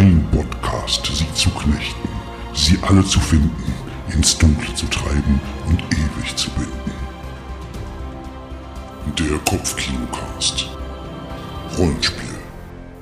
[0.00, 2.08] Ein Podcast, sie zu knechten,
[2.54, 3.52] sie alle zu finden,
[4.10, 6.92] ins Dunkle zu treiben und ewig zu binden.
[9.18, 10.70] Der Kopfkinocast.
[11.76, 12.34] Rollenspiel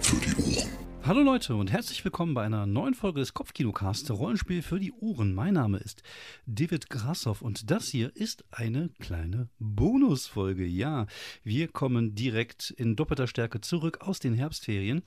[0.00, 0.68] für die Ohren.
[1.04, 5.34] Hallo Leute und herzlich willkommen bei einer neuen Folge des Kopfkinocast Rollenspiel für die Ohren.
[5.34, 6.02] Mein Name ist
[6.46, 10.66] David Grassoff und das hier ist eine kleine Bonusfolge.
[10.66, 11.06] Ja,
[11.44, 15.02] wir kommen direkt in doppelter Stärke zurück aus den Herbstferien.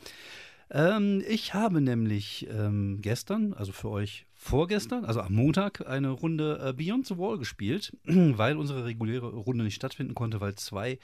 [0.73, 6.59] Ähm, ich habe nämlich ähm, gestern, also für euch vorgestern, also am Montag, eine Runde
[6.63, 10.97] äh, Beyond the Wall gespielt, weil unsere reguläre Runde nicht stattfinden konnte, weil zwei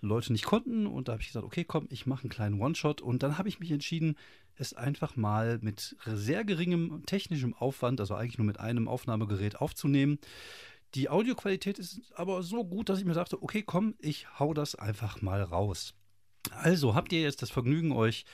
[0.00, 0.86] Leute nicht konnten.
[0.86, 3.02] Und da habe ich gesagt, okay, komm, ich mache einen kleinen One-Shot.
[3.02, 4.16] Und dann habe ich mich entschieden,
[4.56, 10.18] es einfach mal mit sehr geringem technischem Aufwand, also eigentlich nur mit einem Aufnahmegerät aufzunehmen.
[10.94, 14.74] Die Audioqualität ist aber so gut, dass ich mir sagte, okay, komm, ich hau das
[14.74, 15.94] einfach mal raus.
[16.50, 18.24] Also habt ihr jetzt das Vergnügen, euch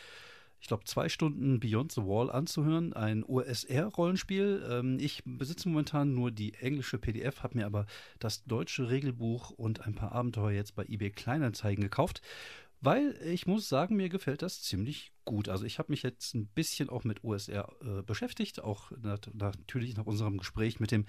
[0.61, 2.93] ich glaube, zwei Stunden Beyond the Wall anzuhören.
[2.93, 4.67] Ein OSR-Rollenspiel.
[4.71, 7.87] Ähm, ich besitze momentan nur die englische PDF, habe mir aber
[8.19, 12.23] das deutsche Regelbuch und ein paar Abenteuer jetzt bei eBay Kleinanzeigen gekauft
[12.81, 15.49] weil ich muss sagen, mir gefällt das ziemlich gut.
[15.49, 19.97] Also ich habe mich jetzt ein bisschen auch mit OSR äh, beschäftigt, auch nat natürlich
[19.97, 21.05] nach unserem Gespräch mit dem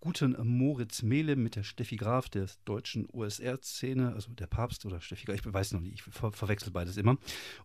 [0.00, 5.26] guten Moritz Mehle, mit der Steffi Graf der deutschen OSR-Szene, also der Papst oder Steffi
[5.26, 7.18] Graf, ich weiß noch nicht, ich ver verwechsel beides immer.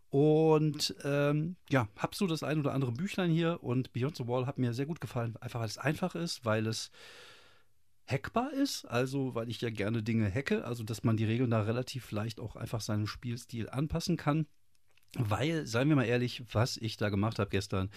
[0.09, 4.45] Und ähm, ja, habe so das ein oder andere Büchlein hier und Beyond the Wall
[4.45, 6.91] hat mir sehr gut gefallen, einfach weil es einfach ist, weil es
[8.07, 11.61] hackbar ist, also weil ich ja gerne Dinge hacke, also dass man die Regeln da
[11.61, 14.47] relativ leicht auch einfach seinem Spielstil anpassen kann.
[15.15, 17.89] Weil, seien wir mal ehrlich, was ich da gemacht habe gestern,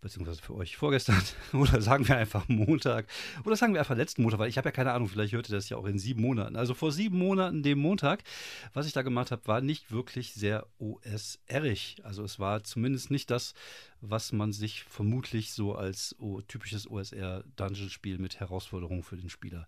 [0.00, 1.20] beziehungsweise für euch vorgestern
[1.52, 3.06] oder sagen wir einfach Montag
[3.44, 5.56] oder sagen wir einfach letzten Montag, weil ich habe ja keine Ahnung, vielleicht hört ihr
[5.56, 6.56] das ja auch in sieben Monaten.
[6.56, 8.22] Also vor sieben Monaten, dem Montag,
[8.74, 11.96] was ich da gemacht habe, war nicht wirklich sehr OSR-ig.
[12.04, 13.54] Also es war zumindest nicht das,
[14.00, 16.14] was man sich vermutlich so als
[16.46, 19.66] typisches OSR-Dungeon-Spiel mit Herausforderungen für den Spieler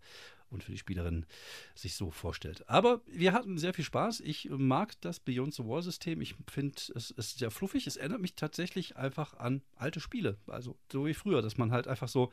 [0.50, 1.26] und für die Spielerin
[1.74, 2.68] sich so vorstellt.
[2.68, 4.20] Aber wir hatten sehr viel Spaß.
[4.20, 6.20] Ich mag das Beyond the Wall-System.
[6.20, 7.86] Ich finde, es ist sehr fluffig.
[7.86, 10.36] Es erinnert mich tatsächlich einfach an alte Spiele.
[10.46, 12.32] Also so wie früher, dass man halt einfach so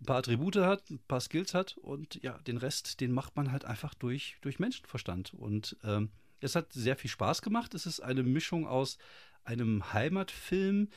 [0.00, 3.52] ein paar Attribute hat, ein paar Skills hat und ja, den Rest, den macht man
[3.52, 5.34] halt einfach durch, durch Menschenverstand.
[5.34, 7.74] Und ähm, es hat sehr viel Spaß gemacht.
[7.74, 8.98] Es ist eine Mischung aus
[9.44, 10.88] einem Heimatfilm,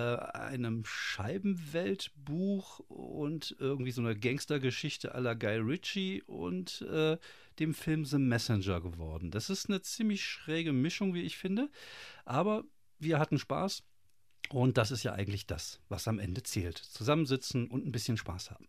[0.00, 7.18] einem Scheibenweltbuch und irgendwie so einer Gangstergeschichte à la Guy Ritchie und äh,
[7.58, 9.30] dem Film The Messenger geworden.
[9.30, 11.70] Das ist eine ziemlich schräge Mischung, wie ich finde.
[12.24, 12.64] Aber
[12.98, 13.82] wir hatten Spaß.
[14.50, 16.76] Und das ist ja eigentlich das, was am Ende zählt.
[16.76, 18.66] Zusammensitzen und ein bisschen Spaß haben.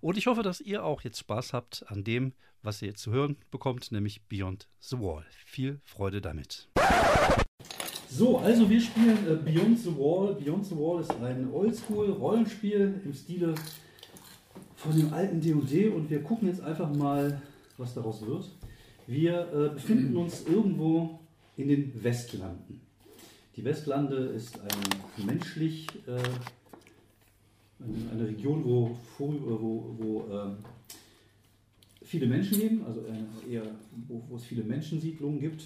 [0.00, 2.32] Und ich hoffe, dass ihr auch jetzt Spaß habt an dem,
[2.62, 5.26] was ihr jetzt zu hören bekommt, nämlich Beyond the Wall.
[5.44, 6.68] Viel Freude damit.
[8.16, 10.34] So, also wir spielen äh, Beyond the Wall.
[10.36, 13.54] Beyond the Wall ist ein Oldschool-Rollenspiel im Stile
[14.76, 17.42] von dem alten D&D und wir gucken jetzt einfach mal,
[17.76, 18.48] was daraus wird.
[19.06, 21.20] Wir äh, befinden uns irgendwo
[21.58, 22.80] in den Westlanden.
[23.54, 26.12] Die Westlande ist ein menschlich, äh,
[27.84, 30.56] eine, eine, Region, wo, wo, wo ähm,
[32.02, 33.04] viele Menschen leben, also
[33.46, 33.66] eher,
[34.08, 35.64] wo, wo es viele Menschensiedlungen gibt.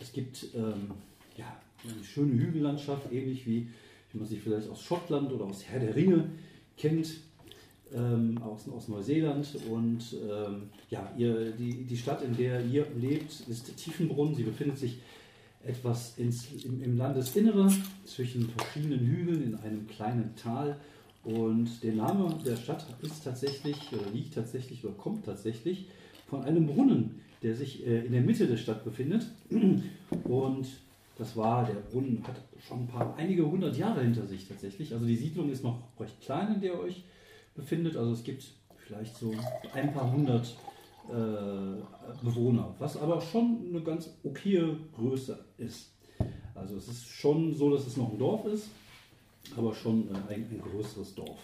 [0.00, 0.90] Es gibt ähm,
[1.36, 3.68] ja, eine schöne Hügellandschaft, ähnlich wie,
[4.12, 6.30] wie man sich vielleicht aus Schottland oder aus Herr der Ringe
[6.76, 7.08] kennt,
[7.94, 9.46] ähm, aus, aus Neuseeland.
[9.70, 14.34] Und ähm, ja, ihr, die, die Stadt, in der ihr lebt, ist Tiefenbrunn.
[14.34, 14.98] Sie befindet sich
[15.64, 17.70] etwas ins, im, im Landesinnere
[18.04, 20.76] zwischen verschiedenen Hügeln in einem kleinen Tal.
[21.24, 25.86] Und der Name der Stadt ist tatsächlich, oder liegt tatsächlich, oder kommt tatsächlich
[26.26, 29.26] von einem Brunnen, der sich äh, in der Mitte der Stadt befindet.
[30.24, 30.66] Und
[31.22, 34.92] das war, der Brunnen hat schon ein paar, einige hundert Jahre hinter sich tatsächlich.
[34.92, 37.04] Also die Siedlung ist noch recht klein, in der ihr euch
[37.54, 37.96] befindet.
[37.96, 38.44] Also es gibt
[38.76, 39.32] vielleicht so
[39.72, 40.56] ein paar hundert
[41.08, 45.92] äh, Bewohner, was aber schon eine ganz okaye Größe ist.
[46.56, 48.70] Also es ist schon so, dass es noch ein Dorf ist,
[49.56, 51.38] aber schon äh, ein, ein, größeres Dorf.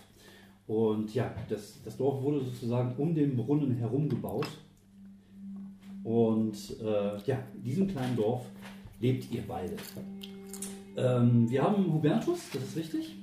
[0.67, 4.49] Und ja, das, das Dorf wurde sozusagen um den Brunnen herum gebaut.
[6.03, 8.45] Und äh, ja, diesem kleinen Dorf
[9.00, 9.77] lebt ihr beide.
[10.97, 13.17] Ähm, wir haben Hubertus, das ist richtig?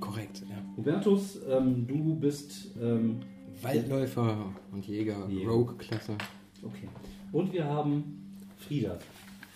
[0.00, 0.56] Korrekt, ja.
[0.76, 3.20] Hubertus, ähm, du bist ähm,
[3.60, 5.50] Waldläufer und Jäger, Jäger.
[5.50, 6.16] Rogue-Klasse.
[6.62, 6.88] Okay.
[7.32, 8.18] Und wir haben
[8.56, 8.98] Frieda.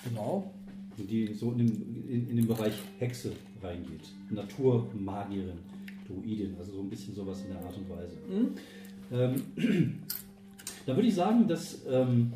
[0.04, 0.52] Genau.
[0.98, 3.32] Die so in den, in, in den Bereich Hexe
[3.62, 4.02] reingeht.
[4.30, 5.58] Naturmagierin,
[6.06, 8.16] Druidin, also so ein bisschen sowas in der Art und Weise.
[8.28, 8.54] Mhm.
[9.56, 10.00] Ähm,
[10.86, 12.32] da würde ich sagen, dass ähm,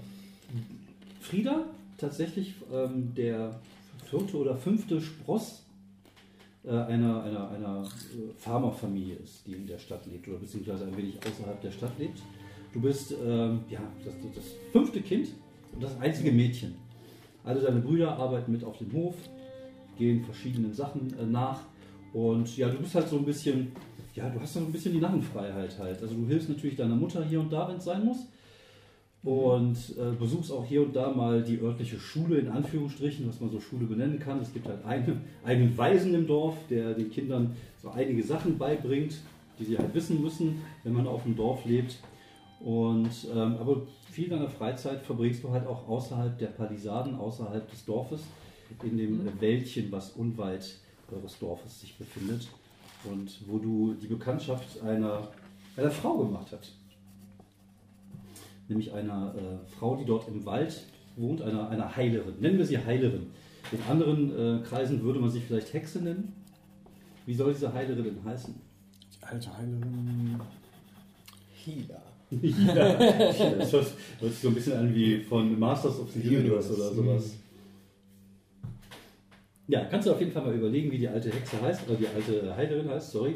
[1.20, 1.66] Frieda
[1.96, 3.60] tatsächlich ähm, der
[4.04, 5.64] vierte oder fünfte Spross
[6.64, 10.96] äh, einer, einer, einer äh, Farmerfamilie ist, die in der Stadt lebt oder beziehungsweise ein
[10.96, 12.20] wenig außerhalb der Stadt lebt.
[12.72, 15.28] Du bist ähm, ja, das, das fünfte Kind
[15.72, 16.74] und das einzige Mädchen.
[17.44, 19.14] Alle deine Brüder arbeiten mit auf dem Hof,
[19.96, 21.60] gehen verschiedenen Sachen äh, nach
[22.12, 23.72] und ja, du bist halt so ein bisschen,
[24.14, 26.02] ja, du hast so ein bisschen die Narrenfreiheit halt.
[26.02, 28.26] Also du hilfst natürlich deiner Mutter hier und da, wenn es sein muss
[29.22, 33.50] und äh, besuchst auch hier und da mal die örtliche Schule, in Anführungsstrichen, was man
[33.50, 34.40] so Schule benennen kann.
[34.40, 39.16] Es gibt halt eine, einen Waisen im Dorf, der den Kindern so einige Sachen beibringt,
[39.58, 41.96] die sie halt wissen müssen, wenn man auf dem Dorf lebt.
[42.60, 47.84] Und, ähm, aber viel deiner Freizeit verbringst du halt auch außerhalb der Palisaden, außerhalb des
[47.84, 48.22] Dorfes,
[48.84, 49.40] in dem mhm.
[49.40, 50.78] Wäldchen, was unweit
[51.10, 52.48] eures Dorfes sich befindet.
[53.04, 55.28] Und wo du die Bekanntschaft einer,
[55.76, 56.72] einer Frau gemacht hast
[58.68, 60.84] nämlich einer äh, Frau, die dort im Wald
[61.16, 62.34] wohnt, einer, einer Heilerin.
[62.40, 63.28] Nennen wir sie Heilerin.
[63.72, 66.32] In anderen äh, Kreisen würde man sie vielleicht Hexe nennen.
[67.24, 68.54] Wie soll diese Heilerin denn heißen?
[69.14, 70.40] Die alte Heilerin
[71.54, 72.02] Hila.
[72.30, 72.94] ja,
[73.56, 73.86] das hört,
[74.20, 77.36] sich so ein bisschen an wie von Masters of the Universe oder sowas.
[79.68, 82.06] Ja, kannst du auf jeden Fall mal überlegen, wie die alte Hexe heißt, oder die
[82.06, 83.34] alte Heilerin heißt, sorry.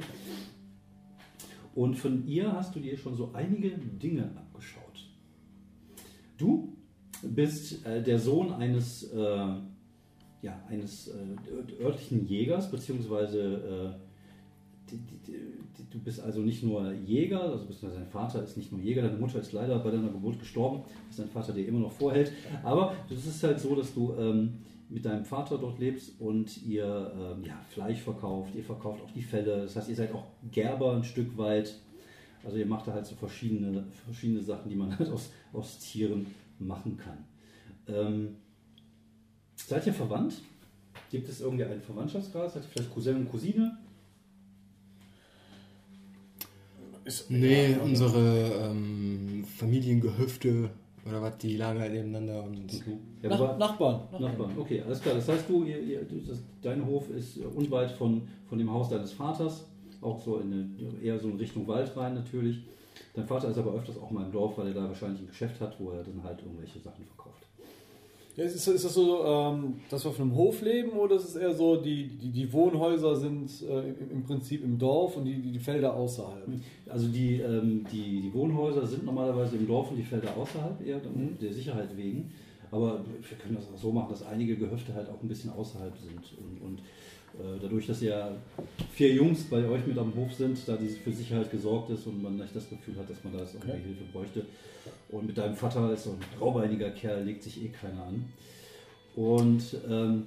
[1.75, 4.90] Und von ihr hast du dir schon so einige Dinge abgeschaut.
[6.41, 6.73] Du
[7.23, 9.19] bist äh, der Sohn eines, äh,
[10.43, 13.97] ja, eines äh, örtlichen Jägers, beziehungsweise
[14.91, 14.97] äh,
[15.91, 19.39] du bist also nicht nur Jäger, also dein Vater ist nicht nur Jäger, deine Mutter
[19.39, 22.33] ist leider bei deiner Geburt gestorben, was dein Vater dir immer noch vorhält.
[22.63, 24.55] Aber es ist halt so, dass du ähm,
[24.89, 29.23] mit deinem Vater dort lebst und ihr ähm, ja, Fleisch verkauft, ihr verkauft auch die
[29.23, 29.63] Felle.
[29.63, 31.81] Das heißt, ihr seid auch Gerber ein Stück weit.
[32.45, 36.27] Also ihr macht da halt so verschiedene, verschiedene Sachen, die man halt aus, aus Tieren
[36.59, 37.25] machen kann.
[37.87, 38.37] Ähm,
[39.57, 40.43] seid ihr verwandt?
[41.11, 42.53] Gibt es irgendwie einen Verwandtschaftsgrad?
[42.53, 43.79] Seid ihr vielleicht Cousin und Cousine?
[47.05, 50.71] Ist, nee, ja, unsere ähm, Familiengehöfte
[51.07, 52.45] oder was, die lagen halt nebeneinander.
[52.45, 52.99] Und okay.
[53.23, 54.59] ja, Nach, Nachbarn, Nachbarn.
[54.59, 55.15] Okay, alles klar.
[55.15, 59.13] Das heißt, du, ihr, ihr, das, dein Hof ist unweit von, von dem Haus deines
[59.13, 59.70] Vaters
[60.01, 62.63] auch so in eine, eher so in Richtung Wald rein natürlich.
[63.15, 65.61] Dein Vater ist aber öfters auch mal im Dorf, weil er da wahrscheinlich ein Geschäft
[65.61, 67.47] hat, wo er dann halt irgendwelche Sachen verkauft.
[68.37, 71.37] Ja, ist, ist, das so, ähm, dass wir auf einem Hof leben oder ist es
[71.37, 75.59] eher so, die, die, die Wohnhäuser sind äh, im Prinzip im Dorf und die, die
[75.59, 76.49] Felder außerhalb?
[76.89, 80.99] Also die, ähm, die, die Wohnhäuser sind normalerweise im Dorf und die Felder außerhalb, eher
[80.99, 81.39] mhm.
[81.41, 82.33] der Sicherheit wegen.
[82.71, 85.97] Aber wir können das auch so machen, dass einige Gehöfte halt auch ein bisschen außerhalb
[85.99, 86.39] sind.
[86.39, 86.83] Und, und
[87.61, 88.31] dadurch, dass ja
[88.93, 92.23] vier Jungs bei euch mit am Hof sind, da die für Sicherheit gesorgt ist und
[92.23, 93.83] man nicht das Gefühl hat, dass man da jetzt irgendwie okay.
[93.85, 94.47] Hilfe bräuchte.
[95.11, 98.33] Und mit deinem Vater ist so ein graubeiniger Kerl, legt sich eh keiner an.
[99.17, 100.27] Und ähm,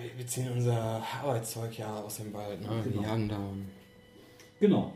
[0.00, 2.68] wir, wir, ziehen unser Arbeitszeug ja aus dem Wald, ne?
[2.84, 3.02] Genau.
[3.02, 3.38] Wir jagen da.
[4.60, 4.92] Genau.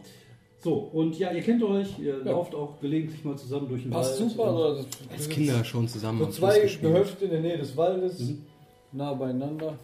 [0.60, 2.32] So, und ja, ihr kennt euch, ihr ja.
[2.32, 4.30] lauft auch gelegentlich mal zusammen durch den Passt Wald.
[4.30, 6.18] super, also als Kinder schon zusammen.
[6.18, 8.44] So zwei Gehöfte in der Nähe des Waldes, mhm.
[8.92, 9.78] nah beieinander.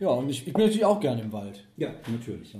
[0.00, 1.66] Ja, und ich, ich bin natürlich auch gerne im Wald.
[1.76, 2.56] Ja, natürlich.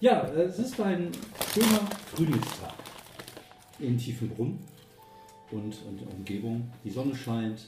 [0.00, 1.10] Ja, es ist ein
[1.52, 1.80] schöner
[2.14, 2.74] Frühlingstag
[3.78, 4.58] in Tiefenbrunn
[5.50, 6.70] und, und der Umgebung.
[6.82, 7.60] Die Sonne scheint,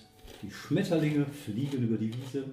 [0.43, 2.45] die Schmetterlinge fliegen über die Wiese.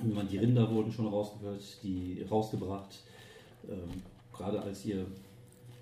[0.00, 3.00] Und die Rinder wurden schon rausgehört, die rausgebracht.
[3.68, 5.06] Ähm, gerade als ihr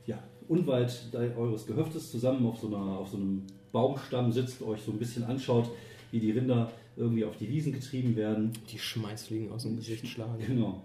[0.07, 4.93] ja, unweit eures Gehöftes zusammen auf so, einer, auf so einem Baumstamm sitzt, euch so
[4.93, 5.69] ein bisschen anschaut,
[6.11, 8.53] wie die Rinder irgendwie auf die Wiesen getrieben werden.
[8.71, 10.45] Die Schmeißfliegen aus dem Gesicht schlagen.
[10.47, 10.83] Genau.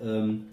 [0.00, 0.46] Ähm,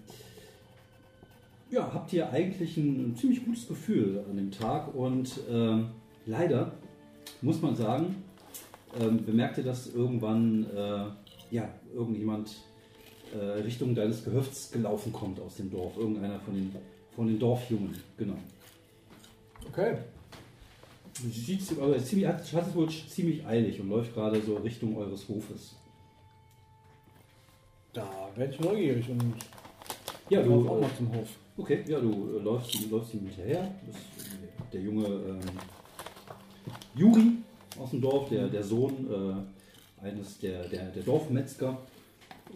[1.70, 5.90] ja, habt ihr eigentlich ein, ein, ziemlich gutes Gefühl an dem Tag und ähm,
[6.26, 6.72] leider
[7.42, 8.16] muss man sagen,
[8.98, 11.04] ähm, bemerkt ihr, dass irgendwann äh,
[11.50, 12.56] ja, irgendjemand
[13.34, 15.96] äh, Richtung deines Gehöfts gelaufen kommt aus dem Dorf.
[15.96, 16.74] Irgendeiner von den,
[17.14, 18.38] von den Dorfjungen, genau.
[19.68, 19.98] Okay.
[21.18, 25.28] Sieht, aber ziemlich, hat, hat es wohl ziemlich eilig und läuft gerade so Richtung eures
[25.28, 25.74] Hofes.
[27.92, 29.34] Da werde ich neugierig und
[30.30, 31.28] ja, du auch mal zum Hof.
[31.56, 33.74] Okay, ja, du äh, läufst, läufst ihm hinterher.
[33.86, 35.40] Das ist der junge ähm,
[36.94, 37.32] Juri
[37.78, 41.78] aus dem Dorf, der, der Sohn äh, eines der, der, der Dorfmetzger.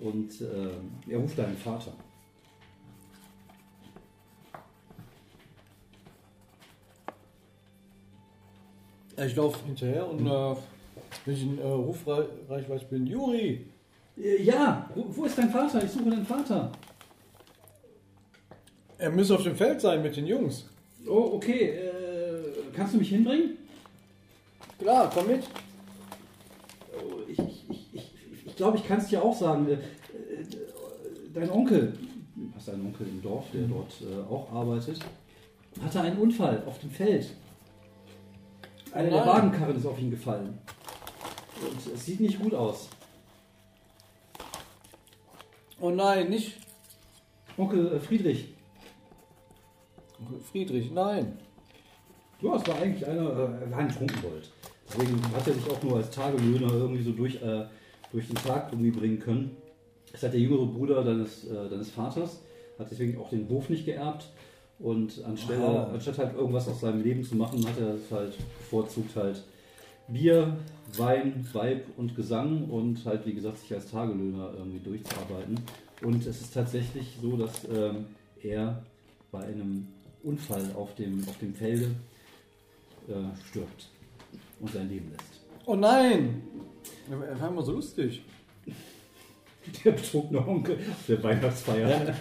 [0.01, 1.93] Und äh, er ruft deinen Vater.
[9.27, 10.57] Ich laufe hinterher und äh,
[11.25, 13.67] wenn ich in äh, Rufreichweite bin, Juri!
[14.17, 15.85] Äh, ja, wo, wo, ist dein Vater?
[15.85, 16.73] Ich suche deinen Vater.
[18.99, 20.69] Er müsste auf dem Feld sein mit den Jungs.
[21.07, 21.71] Oh, okay.
[21.71, 21.93] Äh,
[22.75, 23.59] kannst du mich hinbringen?
[24.79, 25.45] Klar, komm mit.
[26.93, 29.69] Oh, ich glaube, ich, ich, ich, ich kann es dir auch sagen.
[29.69, 29.79] Äh,
[31.33, 31.93] dein Onkel,
[32.35, 34.99] du hast einen Onkel im Dorf, der dort äh, auch arbeitet,
[35.83, 37.35] hatte einen Unfall auf dem Feld.
[38.93, 39.27] Eine der.
[39.27, 40.59] Wagenkarren ist auf ihn gefallen.
[41.61, 42.89] Und es sieht nicht gut aus.
[45.81, 46.59] Oh nein, nicht
[47.57, 48.55] Onkel äh, Friedrich,
[50.51, 51.39] Friedrich, nein.
[52.41, 54.51] Ja, es war eigentlich einer, äh, er war ein Trunkenbold.
[54.89, 57.67] Deswegen hat er sich auch nur als Tagelöhner irgendwie so durch, äh,
[58.11, 59.57] durch den Tag irgendwie bringen können.
[60.11, 62.43] Das hat der jüngere Bruder deines, äh, deines Vaters,
[62.79, 64.27] hat deswegen auch den Hof nicht geerbt.
[64.79, 65.91] Und anstelle, Aha.
[65.93, 69.43] anstatt halt irgendwas aus seinem Leben zu machen, hat er es halt bevorzugt halt
[70.09, 70.57] Bier,
[70.97, 75.61] Wein, Weib und Gesang und halt, wie gesagt, sich als Tagelöhner irgendwie durchzuarbeiten.
[76.03, 78.07] Und es ist tatsächlich so, dass ähm,
[78.43, 78.83] er
[79.31, 79.87] bei einem
[80.23, 81.95] Unfall auf dem, auf dem Felde
[83.09, 83.89] äh, stirbt
[84.61, 85.41] und sein Leben lässt.
[85.67, 86.43] Oh nein.
[87.11, 88.23] Er war immer so lustig.
[89.85, 91.89] Der betrunkene Onkel auf der Weihnachtsfeier.
[91.89, 92.15] Ja,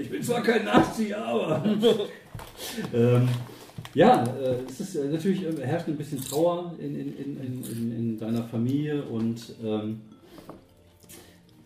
[0.00, 1.64] Ich bin zwar kein Nazi, aber.
[2.94, 3.28] ähm,
[3.94, 7.64] ja, äh, es ist äh, natürlich äh, herrscht ein bisschen Trauer in, in, in, in,
[7.64, 10.02] in, in deiner Familie und ähm,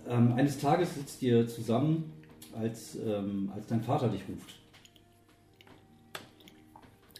[0.09, 2.13] ähm, eines Tages sitzt ihr zusammen,
[2.59, 4.57] als, ähm, als dein Vater dich ruft.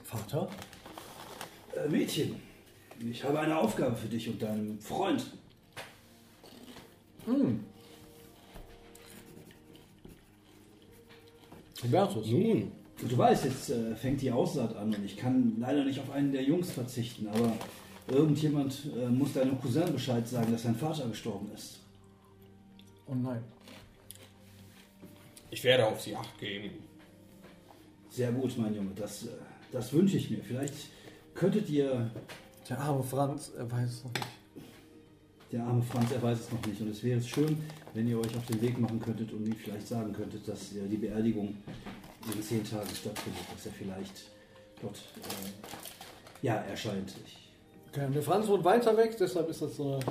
[0.03, 0.49] Vater?
[1.77, 2.37] Äh, Mädchen,
[2.99, 5.25] ich habe eine Aufgabe für dich und deinen Freund.
[7.27, 7.65] Hm.
[11.83, 12.27] Hubertus.
[12.27, 12.73] Nun,
[13.09, 16.33] Du weißt, jetzt äh, fängt die Aussaat an und ich kann leider nicht auf einen
[16.33, 17.53] der Jungs verzichten, aber
[18.09, 21.81] irgendjemand äh, muss deinem Cousin Bescheid sagen, dass sein Vater gestorben ist.
[23.07, 23.43] Oh nein.
[25.51, 26.71] ich werde auf sie acht geben.
[28.11, 29.29] Sehr gut, mein Junge, das, äh,
[29.73, 30.43] das wünsche ich mir.
[30.45, 30.75] Vielleicht
[31.35, 32.11] könntet ihr,
[32.69, 34.27] Der arme Franz, er weiß es noch nicht.
[35.53, 37.57] Der arme Franz, er weiß es noch nicht, und es wäre schön,
[37.95, 40.97] wenn ihr euch auf den Weg machen könntet und ihm vielleicht sagen könntet, dass die
[40.97, 41.57] Beerdigung
[42.33, 44.13] in zehn Tagen stattfindet, dass er vielleicht
[44.81, 47.15] dort äh, ja, erscheint.
[47.27, 47.37] Ich
[47.93, 50.05] Okay, der Franz wohnt weiter weg, deshalb ist das so eine.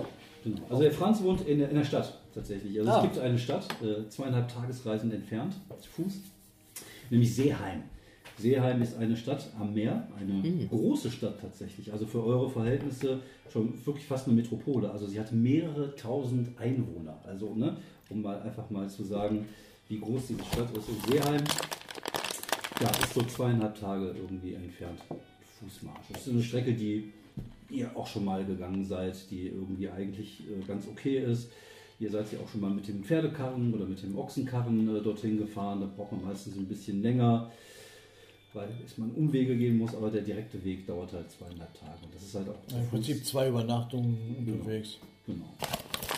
[0.43, 0.62] Genau.
[0.69, 2.77] Also der Franz wohnt in, der- in der Stadt tatsächlich.
[2.77, 2.98] Also Ah.
[2.98, 6.13] es gibt eine Stadt, äh, zweieinhalb Tagesreisen entfernt, zu Fuß,
[7.10, 7.84] nämlich Seeheim.
[8.39, 11.91] Seeheim ist eine Stadt am Meer, eine große Stadt tatsächlich.
[11.91, 13.19] Also für eure Verhältnisse
[13.51, 14.89] schon wirklich fast eine Metropole.
[14.89, 17.19] Also sie hat mehrere tausend Einwohner.
[17.25, 17.77] Also, ne,
[18.10, 19.46] um mal einfach mal zu sagen,
[19.88, 20.88] wie groß diese Stadt ist.
[20.88, 21.43] Und Seeheim,
[22.81, 25.00] ja, ist so zweieinhalb Tage irgendwie entfernt.
[25.60, 26.08] Fußmarsch.
[26.13, 27.12] Das ist eine Strecke, die
[27.69, 31.51] ihr auch schon mal gegangen seid, die irgendwie eigentlich äh, ganz okay ist.
[32.00, 35.38] Ihr seid ja auch schon mal mit dem Pferdekarren oder mit dem Ochsenkarren äh, dorthin
[35.38, 35.81] gefahren.
[35.81, 37.51] Da braucht man meistens ein bisschen länger,
[38.53, 42.03] weil es man Umwege gehen muss, aber der direkte Weg dauert halt zweieinhalb Tage.
[42.03, 42.88] Und das ist halt auch zu Im.
[42.88, 44.98] Prinzip zwei Übernachtungen unterwegs.
[45.25, 45.46] Genau.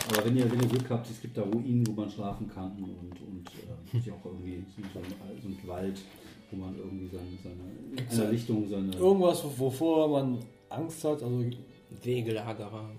[0.08, 2.72] Aber wenn ihr, wenn ihr Glück habt, es gibt da Ruinen, wo man schlafen kann
[2.72, 3.50] und, und
[3.94, 5.04] äh, ja auch irgendwie so, ein,
[5.42, 6.00] so ein Wald,
[6.50, 10.38] wo man irgendwie seine, seine Gibt's seine Irgendwas, wovor man
[10.70, 11.44] Angst hat, also
[12.02, 12.90] Wegelagerer.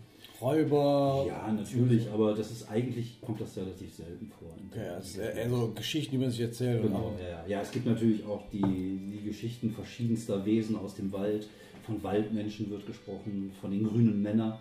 [0.44, 1.26] Räuber.
[1.28, 4.50] Ja, natürlich, aber das ist eigentlich, kommt das relativ selten vor.
[4.70, 6.84] Okay, das ist eher eher so Geschichten, die man sich erzählt.
[6.84, 7.44] Genau, ja, ja.
[7.48, 11.48] ja, es gibt natürlich auch die, die Geschichten verschiedenster Wesen aus dem Wald.
[11.86, 14.58] Von Waldmenschen wird gesprochen, von den grünen Männern.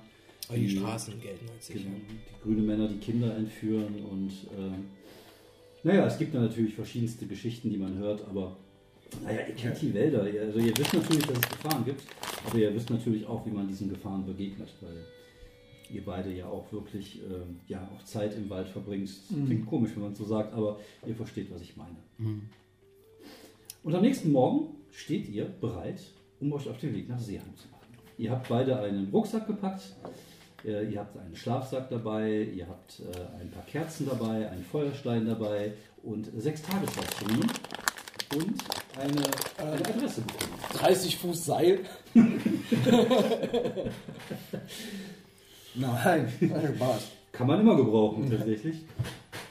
[0.49, 1.81] Aber die Straßen gelten als sicher.
[1.81, 4.77] Genau, die grünen Männer, die Kinder entführen und äh,
[5.85, 8.57] naja, es gibt da natürlich verschiedenste Geschichten, die man hört, aber
[9.25, 10.29] naja, ihr kennt die Wälder.
[10.29, 12.03] Ihr, also ihr wisst natürlich, dass es Gefahren gibt,
[12.47, 15.05] aber ihr wisst natürlich auch, wie man diesen Gefahren begegnet, weil
[15.93, 19.09] ihr beide ja auch wirklich ähm, ja, auch Zeit im Wald verbringt.
[19.09, 21.97] Das Klingt komisch, wenn man es so sagt, aber ihr versteht, was ich meine.
[23.83, 26.01] Und am nächsten Morgen steht ihr bereit,
[26.41, 27.83] um euch auf den Weg nach Seeheim zu machen.
[28.19, 29.83] Ihr habt beide einen Rucksack gepackt,
[30.65, 35.27] äh, ihr habt einen Schlafsack dabei, ihr habt äh, ein paar Kerzen dabei, einen Feuerstein
[35.27, 35.73] dabei
[36.03, 37.51] und sechs Tagesrationen
[38.35, 38.55] und
[38.99, 39.23] eine,
[39.59, 40.53] eine Adresse bekommen.
[40.75, 41.81] 30 Fuß Seil.
[45.75, 46.29] Nein,
[46.77, 47.11] Spaß.
[47.33, 48.83] Kann man immer gebrauchen, tatsächlich.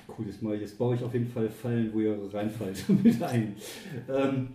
[0.08, 3.56] Cool, jetzt, mal, jetzt baue ich auf jeden Fall Fallen, wo ihr reinfallt mit ein.
[4.08, 4.50] Ähm,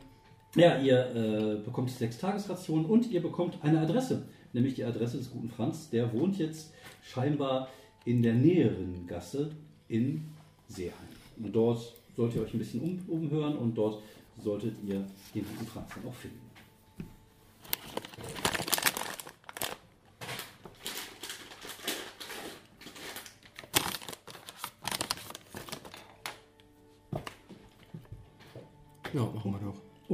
[0.55, 5.31] ja, ihr äh, bekommt sechs Tagesrationen und ihr bekommt eine Adresse, nämlich die Adresse des
[5.31, 5.91] guten Franz.
[5.91, 7.69] Der wohnt jetzt scheinbar
[8.05, 9.51] in der näheren Gasse
[9.89, 10.25] in
[10.69, 10.95] Seeheim.
[11.43, 14.03] Und dort sollt ihr euch ein bisschen um, umhören und dort
[14.43, 15.05] solltet ihr
[15.35, 16.41] den guten Franz dann auch finden.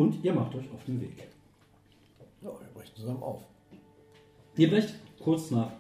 [0.03, 1.29] Und ihr macht euch auf den Weg.
[2.41, 3.43] Ja, wir brechen zusammen auf.
[4.57, 5.71] Ihr brecht kurz nach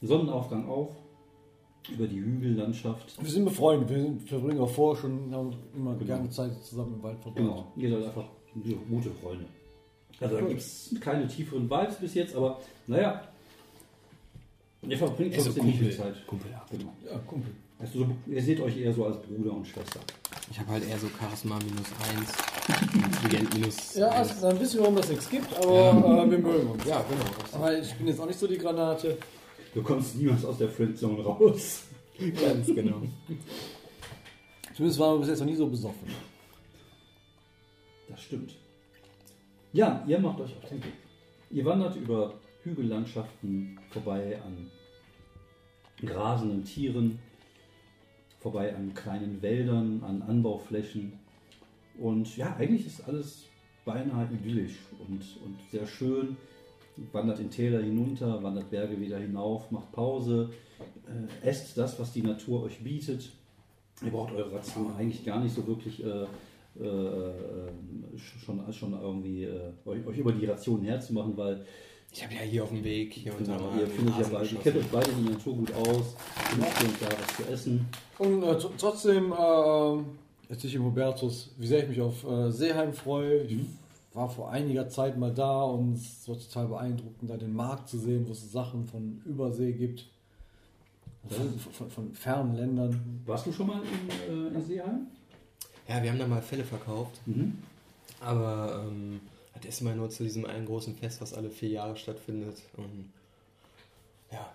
[0.00, 0.96] Sonnenaufgang auf
[1.92, 3.22] über die Hügellandschaft.
[3.22, 7.02] Wir sind befreundet, wir sind, verbringen auch vorher schon haben immer gerne Zeit zusammen im
[7.02, 7.36] Wald verbracht.
[7.36, 8.24] Genau, ihr seid einfach
[8.88, 9.44] gute Freunde.
[10.18, 13.22] Also da gibt es keine tieferen Vibes bis jetzt, aber naja,
[14.82, 16.14] ihr verbringt Also trotzdem nicht viel Kumpel.
[16.14, 16.26] Zeit.
[16.26, 16.64] Kumpel, ja.
[16.70, 16.92] Genau.
[17.04, 17.52] Ja, Kumpel.
[17.78, 20.00] Also so, ihr seht euch eher so als Bruder und Schwester.
[20.50, 22.32] Ich habe halt eher so Charisma minus 1,
[22.68, 24.30] Intelligent minus Ja, 1.
[24.30, 26.84] also ein bisschen, warum das nichts gibt, aber äh, wir mögen uns.
[26.84, 27.24] Ja, genau.
[27.54, 29.16] Aber ich bin jetzt auch nicht so die Granate.
[29.74, 31.84] Du kommst niemals aus der Friendzone raus.
[32.40, 33.02] Ganz genau.
[34.74, 36.08] Zumindest waren wir bis jetzt noch nie so besoffen.
[38.08, 38.54] Das stimmt.
[39.72, 40.92] Ja, ihr macht euch auf den Weg.
[41.50, 42.34] Ihr wandert über
[42.64, 44.70] Hügellandschaften vorbei an
[46.06, 47.18] grasenden Tieren,
[48.40, 51.18] vorbei an kleinen Wäldern, an Anbauflächen.
[51.98, 53.44] Und ja, eigentlich ist alles
[53.84, 56.36] beinahe idyllisch und, und sehr schön.
[57.12, 60.50] Wandert in Täler hinunter, wandert Berge wieder hinauf, macht Pause,
[61.06, 63.30] äh, esst das, was die Natur euch bietet.
[64.04, 66.26] Ihr braucht eure Ration eigentlich gar nicht so wirklich äh,
[66.80, 67.32] äh, äh,
[68.44, 71.64] schon, schon irgendwie äh, euch, euch über die Ration herzumachen, weil
[72.12, 74.14] Ich habe ja hier auf dem Weg, hier und da genau, mal ihr, den findet
[74.14, 76.14] ja Rasen beide, ihr kennt euch beide in der Natur gut aus,
[76.50, 77.86] findet hier und da was zu essen.
[78.18, 80.02] Und äh, tr- trotzdem äh,
[80.48, 83.42] erzähle ich dem Hubertus, wie sehr ich mich auf äh, Seeheim freue.
[83.42, 83.58] Ich
[84.14, 87.98] war vor einiger Zeit mal da und es war total beeindruckend, da den Markt zu
[87.98, 90.06] sehen, wo es Sachen von Übersee gibt.
[91.28, 93.20] Von, von, von fernen Ländern.
[93.26, 95.06] Warst du schon mal in, äh, in Seeheim?
[95.86, 97.58] Ja, wir haben da mal Fälle verkauft, Mhm.
[98.20, 99.20] aber ähm,
[99.54, 102.56] das ist immer nur zu diesem einen großen Fest, was alle vier Jahre stattfindet.
[102.76, 103.10] Und
[104.32, 104.50] ja,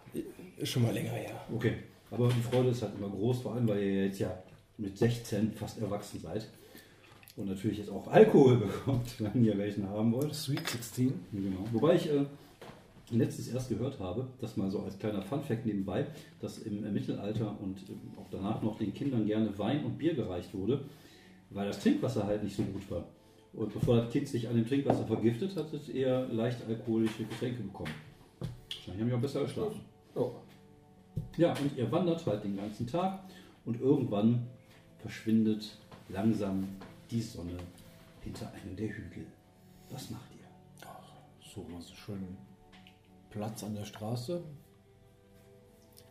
[0.57, 1.41] ist schon mal länger her.
[1.53, 1.75] Okay,
[2.09, 4.35] aber die Freude ist halt immer groß, vor allem weil ihr jetzt ja
[4.83, 6.47] mit 16 fast erwachsen seid
[7.35, 10.33] und natürlich jetzt auch Alkohol bekommt, wenn ihr welchen haben wollt.
[10.33, 11.13] Sweet 16.
[11.31, 11.65] Genau.
[11.71, 12.25] Wobei ich äh,
[13.12, 16.05] letztes erst gehört habe, das mal so als kleiner Funfact nebenbei,
[16.39, 20.13] dass im äh, Mittelalter und äh, auch danach noch den Kindern gerne Wein und Bier
[20.13, 20.81] gereicht wurde,
[21.49, 23.05] weil das Trinkwasser halt nicht so gut war.
[23.53, 27.62] Und bevor das Kind sich an dem Trinkwasser vergiftet, hat es eher leicht alkoholische Getränke
[27.62, 27.91] bekommen.
[28.39, 29.81] Wahrscheinlich haben die auch besser geschlafen.
[30.15, 30.31] Oh.
[31.38, 33.19] Ja, und ihr wandert halt den ganzen Tag
[33.65, 34.47] und irgendwann
[35.03, 36.67] verschwindet langsam
[37.11, 37.57] die Sonne
[38.21, 39.27] hinter einem der Hügel.
[39.89, 40.47] Was macht ihr?
[41.53, 42.37] So, mal so schön
[43.29, 44.41] Platz an der Straße.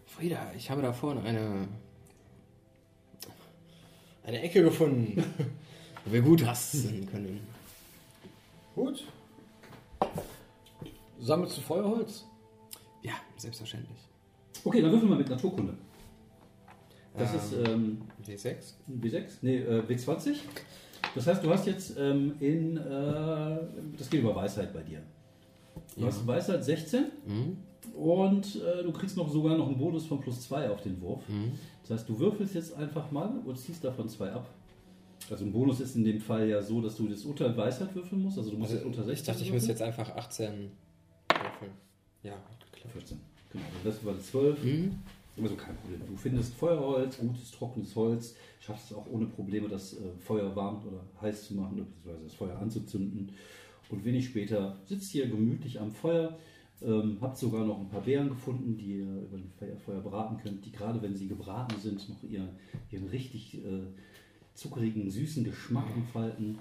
[0.07, 1.66] Frieda, ich habe da vorne eine,
[4.24, 5.24] eine Ecke gefunden,
[6.05, 7.40] wo wir gut rasten können.
[8.74, 9.05] Gut.
[11.18, 12.26] Sammelst du Feuerholz?
[13.02, 13.98] Ja, selbstverständlich.
[14.64, 15.74] Okay, dann würfeln wir mit Naturkunde.
[17.16, 17.37] Das Ähm.
[17.38, 18.55] ist ähm, W6?
[19.01, 19.22] W6?
[19.42, 20.37] Nee, äh, W20.
[21.14, 22.77] Das heißt, du hast jetzt ähm, in.
[22.77, 23.59] Äh,
[23.98, 25.03] das geht über Weisheit bei dir.
[25.94, 26.07] Du Ja.
[26.07, 27.57] hast Weisheit 16 Mhm.
[27.94, 31.29] und äh, du kriegst noch sogar noch einen Bonus von plus 2 auf den Wurf.
[31.29, 31.53] Mhm.
[31.83, 34.48] Das heißt, du würfelst jetzt einfach mal und ziehst davon zwei ab.
[35.31, 38.22] Also ein Bonus ist in dem Fall ja so, dass du das unter Weisheit würfeln
[38.22, 38.38] musst.
[38.38, 39.55] Also du musst Also, jetzt unter 16 ich dachte, ich würfeln.
[39.55, 41.70] müsste jetzt einfach 18 würfeln.
[42.22, 42.92] Ja, hat geklappt.
[42.92, 43.20] 14.
[43.53, 44.62] Genau, das war 12.
[44.64, 44.98] Mhm.
[45.40, 46.01] Also kein Problem.
[46.07, 50.83] Du findest Feuerholz, gutes, trockenes Holz, schaffst es auch ohne Probleme, das äh, Feuer warm
[50.87, 53.31] oder heiß zu machen, beziehungsweise das Feuer anzuzünden.
[53.88, 56.38] Und wenig später sitzt ihr gemütlich am Feuer,
[56.83, 60.64] ähm, habt sogar noch ein paar Beeren gefunden, die ihr über dem Feuer, braten könnt,
[60.64, 62.49] die gerade wenn sie gebraten sind, noch ihr,
[62.90, 63.87] ihren richtig äh,
[64.55, 66.59] zuckrigen, süßen Geschmack entfalten.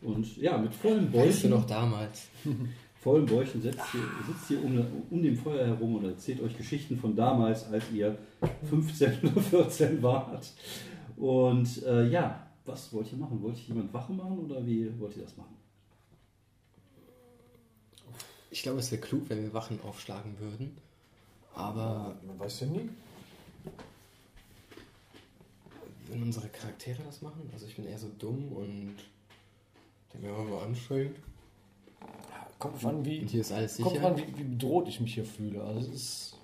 [0.00, 2.28] Und ja, mit vollen Weißt du noch damals?
[3.00, 6.98] vollen Bäuchen sitzt ihr, sitzt ihr um, um dem Feuer herum und erzählt euch Geschichten
[6.98, 8.18] von damals, als ihr
[8.68, 10.52] 15 oder 14 wart.
[11.16, 13.40] Und äh, ja, was wollt ihr machen?
[13.42, 15.56] Wollt ihr jemand Wache machen oder wie wollt ihr das machen?
[18.50, 20.76] Ich glaube, es wäre klug, wenn wir Wachen aufschlagen würden.
[21.54, 22.88] Aber Man weiß ja nie.
[26.10, 28.96] wenn unsere Charaktere das machen, also ich bin eher so dumm und
[30.12, 31.16] denke mir immer anstrengend.
[32.58, 35.14] Kommt drauf an, wie, hier ist alles kommt drauf an, wie, wie bedroht ich mich
[35.14, 35.62] hier fühle.
[35.62, 36.36] Also es ist.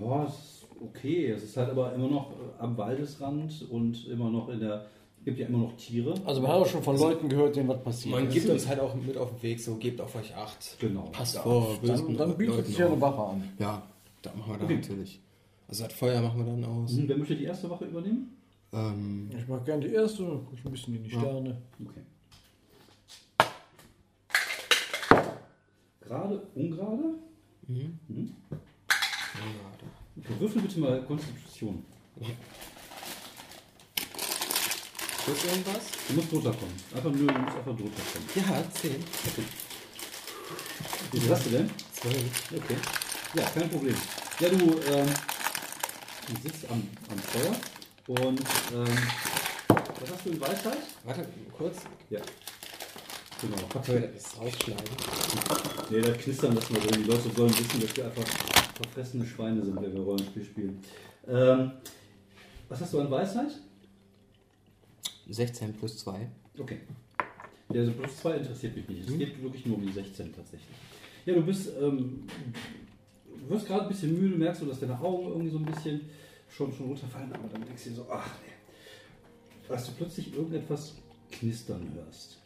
[0.00, 1.30] Ja, es ist okay.
[1.30, 4.86] Es ist halt aber immer noch äh, am Waldesrand und immer noch in der.
[5.18, 6.14] Es gibt ja immer noch Tiere.
[6.24, 8.78] Also man hat auch schon von Leuten gehört, denen was passiert Man gibt uns halt
[8.78, 10.76] auch mit auf den Weg, so gebt auf euch acht.
[10.78, 11.08] Genau.
[11.10, 13.00] Passt vor, Dann, dann bietet sich ja eine.
[13.00, 13.42] Wache an.
[13.58, 13.82] Ja,
[14.22, 14.76] da machen wir dann Okay.
[14.76, 15.20] natürlich.
[15.66, 16.96] Also das Feuer machen wir dann aus.
[16.96, 18.36] Hm, wer möchte die erste Wache übernehmen?
[18.72, 21.18] Ähm, Ich mag gerne die erste, dann gucke ich ein bisschen in die Ja.
[21.18, 21.60] Sterne.
[21.84, 22.00] Okay.
[26.06, 27.14] Gerade, ungerade?
[27.66, 27.98] mhm.
[28.08, 28.34] Hm?
[28.48, 28.56] Ja,
[30.18, 31.84] Okay, würfel bitte mal Konstitution.
[35.26, 35.82] Tut irgendwas?
[36.08, 36.74] Du musst drunter kommen.
[36.94, 38.28] Einfach nur, du musst einfach drunter kommen.
[38.34, 39.04] Ja, 10.
[41.12, 41.70] Wie viel hast du denn?
[41.92, 42.52] 12.
[42.56, 42.76] Okay.
[43.34, 43.94] Ja, kein Problem.
[44.40, 44.56] Ja, du,
[44.90, 45.08] ähm,
[46.28, 47.54] Du sitzt am, am Feuer
[48.08, 48.40] und
[48.74, 48.98] ähm,
[49.68, 50.78] was hast du in Weisheit?
[51.04, 51.24] Warte,
[51.56, 51.76] kurz.
[52.10, 52.20] Ja.
[53.40, 53.82] Genau.
[53.84, 54.84] Können wir das rausschneiden?
[55.90, 57.02] Nee, da knistern das mal drin.
[57.02, 58.24] Die Leute sollen wissen, dass wir einfach
[58.74, 60.80] verfressene Schweine sind, wenn wir Rollenspiel spielen.
[61.28, 61.72] Ähm,
[62.68, 63.50] was hast du an Weisheit?
[65.28, 66.28] 16 plus 2.
[66.58, 66.80] Okay.
[67.72, 69.08] Der also plus 2 interessiert mich nicht.
[69.08, 70.76] Es geht wirklich nur um die 16 tatsächlich.
[71.26, 72.26] Ja, du bist, ähm,
[73.26, 76.00] du wirst gerade ein bisschen müde, merkst du, dass deine Augen irgendwie so ein bisschen
[76.48, 79.72] schon, schon runterfallen, aber dann denkst du dir so, ach nee.
[79.72, 80.94] Als du plötzlich irgendetwas
[81.32, 82.38] knistern hörst.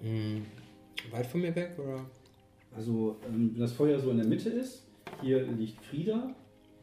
[0.00, 0.44] Hm.
[1.10, 2.04] Weit von mir weg, oder?
[2.74, 4.82] Also, ähm, wenn das Feuer so in der Mitte ist,
[5.22, 6.34] hier liegt Frieda,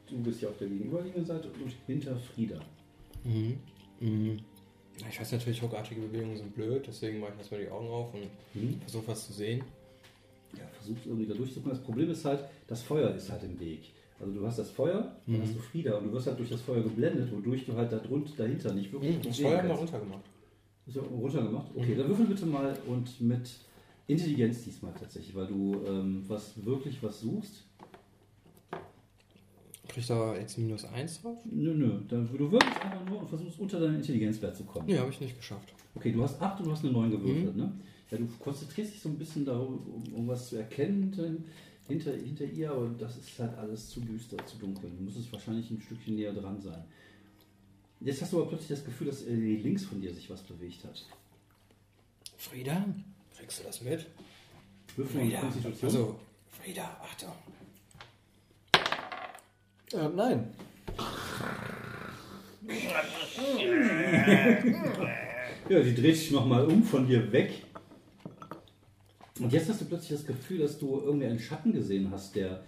[0.10, 2.60] du bist ja auf der gegenüberliegenden Seite und hinter Frieda.
[3.24, 3.58] Mhm.
[4.00, 4.40] Mhm.
[5.10, 8.24] Ich weiß natürlich, ruckartige Bewegungen sind blöd, deswegen mache ich erstmal die Augen auf und
[8.54, 8.80] Mhm.
[8.82, 9.64] versuche was zu sehen.
[10.58, 11.76] Ja, versuchst irgendwie da durchzukommen.
[11.76, 13.92] Das Problem ist halt, das Feuer ist halt im Weg.
[14.20, 15.42] Also du hast das Feuer, dann Mhm.
[15.42, 17.98] hast du Frieda und du wirst halt durch das Feuer geblendet, wodurch du halt da
[17.98, 19.82] drunter, dahinter nicht wirklich Mhm, das Feuer mal kannst.
[19.82, 20.24] runtergemacht.
[20.88, 21.68] Ist ja runtergemacht?
[21.76, 23.50] Okay, dann würfel bitte mal und mit
[24.08, 27.64] Intelligenz diesmal tatsächlich, weil du ähm, was wirklich was suchst.
[29.88, 31.38] Krieg da jetzt minus 1 drauf?
[31.46, 32.00] Nö, nö.
[32.08, 34.86] Dann, du würfelst einfach nur und versuchst unter deinen Intelligenzwert zu kommen.
[34.88, 35.74] Nee, habe ich nicht geschafft.
[35.96, 37.62] Okay, du hast 8 und du hast eine 9 gewürfelt, Mhm.
[37.62, 37.72] ne?
[38.12, 39.70] Ja, du konzentrierst dich so ein bisschen darauf,
[40.14, 41.30] um, was zu erkennen hinter,
[41.88, 44.92] hinter, hinter ihr, aber das ist halt alles zu düster, zu dunkel.
[44.96, 46.84] Du müsstest wahrscheinlich ein Stückchen näher dran sein.
[48.02, 50.84] Jetzt hast du aber plötzlich das Gefühl, dass äh, links von dir sich was bewegt
[50.84, 51.06] hat.
[52.38, 52.86] Frieda?
[53.38, 54.06] Kriegst du das mit?
[54.96, 55.90] Würfel Konstitution.
[55.90, 57.34] Also, Frieda, Achtung.
[59.94, 60.54] Äh, nein.
[65.70, 67.64] Ja, die dreht sich nochmal um von dir weg.
[69.40, 72.64] Und jetzt hast du plötzlich das Gefühl, dass du irgendwie einen Schatten gesehen hast, der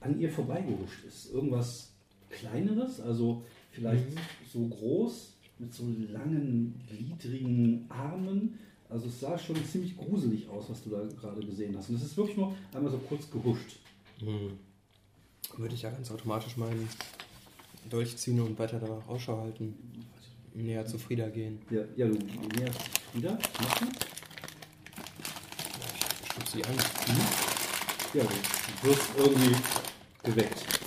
[0.00, 1.30] an ihr vorbeigehuscht ist.
[1.32, 1.92] Irgendwas
[2.30, 4.04] Kleineres, also vielleicht
[4.52, 8.58] so groß, mit so langen, gliedrigen Armen.
[8.88, 11.90] Also es sah schon ziemlich gruselig aus, was du da gerade gesehen hast.
[11.90, 13.78] Und es ist wirklich nur einmal so kurz gehuscht.
[14.18, 14.52] Hm.
[15.56, 16.88] Würde ich ja ganz automatisch meinen
[17.88, 19.74] Dolch ziehen und weiter da Ausschau halten.
[20.54, 21.60] Näher zu Frieda gehen.
[21.70, 23.32] Ja, ja du näherst dich wieder.
[23.32, 23.86] Machst du?
[26.22, 26.74] Ich stütze sie an.
[28.14, 29.56] Ja, du wirst irgendwie
[30.24, 30.79] geweckt.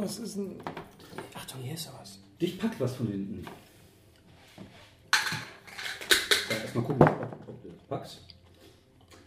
[0.00, 0.56] Was ist denn.
[1.34, 2.18] Achtung, hier ist was.
[2.40, 3.46] Dich packt was von hinten.
[6.50, 8.20] Ja, erstmal gucken, ob, ob du das packst.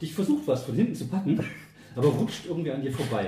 [0.02, 1.44] Dich versucht was von hinten zu packen,
[1.96, 3.28] aber rutscht irgendwie an dir vorbei.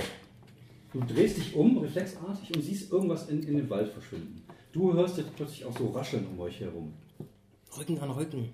[0.93, 4.43] Du drehst dich um, reflexartig, und siehst irgendwas in, in den Wald verschwinden.
[4.71, 6.93] Du hörst jetzt plötzlich auch so Rascheln um euch herum.
[7.77, 8.49] Rücken an Rücken.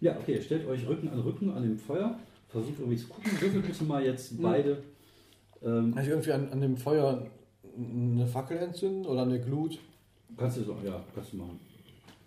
[0.00, 2.18] Ja, okay, stellt euch Rücken an Rücken an dem Feuer.
[2.48, 3.30] Versucht irgendwie zu gucken.
[3.40, 4.82] Würfelt bitte mal jetzt beide.
[5.62, 7.26] Ähm, Kann ich irgendwie an, an dem Feuer
[7.76, 9.78] eine Fackel entzünden oder eine Glut?
[10.36, 11.58] kannst du so, ja, kannst du machen.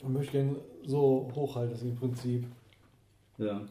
[0.01, 2.45] Und möchte den so hochhalten, das im Prinzip.
[3.37, 3.61] Ja,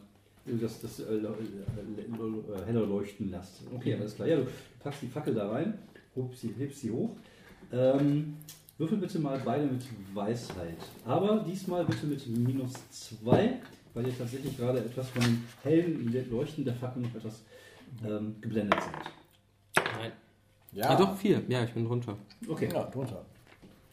[0.45, 3.61] das, das äh, le- äh, heller leuchten lässt.
[3.73, 4.27] Okay, alles klar.
[4.27, 4.47] Ja, du
[4.81, 5.75] packst die Fackel da rein,
[6.15, 7.11] hebst sie, hebst sie hoch.
[7.71, 8.35] Ähm,
[8.77, 10.77] würfel bitte mal beide mit Weisheit.
[11.05, 13.59] Aber diesmal bitte mit minus 2,
[13.93, 17.43] weil ihr tatsächlich gerade etwas von dem hellen Leuchten der Fackel noch etwas
[18.05, 19.13] ähm, geblendet seid.
[20.73, 20.81] Nein.
[20.83, 21.41] Ja, Ah, doch, vier.
[21.47, 22.17] Ja, ich bin runter.
[22.47, 22.69] Okay.
[22.73, 23.25] Ja, drunter.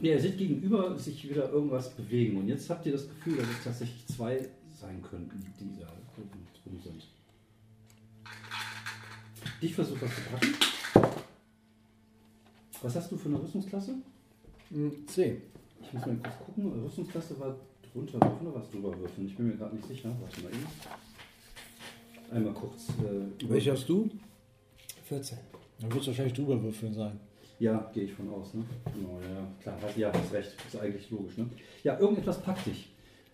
[0.00, 2.38] Ja, ihr seht gegenüber sich wieder irgendwas bewegen.
[2.38, 5.86] Und jetzt habt ihr das Gefühl, dass es tatsächlich zwei sein könnten, die da
[6.64, 7.06] drum sind.
[9.60, 10.54] Ich versuche das zu packen.
[12.82, 13.94] Was hast du für eine Rüstungsklasse?
[14.70, 15.42] Hm, C.
[15.82, 16.82] Ich muss mal kurz gucken.
[16.82, 17.56] Rüstungsklasse war
[17.92, 19.26] drunter würfeln oder was drüber würfeln?
[19.26, 20.16] Ich bin mir gerade nicht sicher.
[20.20, 20.66] Warte mal eben.
[22.30, 22.88] Einmal kurz.
[23.00, 24.08] Äh, Welche hast du?
[25.04, 25.36] 14.
[25.80, 27.18] Dann wird es wahrscheinlich drüber würfeln sein.
[27.58, 28.54] Ja, gehe ich von aus.
[28.54, 28.64] Ne?
[28.94, 29.46] Genau, ja.
[29.62, 30.54] Klar, hast, ja, hast recht.
[30.66, 31.36] Ist eigentlich logisch.
[31.36, 31.46] Ne?
[31.84, 32.88] Ja, irgendetwas packt dich.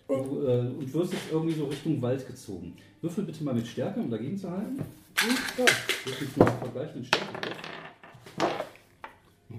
[0.08, 2.74] Du, äh, und wirst jetzt irgendwie so Richtung Wald gezogen.
[3.00, 4.78] Würfel bitte mal mit Stärke, um dagegen zu halten.
[4.78, 5.64] Ja.
[6.04, 7.50] Würfel mal vergleichen den Stärke.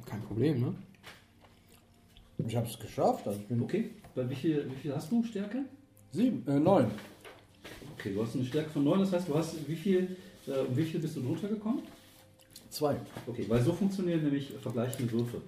[0.05, 0.75] Kein Problem, ne?
[2.47, 3.27] Ich habe es geschafft.
[3.27, 5.65] Also ich bin Okay, bei wie viel, wie viel hast du Stärke?
[6.11, 6.85] sieben, äh, neun.
[7.97, 10.15] Okay, du hast eine Stärke von 9, das heißt, du hast wie viel,
[10.47, 11.81] äh, um wie viel bist du drunter gekommen?
[12.77, 12.95] Zwei.
[13.25, 15.41] Okay, weil so funktionieren nämlich vergleichende Würfe.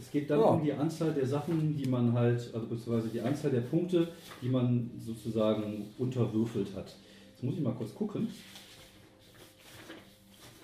[0.00, 0.46] Es geht dann Ja.
[0.46, 4.08] um die Anzahl der Sachen, die man halt, also beziehungsweise die Anzahl der Punkte,
[4.40, 6.96] die man sozusagen unterwürfelt hat.
[7.32, 8.28] Jetzt muss ich mal kurz gucken,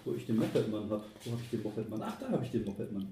[0.07, 1.05] wo ich den Mopedmann habe.
[1.25, 2.03] Wo habe ich den Mopedmann?
[2.03, 3.07] Ach, da habe ich den Mopedmann.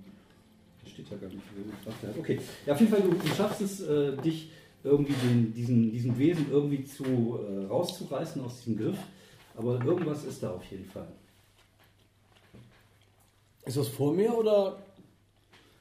[0.82, 1.38] Der steht ja gar nicht.
[1.54, 4.50] wo ich dachte, Okay, ja, auf jeden Fall, du, du schaffst es, äh, dich
[4.82, 8.98] irgendwie den, diesen, diesen Wesen irgendwie zu, äh, rauszureißen aus diesem Griff.
[9.54, 11.08] Aber irgendwas ist da auf jeden Fall.
[13.66, 14.78] Ist das vor mir oder?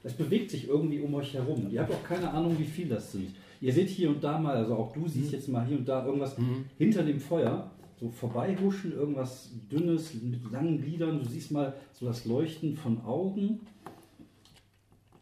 [0.04, 1.68] Es bewegt sich irgendwie um euch herum.
[1.72, 3.34] Ihr habt auch keine Ahnung, wie viel das sind.
[3.62, 6.06] Ihr seht hier und da mal, also auch du siehst jetzt mal hier und da
[6.06, 6.36] irgendwas
[6.78, 11.20] hinter dem Feuer, so vorbeihuschen, irgendwas Dünnes mit langen Gliedern.
[11.20, 13.62] Du siehst mal so das Leuchten von Augen.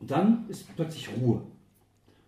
[0.02, 1.41] Und dann ist plötzlich Ruhe.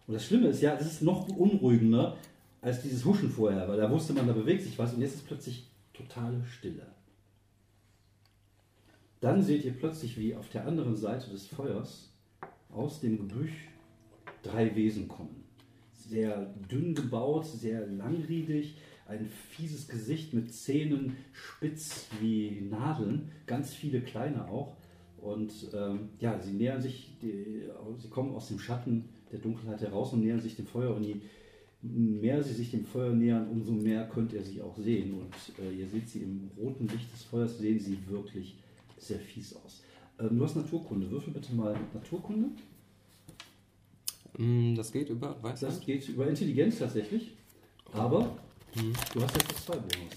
[0.07, 2.15] Und das Schlimme ist ja, es ist noch beunruhigender
[2.61, 5.27] als dieses Huschen vorher, weil da wusste man, da bewegt sich was und jetzt ist
[5.27, 6.94] plötzlich totale Stille.
[9.25, 12.13] Dann seht ihr plötzlich, wie auf der anderen Seite des Feuers
[12.69, 13.69] aus dem Gebüsch
[14.43, 15.45] drei Wesen kommen.
[15.93, 18.75] Sehr dünn gebaut, sehr langriedig,
[19.07, 24.77] ein fieses Gesicht mit Zähnen spitz wie Nadeln, ganz viele kleine auch.
[25.17, 27.63] Und ähm, ja, sie nähern sich, die,
[27.97, 30.95] sie kommen aus dem Schatten der Dunkelheit heraus und nähern sich dem Feuer.
[30.95, 31.15] Und je
[31.81, 35.15] mehr sie sich dem Feuer nähern, umso mehr könnt ihr sie auch sehen.
[35.15, 35.33] Und
[35.65, 38.59] äh, ihr seht sie im roten Licht des Feuers, sehen sie wirklich
[38.97, 39.81] sehr fies aus.
[40.19, 41.09] Ähm, du hast Naturkunde.
[41.09, 42.49] Würfel bitte mal Naturkunde.
[44.37, 45.65] Mm, Das geht über, du?
[45.67, 47.31] Das geht über Intelligenz tatsächlich.
[47.93, 48.35] Aber
[48.75, 50.13] du hast jetzt plus 2 Bonus.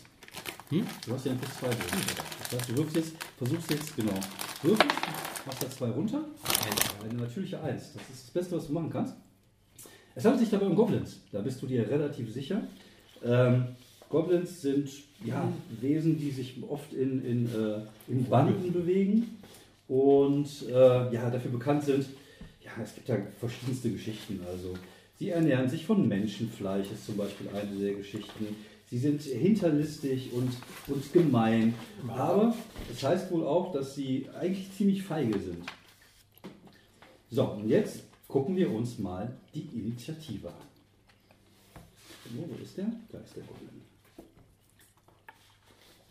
[0.71, 0.87] Hm?
[1.07, 2.07] Du hast ja einen plus 2 Bonus.
[2.41, 4.15] Das heißt, du wirfst jetzt, versuchst jetzt, genau,
[4.63, 4.97] würfelst,
[5.47, 6.25] machst da 2 runter.
[7.05, 7.93] Eine natürliche 1.
[7.93, 9.15] Das ist das Beste, was du machen kannst.
[10.15, 11.21] Es handelt sich dabei um Goblins.
[11.31, 12.63] Da bist du dir relativ sicher.
[13.23, 13.69] Ähm,
[14.09, 14.91] Goblins sind
[15.25, 19.39] ja, Wesen, die sich oft in, in, äh, in Banden bewegen
[19.87, 22.07] und äh, ja, dafür bekannt sind.
[22.65, 24.41] Ja, es gibt ja verschiedenste Geschichten.
[24.51, 24.75] Also,
[25.19, 28.47] sie ernähren sich von Menschenfleisch, ist zum Beispiel eine der Geschichten.
[28.91, 30.51] Sie sind hinterlistig und,
[30.87, 31.75] und gemein.
[32.09, 32.55] Aber
[32.91, 35.65] es heißt wohl auch, dass sie eigentlich ziemlich feige sind.
[37.31, 40.55] So, und jetzt gucken wir uns mal die Initiative an.
[42.35, 42.91] Wo ist der?
[43.11, 43.88] Da ist der Goblin.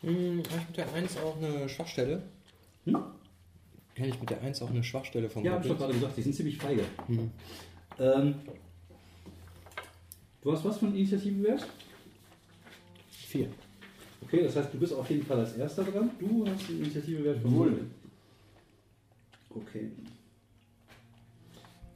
[0.01, 2.23] Hm, habe ich mit der 1 auch eine Schwachstelle?
[2.85, 2.97] Hm?
[3.95, 6.17] Kenne ich mit der 1 auch eine Schwachstelle vom Ja, hab ich doch gerade gesagt,
[6.17, 6.83] die sind ziemlich feige.
[7.07, 7.31] Mhm.
[7.99, 8.35] Ähm,
[10.41, 11.65] du hast was von Initiativewert?
[13.09, 13.49] Vier.
[14.21, 16.11] Okay, das heißt, du bist auf jeden Fall als Erster dran.
[16.19, 17.71] Du hast einen Initiativewert von Null.
[17.71, 17.85] null.
[19.49, 19.89] Okay.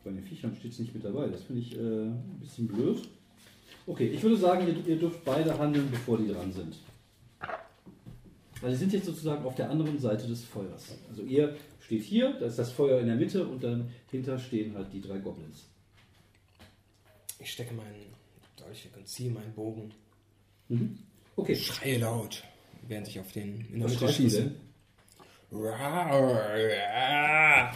[0.03, 1.27] Bei den Viechern steht es nicht mit dabei.
[1.27, 3.07] Das finde ich äh, ein bisschen blöd.
[3.85, 6.77] Okay, ich würde sagen, ihr, ihr dürft beide handeln, bevor die dran sind.
[8.61, 10.95] Also sie sind jetzt sozusagen auf der anderen Seite des Feuers.
[11.09, 14.75] Also ihr steht hier, da ist das Feuer in der Mitte und dann hinter stehen
[14.75, 15.67] halt die drei Goblins.
[17.39, 18.13] Ich stecke meinen
[18.55, 19.91] Dolch weg und ziehe meinen Bogen.
[20.69, 20.99] Mhm.
[21.35, 21.55] Okay.
[21.55, 22.43] Schreie laut,
[22.87, 24.51] während ich auf den in der Mitte schieße.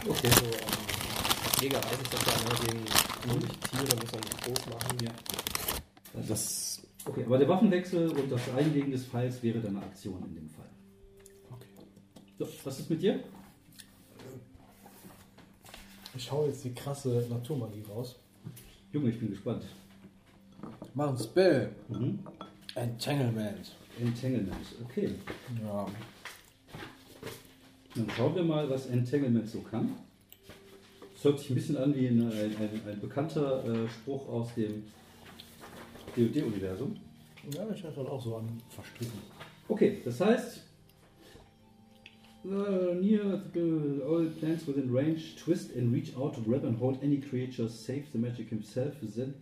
[0.08, 2.84] Okay, so, ähm, Jäger weiß ich, dass er ne, den
[3.40, 4.98] durch Tiere muss er nicht groß machen.
[5.02, 6.22] Ja.
[6.28, 6.82] Das.
[7.04, 10.48] Okay, aber der Waffenwechsel und das Einlegen des Pfeils wäre dann eine Aktion in dem
[10.48, 10.68] Fall.
[12.38, 13.20] So, was ist mit dir?
[16.14, 18.16] Ich hau jetzt die krasse Naturmagie raus.
[18.92, 19.64] Junge, ich bin gespannt.
[20.92, 21.70] Mach ein Spell.
[21.88, 22.18] Mhm.
[22.74, 23.74] Entanglement.
[23.98, 25.14] Entanglement, okay.
[25.64, 25.86] Ja.
[27.94, 29.96] Dann schauen wir mal, was Entanglement so kann.
[31.14, 34.54] Das hört sich ein bisschen an wie ein, ein, ein, ein bekannter äh, Spruch aus
[34.54, 34.84] dem
[36.14, 36.96] DoD-Universum.
[37.50, 39.18] Ja, ich hatte halt auch so an verstricken.
[39.68, 40.65] Okay, das heißt,
[42.46, 47.18] near the, all plants within range, twist and reach out to grab and hold any
[47.18, 49.34] creature, save the magic himself, then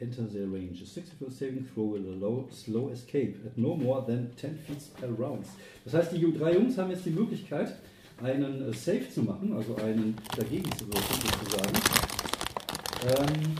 [0.00, 0.82] enter their range.
[0.82, 5.08] A successful saving throw will allow slow escape at no more than 10 feet per
[5.08, 5.46] round.
[5.84, 7.74] Das heißt, die drei Jungs haben jetzt die Möglichkeit,
[8.22, 11.76] einen äh, Save zu machen, also einen dagegen zu wirken, sozusagen.
[13.04, 13.54] Ähm,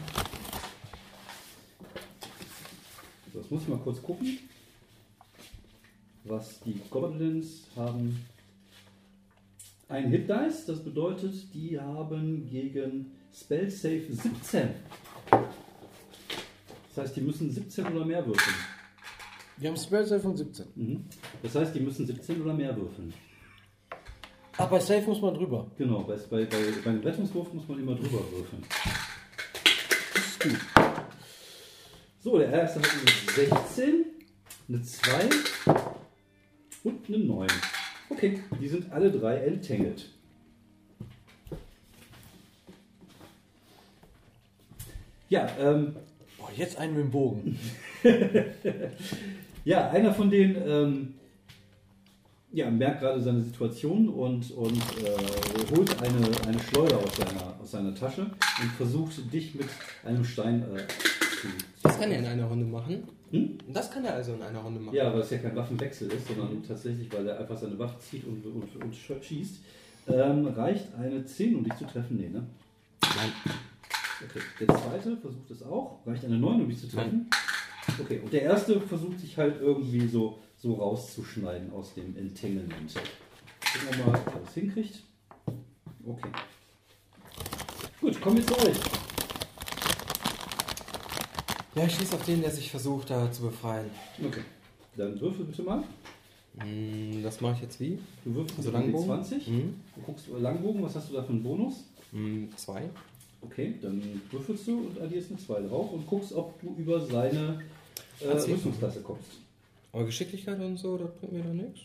[3.35, 4.39] das muss ich mal kurz gucken
[6.25, 8.25] was die Goblins haben.
[9.93, 14.71] Ein Hit Dice, das bedeutet, die haben gegen Spell Save 17.
[16.89, 18.57] Das heißt, die müssen 17 oder mehr würfeln.
[19.59, 20.67] Wir haben Spell Save von 17.
[20.77, 21.05] Mhm.
[21.43, 23.13] Das heißt, die müssen 17 oder mehr würfeln.
[24.57, 25.71] Ach, bei Save muss man drüber.
[25.77, 28.65] Genau, bei, bei, bei, beim Rettungswurf muss man immer drüber würfeln.
[30.15, 30.59] Das ist gut.
[32.21, 34.07] So, der erste hat eine 16,
[34.71, 35.29] eine 2
[36.83, 37.49] und eine 9.
[38.23, 40.09] Okay, die sind alle drei entangled.
[45.29, 45.97] Ja, ähm,
[46.39, 47.59] Boah, jetzt einen mit dem Bogen.
[49.65, 51.15] Ja, einer von denen ähm,
[52.51, 57.71] ja, merkt gerade seine Situation und, und äh, holt eine, eine Schleuder aus seiner, aus
[57.71, 59.69] seiner Tasche und versucht dich mit
[60.05, 60.79] einem Stein äh,
[61.41, 61.47] zu.
[62.03, 63.05] Das kann er in einer Runde machen.
[63.31, 63.59] Hm?
[63.69, 64.97] Das kann er also in einer Runde machen.
[64.97, 68.25] Ja, weil es ja kein Waffenwechsel ist, sondern tatsächlich, weil er einfach seine Waffe zieht
[68.25, 69.61] und, und, und schießt.
[70.09, 72.17] Ähm, reicht eine 10, um dich zu treffen?
[72.17, 72.45] Nee, ne?
[73.03, 73.33] Nein.
[74.25, 74.41] Okay.
[74.59, 76.05] Der zweite versucht es auch.
[76.05, 77.31] Reicht eine 9, um dich zu treffen?
[78.01, 78.21] Okay.
[78.25, 82.95] Und der erste versucht sich halt irgendwie so, so rauszuschneiden aus dem Entanglement.
[82.95, 85.05] Gucken wir mal, ob er das hinkriegt.
[86.05, 86.31] Okay.
[88.01, 89.02] Gut, kommen wir zu euch.
[91.75, 93.91] Ja, ich schieße auf den, der sich versucht, da zu befreien.
[94.25, 94.43] Okay.
[94.97, 95.83] Dann würfel bitte mal.
[96.59, 97.99] Hm, Das mache ich jetzt wie?
[98.25, 99.07] Du würfelst Also mit Langbogen?
[99.07, 99.47] 20.
[99.47, 99.81] Hm.
[99.95, 101.85] Du guckst äh, Langbogen, was hast du da für einen Bonus?
[102.13, 102.91] Hm, Zwei.
[103.41, 107.63] Okay, dann würfelst du und addierst eine 2 drauf und guckst, ob du über seine
[108.21, 108.27] äh.
[108.29, 109.31] Rüstungsklasse kommst.
[109.93, 111.81] Aber Geschicklichkeit und so, das bringt mir doch nichts.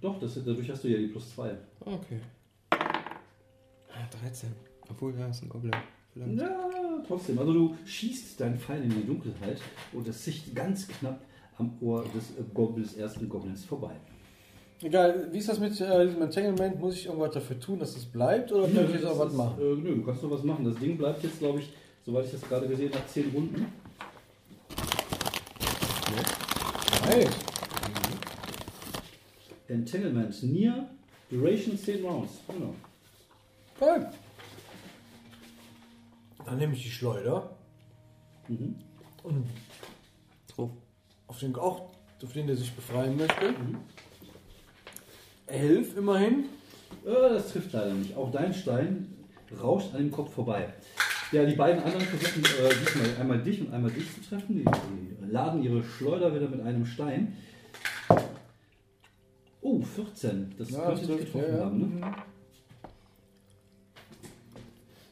[0.00, 1.50] Doch, das, dadurch hast du ja die plus 2.
[1.50, 2.20] Ah, Okay.
[2.70, 4.50] Ah, 13.
[4.90, 5.72] Obwohl, ja, ist ein Goblin.
[6.14, 6.40] Vielleicht.
[6.40, 7.38] Ja, trotzdem.
[7.38, 9.60] Also du schießt deinen Pfeil in die Dunkelheit
[9.92, 11.20] und es sicht ganz knapp
[11.58, 13.94] am Ohr des äh, Goblins, ersten Goblins vorbei.
[14.80, 16.80] Egal, wie ist das mit äh, diesem Entanglement?
[16.80, 19.58] Muss ich irgendwas dafür tun, dass es bleibt oder kann ich jetzt auch was machen?
[19.60, 20.64] Äh, nö, du kannst noch was machen.
[20.64, 21.72] Das Ding bleibt jetzt, glaube ich,
[22.06, 23.66] soweit ich das gerade gesehen habe, 10 Runden.
[27.06, 27.26] Hey,
[29.68, 30.88] Entanglement, Near,
[31.30, 32.32] Duration 10 Rounds.
[32.46, 32.74] Genau.
[33.80, 34.10] geil.
[36.44, 37.56] Dann nehme ich die Schleuder
[38.48, 38.76] Mhm.
[39.22, 39.46] und
[40.54, 40.70] Drauf.
[41.26, 41.90] auf den, auch
[42.22, 43.52] auf den, der sich befreien möchte.
[43.52, 43.78] Mhm.
[45.46, 46.44] Elf immerhin.
[47.04, 48.16] Äh, das trifft leider nicht.
[48.16, 49.14] Auch dein Stein
[49.62, 50.72] rauscht an dem Kopf vorbei.
[51.32, 54.56] Ja, die beiden anderen versuchen äh, diesmal einmal dich und einmal dich zu treffen.
[54.56, 57.36] Die, die laden ihre Schleuder wieder mit einem Stein.
[59.60, 60.54] Oh, 14.
[60.58, 61.64] Das Ja, könnte dich getroffen ja, ja.
[61.64, 62.14] haben, ne?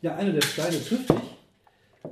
[0.03, 1.17] Ja, einer der Steine trifft dich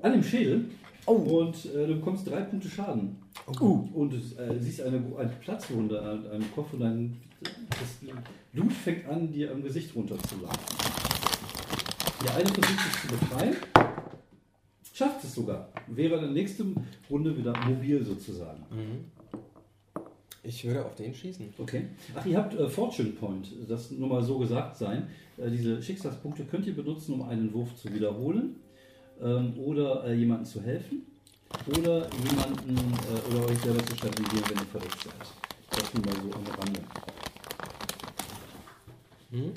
[0.00, 0.66] an dem Schädel
[1.06, 3.16] und äh, du bekommst drei Punkte Schaden.
[3.60, 3.88] Uh.
[3.92, 8.12] Und du äh, siehst eine, eine Platzwunde an deinem Kopf und dein das
[8.52, 10.58] Blut fängt an, dir am Gesicht runterzulaufen.
[12.24, 13.56] Der eine versucht sich zu befreien,
[14.92, 15.68] schafft es sogar.
[15.88, 16.76] Wäre in der nächsten
[17.08, 18.62] Runde wieder mobil sozusagen.
[18.70, 19.19] Mhm.
[20.42, 21.52] Ich würde auf den schießen.
[21.58, 21.88] Okay.
[22.14, 25.08] Ach, ihr habt äh, Fortune Point, das nur mal so gesagt sein.
[25.36, 28.56] Äh, diese Schicksalspunkte könnt ihr benutzen, um einen Wurf zu wiederholen
[29.20, 31.06] ähm, oder äh, jemandem zu helfen
[31.66, 35.14] oder jemanden äh, oder euch selber zu stabilisieren, wenn ihr verletzt seid.
[35.70, 36.80] Das nur mal so am Rande.
[39.30, 39.52] Hm?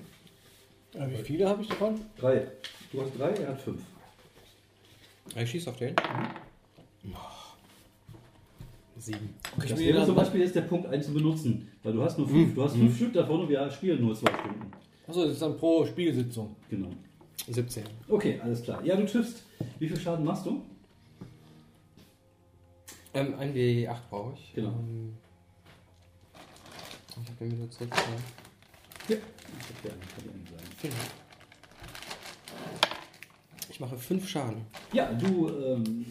[0.94, 2.02] Ja, wie viele habe ich davon?
[2.18, 2.48] Drei.
[2.92, 3.82] Du hast drei, er hat fünf.
[5.36, 5.96] Ich schieße auf den.
[7.12, 7.33] Oh.
[9.04, 9.36] Sieben.
[9.62, 11.70] Ich Das wäre zum Beispiel jetzt der Punkt, einen zu benutzen.
[11.84, 12.56] Weil du hast nur fünf.
[12.56, 14.72] Du hast fünf Stück davon und wir spielen nur zwei Stunden.
[15.06, 16.56] Achso, das ist dann pro Spielsitzung.
[16.70, 16.88] Genau.
[17.50, 17.84] 17.
[18.08, 18.82] Okay, alles klar.
[18.86, 19.44] Ja, du triffst.
[19.78, 20.62] Wie viel Schaden machst du?
[23.14, 24.54] Ähm, ein W8 brauche ich.
[24.54, 24.70] Genau.
[24.70, 25.18] Ähm,
[27.10, 27.90] ich habe den wieder zurück.
[29.10, 29.16] Ja.
[29.16, 29.20] Ja
[29.84, 30.48] sein.
[30.82, 30.96] Genau.
[33.70, 34.62] Ich mache 5 Schaden.
[34.94, 36.06] Ja, du ähm,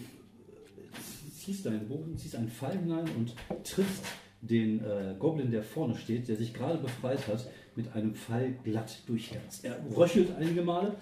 [1.42, 4.04] ziehst deinen Bogen, ziehst einen Pfeil hinein und triffst
[4.40, 9.02] den äh, Goblin, der vorne steht, der sich gerade befreit hat, mit einem Pfeil glatt
[9.06, 9.62] durch Herz.
[9.62, 10.96] Er röchelt einige Male,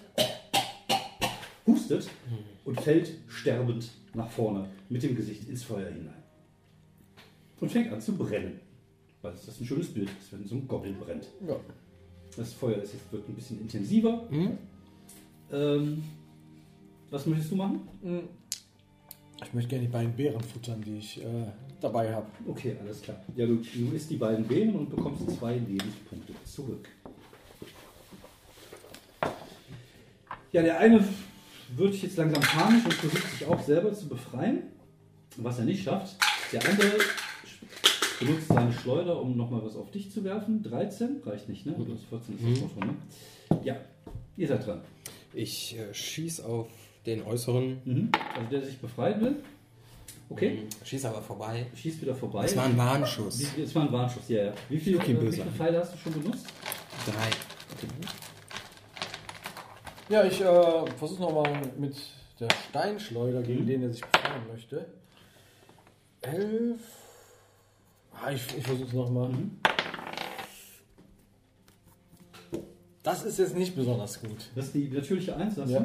[1.65, 2.09] hustet
[2.65, 6.23] und fällt sterbend nach vorne mit dem Gesicht ins Feuer hinein.
[7.59, 8.59] Und fängt an zu brennen.
[9.21, 11.27] Weil das ist ein schönes Bild, ist, wenn so ein Goblin brennt.
[11.47, 11.55] Ja.
[12.35, 14.27] Das Feuer ist jetzt, wird ein bisschen intensiver.
[14.31, 14.57] Mhm.
[15.51, 16.03] Ähm,
[17.09, 17.81] was möchtest du machen?
[19.43, 21.25] Ich möchte gerne die beiden Beeren futtern, die ich äh,
[21.79, 22.27] dabei habe.
[22.47, 23.17] Okay, alles klar.
[23.35, 26.87] Ja, du, du isst die beiden Beeren und bekommst zwei Lebenspunkte zurück.
[30.51, 31.03] Ja, der eine
[31.75, 34.63] wird jetzt langsam panisch und versucht sich auch selber zu befreien,
[35.37, 36.17] was er nicht schafft.
[36.51, 36.91] Der andere
[38.19, 40.61] benutzt seine Schleuder, um nochmal was auf dich zu werfen.
[40.61, 41.73] 13, reicht nicht, ne?
[41.73, 43.61] Du hast 14 ist das schon, ne?
[43.63, 43.77] Ja,
[44.37, 44.81] ihr seid dran.
[45.33, 46.67] Ich äh, schieße auf
[47.05, 47.81] den äußeren.
[47.85, 48.11] Mhm.
[48.35, 49.35] Also der sich befreien will.
[50.29, 50.85] Okay, Mhm.
[50.85, 51.65] Schieße aber vorbei.
[51.75, 52.43] schießt wieder vorbei.
[52.43, 53.39] Das war ein Warnschuss.
[53.57, 54.53] Wie, das war ein Warnschuss, ja, ja.
[54.69, 56.45] Wie viele, Okay, äh, wie viele Pfeile hast du schon benutzt?
[57.05, 57.29] Drei.
[60.09, 61.95] Ja, ich äh, versuche nochmal mit
[62.39, 63.67] der Steinschleuder, gegen Mhm.
[63.67, 64.85] den er sich befreien möchte.
[66.21, 66.79] Elf.
[68.13, 69.29] Ah, ich ich versuche es nochmal.
[69.29, 69.57] Mhm.
[73.03, 74.49] Das ist jetzt nicht besonders gut.
[74.55, 75.79] Das ist die natürliche Eins, das Ja.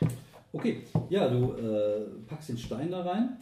[0.00, 0.06] du?
[0.54, 3.38] Okay, ja, du äh, packst den Stein da rein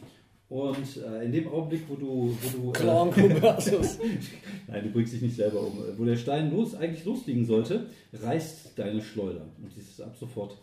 [0.49, 2.35] und äh, in dem Augenblick, wo du.
[2.41, 3.99] Wo du Clown äh, Versus.
[4.67, 5.77] nein, du bringst dich nicht selber um.
[5.95, 10.57] Wo der Stein los, eigentlich losfliegen sollte, reißt deine Schleuder und sie ist ab sofort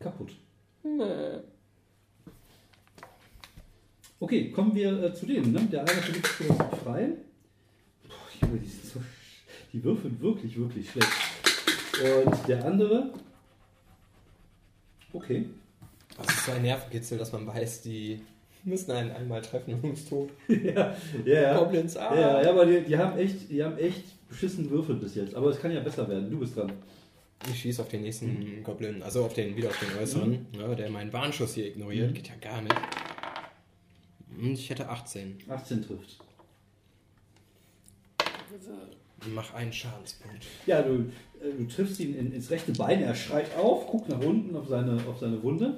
[0.00, 0.32] kaputt.
[4.18, 5.52] Okay, kommen wir äh, zu denen.
[5.52, 5.60] Ne?
[5.70, 7.18] Der eine sich zu befreien.
[8.08, 9.00] Boah, Junge, die, sind so,
[9.72, 11.12] die würfeln wirklich, wirklich schlecht.
[12.26, 13.12] Und der andere.
[15.12, 15.46] Okay.
[16.26, 18.20] Das ist so ein Nervenkitzel, dass man weiß, die
[18.64, 20.30] müssen einen einmal treffen und ist tot.
[20.48, 20.94] ja,
[21.24, 21.58] ja.
[21.58, 22.14] Goblins, ah.
[22.14, 25.34] Ja, ja, aber die, die haben echt, die haben echt beschissen Würfel bis jetzt.
[25.34, 26.30] Aber es kann ja besser werden.
[26.30, 26.72] Du bist dran.
[27.50, 30.88] Ich schieße auf den nächsten Goblin, also auf den, wieder auf den äußeren, ja, der
[30.90, 32.10] meinen Warnschuss hier ignoriert.
[32.10, 32.14] Mhm.
[32.14, 32.74] Geht ja gar nicht.
[34.38, 35.38] Und ich hätte 18.
[35.48, 36.18] 18 trifft.
[39.34, 40.46] Mach einen Schadenspunkt.
[40.66, 41.10] Ja, du,
[41.40, 44.68] äh, du triffst ihn in, ins rechte Bein, er schreit auf, guckt nach unten auf
[44.68, 45.76] seine, auf seine Wunde.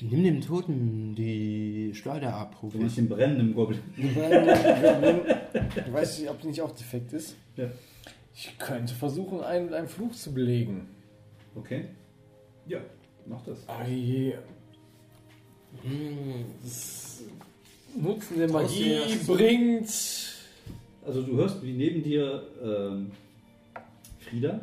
[0.00, 2.78] Nimm dem Toten die Schleuder ab, Du Rufi.
[2.78, 3.80] meinst den brennenden Goblin.
[3.96, 4.16] Ich
[5.92, 7.34] weiß nicht, ob die nicht auch defekt ist.
[7.56, 7.66] Ja.
[8.34, 10.86] Ich könnte versuchen, einen mit einem Fluch zu belegen.
[11.56, 11.86] Okay.
[12.66, 12.78] Ja,
[13.26, 13.58] mach das.
[13.68, 14.34] Ei,
[15.82, 17.22] Hm, das
[17.94, 19.88] Nutzen der du Magie bringt.
[21.04, 23.10] Also du hörst, wie neben dir ähm,
[24.20, 24.60] Frieda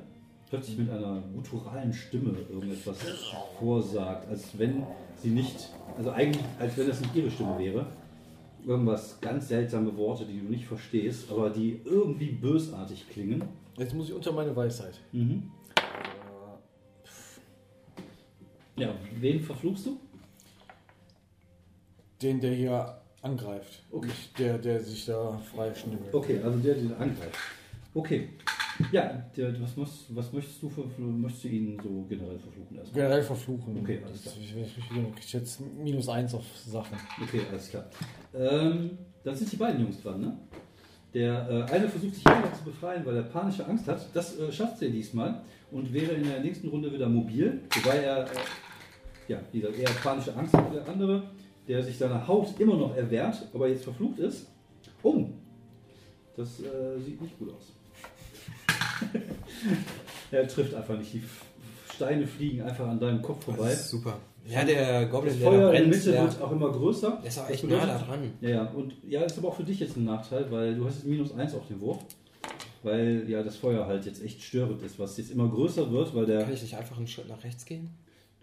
[0.55, 2.97] plötzlich mit einer gutturalen Stimme irgendetwas
[3.59, 4.83] vorsagt, als wenn
[5.21, 7.85] sie nicht, also eigentlich, als wenn das nicht ihre Stimme wäre.
[8.65, 13.43] Irgendwas ganz seltsame Worte, die du nicht verstehst, aber die irgendwie bösartig klingen.
[13.77, 14.99] Jetzt muss ich unter meine Weisheit.
[15.11, 15.51] Mhm.
[18.77, 19.99] Ja, wen verfluchst du?
[22.21, 23.83] Den, der hier angreift.
[23.91, 24.07] Okay.
[24.07, 26.13] Nicht der, der sich da frei schnibbelt.
[26.13, 27.37] Okay, also der, den angreift.
[27.93, 28.29] Okay.
[28.91, 30.71] Ja, der, was, muss, was möchtest du?
[30.97, 33.01] Möchtest du ihn so generell verfluchen erstmal?
[33.01, 33.77] Generell verfluchen.
[33.79, 34.35] Okay, alles klar.
[34.39, 36.97] Ich, ich, ich, ich jetzt minus eins auf Sachen.
[37.21, 37.85] Okay, alles klar.
[38.33, 40.37] Ähm, dann sind die beiden Jungs dran, ne?
[41.13, 44.05] Der äh, eine versucht sich einfach zu befreien, weil er panische Angst hat.
[44.13, 48.25] Das äh, schafft er diesmal und wäre in der nächsten Runde wieder mobil, wobei er
[48.25, 48.29] äh,
[49.29, 50.73] ja, wieder eher panische Angst hat.
[50.73, 51.23] Der andere,
[51.67, 54.51] der sich seiner Haut immer noch erwehrt, aber jetzt verflucht ist.
[55.01, 55.29] Oh,
[56.35, 57.71] das äh, sieht nicht gut aus.
[60.31, 61.13] er trifft einfach nicht.
[61.13, 61.23] Die
[61.93, 63.69] Steine fliegen einfach an deinem Kopf vorbei.
[63.69, 64.17] Das ist super.
[64.47, 67.17] Ja, der Goblin, Das der Feuer in der brennt, Mitte der, wird auch immer größer.
[67.21, 68.31] der ist auch echt bedeutet- nah da dran.
[68.41, 70.85] Ja, ja, und ja, das ist aber auch für dich jetzt ein Nachteil, weil du
[70.85, 71.99] hast jetzt minus eins auf den Wurf.
[72.83, 76.27] Weil ja das Feuer halt jetzt echt störend ist, was jetzt immer größer wird, weil
[76.27, 76.43] der.
[76.43, 77.89] Kann ich nicht einfach einen Schritt nach rechts gehen?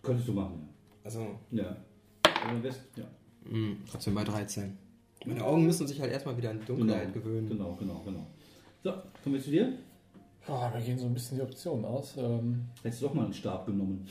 [0.03, 0.69] Könntest du machen,
[1.05, 1.21] Also,
[1.53, 1.63] ja.
[1.63, 1.77] Ja.
[2.25, 3.05] Aber am besten, ja.
[3.49, 4.77] mh, trotzdem bei 13.
[5.25, 7.49] Meine Augen müssen sich halt erstmal wieder an die Dunkelheit gewöhnen.
[7.49, 8.27] Genau, genau, genau.
[8.83, 8.91] So,
[9.23, 9.73] kommen wir zu dir.
[10.49, 12.17] Oh, mir gehen so ein bisschen die Optionen aus.
[12.17, 14.07] Ähm, Hättest du doch mal einen Stab genommen.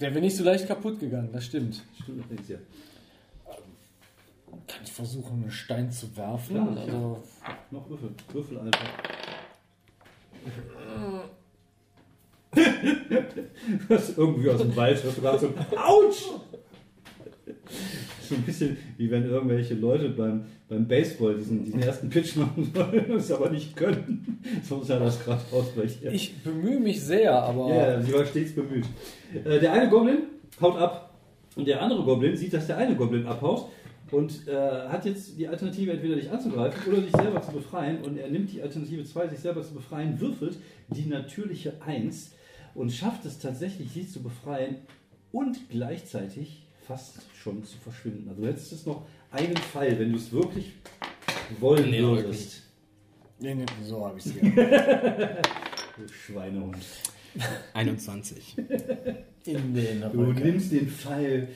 [0.00, 1.82] der wäre nicht so leicht kaputt gegangen, das stimmt.
[2.02, 2.58] Stimmt, denkst ja.
[4.66, 6.56] Kann ich versuchen, einen Stein zu werfen?
[6.56, 7.22] Klar, also,
[7.70, 8.10] Noch Würfel.
[8.32, 8.88] Würfel einfach.
[13.88, 16.24] Das ist irgendwie aus dem Wald, hörst du gerade so, Autsch!
[18.28, 22.72] So ein bisschen wie wenn irgendwelche Leute beim, beim Baseball diesen, diesen ersten Pitch machen
[22.74, 24.28] sollen, es aber nicht können.
[24.68, 26.10] So sah das gerade aus bei dir.
[26.10, 28.86] Ich bemühe mich sehr, aber Ja, sie war stets bemüht.
[29.44, 30.18] Äh, der eine Goblin
[30.60, 31.14] haut ab
[31.54, 33.68] und der andere Goblin sieht, dass der eine Goblin abhaut
[34.10, 38.02] und äh, hat jetzt die Alternative, entweder dich anzugreifen oder dich selber zu befreien.
[38.02, 40.56] Und er nimmt die Alternative 2, sich selber zu befreien, würfelt
[40.88, 42.32] die natürliche 1
[42.74, 44.76] und schafft es tatsächlich, sie zu befreien
[45.30, 48.28] und gleichzeitig fast schon zu verschwinden.
[48.28, 50.72] Also du hättest es noch einen Fall, wenn du es wirklich
[51.60, 52.62] wollen Nee, würdest.
[53.40, 55.48] nee, nee, so habe ich es gehabt.
[55.98, 56.76] Du Schweinehund.
[57.74, 58.56] 21.
[59.44, 61.48] In den Du nimmst den Pfeil,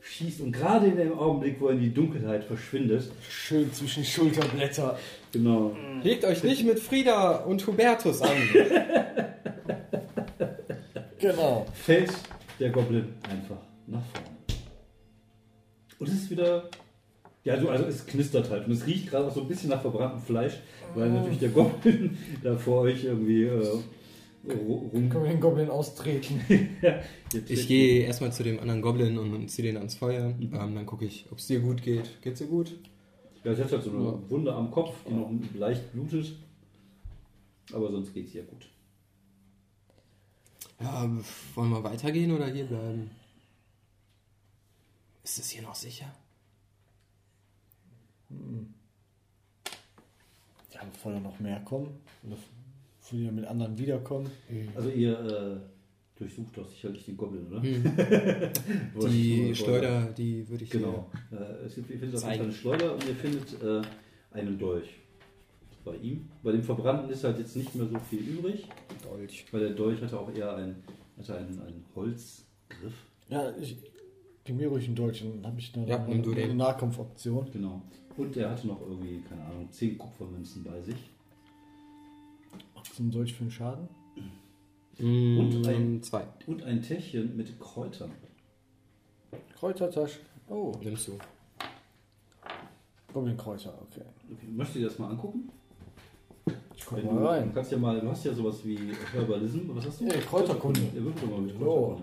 [0.00, 4.98] schießt und gerade in dem Augenblick, wo er in die Dunkelheit verschwindet, Schön zwischen Schulterblätter.
[5.32, 8.30] genau, Legt euch nicht mit Frieda und Hubertus an.
[11.20, 11.64] Genau.
[11.72, 12.12] fällt
[12.60, 13.56] der Goblin einfach
[13.86, 14.28] nach vorne.
[15.98, 16.68] Und es ist wieder,
[17.44, 19.80] ja, so, also es knistert halt und es riecht gerade auch so ein bisschen nach
[19.82, 20.54] verbranntem Fleisch,
[20.94, 23.72] weil natürlich der Goblin da vor euch irgendwie äh,
[24.48, 25.08] ru- rum.
[25.10, 26.40] Können wir den Goblin austreten?
[27.32, 30.34] Jetzt- Ich gehe erstmal zu dem anderen Goblin und ziehe den ans Feuer.
[30.40, 32.20] Ähm, dann gucke ich, ob es dir gut geht.
[32.22, 32.72] Geht's dir gut?
[33.44, 36.34] Ja, sie hat halt so eine Wunde am Kopf, die noch leicht blutet.
[37.72, 38.66] Aber sonst geht's ihr gut.
[40.80, 41.08] Ja,
[41.54, 43.10] wollen wir weitergehen oder hier bleiben?
[45.22, 46.06] Ist es hier noch sicher?
[50.72, 51.88] Ja, bevor da noch mehr kommen.
[52.26, 52.36] Oder
[53.00, 54.30] bevor die mit anderen wiederkommen.
[54.74, 55.56] Also ihr äh,
[56.18, 57.62] durchsucht doch sicherlich den Goblin, oder?
[58.94, 59.10] Hm.
[59.10, 61.10] Die Schleuder, die würde ich Genau.
[61.30, 62.42] Äh, es gibt, ihr findet auf jeden Fall Zeigen.
[62.44, 63.82] eine Schleuder und ihr findet äh,
[64.32, 64.88] einen Dolch
[65.84, 66.28] bei ihm.
[66.42, 68.66] Bei dem Verbrannten ist halt jetzt nicht mehr so viel übrig.
[69.02, 69.44] Dolch.
[69.50, 70.76] Weil der Dolch hatte auch eher ein,
[71.18, 72.94] hatte einen, einen Holzgriff.
[73.28, 73.76] Ja, ich
[74.44, 76.56] gib mir ruhig einen Deutschen, dann habe ich eine, Ja, eine, den.
[76.56, 77.50] Nahkampfoption.
[77.52, 77.82] Genau.
[78.16, 81.10] Und er hatte noch irgendwie, keine Ahnung, 10 Kupfermünzen bei sich.
[82.96, 83.88] Du einen Dolch für den Schaden?
[85.00, 86.22] Und ein- Mm, zwei.
[86.46, 88.12] Und ein Täschchen mit Kräutern.
[89.58, 90.20] Kräutertasche.
[90.48, 91.18] Oh, Nimmst du.
[93.12, 94.02] Goblin-Kräuter, okay.
[94.32, 95.48] Okay, möchtest du dir das mal angucken?
[96.76, 97.48] Ich guck Wenn mal du, rein.
[97.48, 98.76] Du, kannst ja mal, du hast ja sowas wie
[99.12, 99.58] Herbalism.
[99.68, 100.04] Was hast du?
[100.04, 100.80] Nee, Kräuterkunde.
[100.94, 101.56] Ja, würfel doch mal mit.
[101.56, 102.02] Kräuterkunde.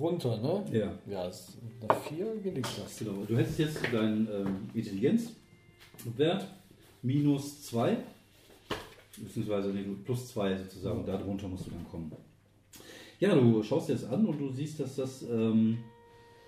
[0.00, 0.64] Drunter, ne?
[0.72, 0.98] Ja.
[1.06, 2.98] Ja, ist eine 4 gelingt das.
[3.00, 3.22] Genau.
[3.28, 6.46] Du hättest jetzt deinen ähm, Intelligenzwert
[7.02, 7.98] minus 2,
[9.18, 12.10] beziehungsweise nee, plus 2 sozusagen, darunter musst du dann kommen.
[13.18, 15.76] Ja, du schaust dir das an und du siehst, dass das, ähm,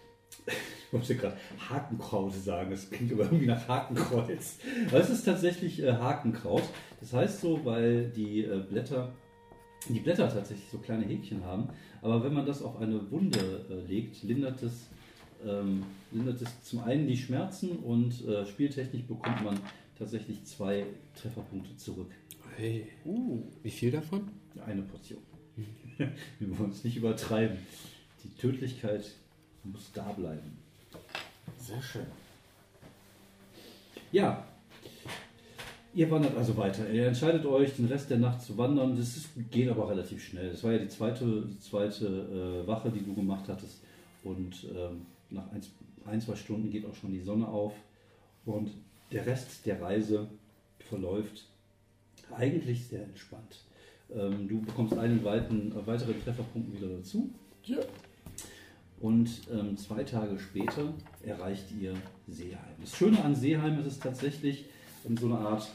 [0.46, 1.36] ich wollte gerade
[1.68, 4.60] Hakenkraut sagen, das klingt aber irgendwie nach Hakenkreuz.
[4.88, 6.62] Aber es ist tatsächlich äh, Hakenkraut.
[7.00, 9.12] Das heißt so, weil die äh, Blätter,
[9.90, 11.68] die Blätter tatsächlich so kleine Häkchen haben,
[12.02, 14.88] aber wenn man das auf eine Wunde äh, legt, lindert es
[15.46, 19.58] ähm, lindert es zum einen die Schmerzen und äh, spieltechnisch bekommt man
[19.98, 22.10] tatsächlich zwei Trefferpunkte zurück.
[22.56, 22.88] Hey.
[23.04, 24.28] Uh, Wie viel davon?
[24.66, 25.20] Eine Portion.
[26.38, 27.58] Wir wollen es nicht übertreiben.
[28.22, 29.10] Die Tödlichkeit
[29.64, 30.58] muss da bleiben.
[31.56, 32.06] sehr schön.
[34.10, 34.44] Ja.
[35.94, 36.88] Ihr wandert also weiter.
[36.90, 38.96] Ihr entscheidet euch, den Rest der Nacht zu wandern.
[38.96, 40.50] Das ist, geht aber relativ schnell.
[40.50, 43.82] Das war ja die zweite, die zweite äh, Wache, die du gemacht hattest.
[44.24, 45.60] Und ähm, nach ein,
[46.06, 47.74] ein, zwei Stunden geht auch schon die Sonne auf.
[48.46, 48.70] Und
[49.12, 50.28] der Rest der Reise
[50.78, 51.46] verläuft
[52.34, 53.64] eigentlich sehr entspannt.
[54.14, 57.30] Ähm, du bekommst einen weiten, äh, weiteren Trefferpunkt wieder dazu.
[57.64, 57.78] Ja.
[59.00, 61.92] Und ähm, zwei Tage später erreicht ihr
[62.28, 62.76] Seeheim.
[62.80, 64.66] Das Schöne an Seeheim ist es tatsächlich
[65.06, 65.68] in so einer Art,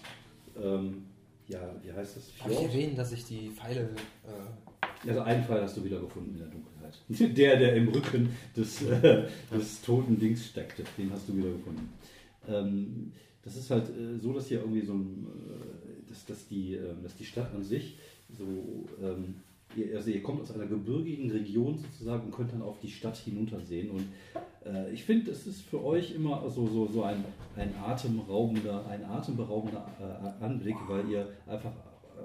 [0.61, 1.05] ähm,
[1.47, 2.31] ja, wie heißt das?
[2.39, 2.73] Habe ich Fjord?
[2.73, 3.81] erwähnt, dass ich die Pfeile.
[4.25, 6.77] Äh, Also einen Fall hast du wieder gefunden in der Dunkelheit.
[7.37, 11.89] Der, der im Rücken des, äh, des toten Dings steckte, den hast du wieder gefunden.
[12.47, 13.11] Ähm,
[13.43, 16.93] das ist halt äh, so, dass hier irgendwie so ein, äh, dass, dass, die, äh,
[17.03, 17.97] dass die Stadt an sich
[18.37, 18.45] so,
[19.01, 19.35] ähm,
[19.75, 23.17] ihr, also ihr kommt aus einer gebirgigen Region sozusagen und könnt dann auf die Stadt
[23.17, 23.89] hinuntersehen.
[23.91, 24.05] Und
[24.67, 27.23] äh, ich finde, es ist für euch immer so, so, so ein,
[27.55, 31.71] ein atemraubender, ein atemberaubender äh, Anblick, weil ihr einfach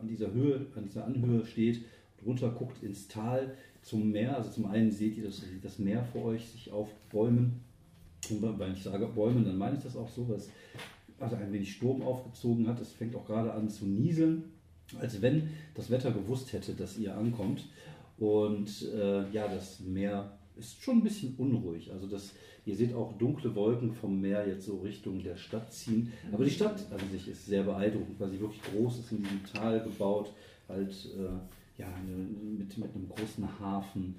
[0.00, 1.84] an dieser Höhe, an dieser Anhöhe steht,
[2.24, 4.36] runter guckt ins Tal zum Meer.
[4.36, 7.60] Also zum einen seht ihr das, das Meer vor euch sich aufbäumen.
[8.30, 10.48] Und wenn ich sage Bäumen, dann meine ich das auch so, weil es
[11.18, 12.80] also ein wenig Sturm aufgezogen hat.
[12.80, 14.44] Es fängt auch gerade an zu nieseln,
[15.00, 17.68] als wenn das Wetter gewusst hätte, dass ihr ankommt.
[18.18, 21.90] Und äh, ja, das Meer ist schon ein bisschen unruhig.
[21.92, 22.32] Also das,
[22.64, 26.12] ihr seht auch dunkle Wolken vom Meer jetzt so Richtung der Stadt ziehen.
[26.32, 29.44] Aber die Stadt an sich ist sehr beeindruckend, weil sie wirklich groß ist, in diesem
[29.52, 30.32] Tal gebaut,
[30.68, 31.88] halt äh, ja,
[32.58, 34.16] mit, mit einem großen Hafen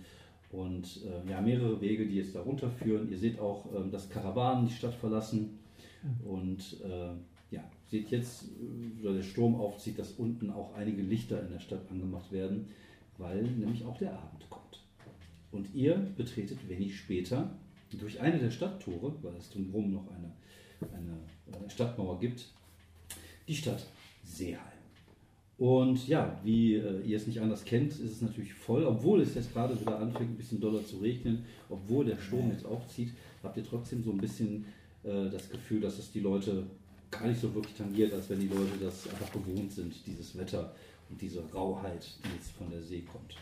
[0.51, 3.09] und äh, ja, mehrere Wege, die jetzt da runterführen.
[3.09, 5.59] Ihr seht auch, ähm, dass Karawanen die Stadt verlassen
[6.25, 7.13] und äh,
[7.53, 11.59] ja, seht jetzt, äh, weil der Sturm aufzieht, dass unten auch einige Lichter in der
[11.59, 12.67] Stadt angemacht werden,
[13.17, 14.82] weil nämlich auch der Abend kommt.
[15.54, 17.56] Und ihr betretet wenig später
[17.91, 20.34] durch eine der Stadttore, weil es drumherum noch eine,
[20.91, 22.47] eine Stadtmauer gibt,
[23.47, 23.86] die Stadt
[24.24, 24.74] Seeheim.
[25.60, 29.36] Und ja, wie äh, ihr es nicht anders kennt, ist es natürlich voll, obwohl es
[29.36, 33.56] jetzt gerade wieder anfängt, ein bisschen doller zu regnen, obwohl der Sturm jetzt aufzieht, habt
[33.56, 34.66] ihr trotzdem so ein bisschen
[35.04, 36.66] äh, das Gefühl, dass es die Leute
[37.12, 40.74] gar nicht so wirklich tangiert, als wenn die Leute das einfach gewohnt sind, dieses Wetter
[41.10, 43.36] und diese Rauheit, die jetzt von der See kommt.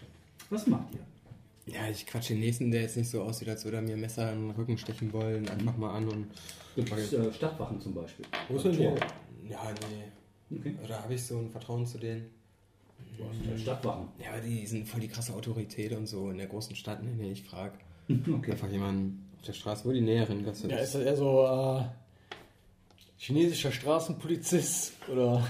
[0.50, 1.21] Was macht ihr?
[1.68, 4.00] Ja, ich quatsche den nächsten, der jetzt nicht so aussieht, als würde er mir ein
[4.02, 6.28] Messer in den Rücken stechen wollen, einfach mal an und.
[6.76, 8.26] Gibt es äh, Stadtwachen zum Beispiel?
[8.50, 8.84] Wo ist denn die?
[9.50, 9.60] Ja,
[10.50, 10.58] nee.
[10.58, 10.76] Okay.
[10.84, 12.30] Oder habe ich so ein Vertrauen zu denen?
[13.18, 14.08] Du hast äh, Stadtwachen.
[14.24, 17.04] Ja, aber die sind voll die krasse Autorität und so in der großen Stadt.
[17.04, 17.74] Nee, nee, ich frage
[18.10, 18.52] Okay.
[18.52, 20.84] einfach jemanden auf der Straße, wo die näheren Gasse Ja, ist.
[20.90, 21.84] ist das eher so äh,
[23.18, 25.46] chinesischer Straßenpolizist oder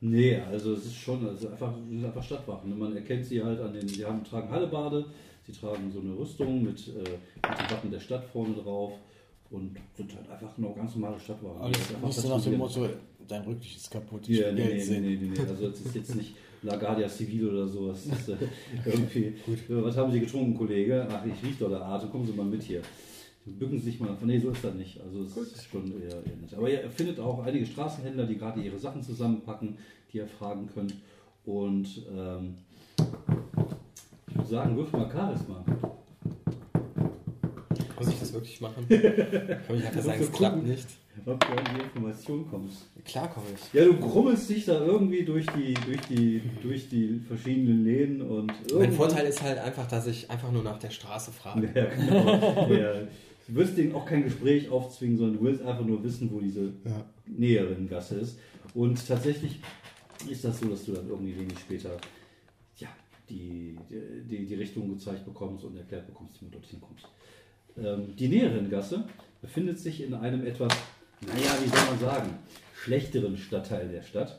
[0.00, 2.78] Nee, also es ist schon, also einfach, es sind einfach Stadtwachen.
[2.78, 5.06] Man erkennt sie halt an den, sie haben, tragen Hallebade,
[5.48, 8.92] sie tragen so eine Rüstung mit, äh, mit dem Wappen der Stadt vorne drauf
[9.50, 11.60] und sind halt einfach nur ganz normale Stadtwachen.
[11.60, 12.58] alles Die einfach nicht so nach dem.
[12.58, 12.88] Motto,
[13.26, 15.40] dein Rücklicht ist kaputt, ich Ja, nee, nee, nee, nee, nee.
[15.40, 18.06] Also es ist jetzt nicht La Guardia Civil oder sowas.
[18.08, 18.36] Das ist, äh,
[18.84, 19.34] irgendwie, äh,
[19.68, 21.06] was haben Sie getrunken, Kollege?
[21.10, 22.82] Ach, ich rieche doch der Atem, kommen Sie mal mit hier.
[23.46, 24.14] Bücken Sie sich mal.
[24.22, 25.00] Nee, so ist das nicht.
[25.00, 26.52] Also es ist schon eher, eher nett.
[26.54, 29.78] Aber ihr findet auch einige Straßenhändler, die gerade ihre Sachen zusammenpacken,
[30.12, 30.94] die ihr fragen könnt.
[31.46, 32.56] Und ähm,
[34.38, 35.64] ich würde sagen, wirf mal Charisma.
[37.98, 38.86] Muss ich das wirklich machen?
[38.88, 40.86] Aber ich habe gesagt, es klappt nicht.
[41.26, 42.86] ob du an die Information kommst.
[43.04, 43.72] Klar komme ich.
[43.74, 48.52] Ja, du grummelst dich da irgendwie durch die, durch die, durch die verschiedenen Läden und
[48.72, 51.68] Mein Vorteil ist halt einfach, dass ich einfach nur nach der Straße frage.
[51.74, 52.72] Ja, genau.
[52.72, 52.92] ja.
[53.48, 56.66] Du wirst denen auch kein Gespräch aufzwingen, sondern du willst einfach nur wissen, wo diese
[56.84, 57.04] Ja.
[57.26, 58.38] näheren Gasse ist.
[58.74, 59.58] Und tatsächlich
[60.30, 61.90] ist das so, dass du dann irgendwie wenig später
[63.30, 67.06] die, die, die Richtung gezeigt bekommst und erklärt bekommst, wie du dorthin kommst.
[67.76, 69.04] Ähm, die näheren Gasse
[69.40, 70.72] befindet sich in einem etwas,
[71.26, 72.38] naja, wie soll man sagen,
[72.74, 74.38] schlechteren Stadtteil der Stadt.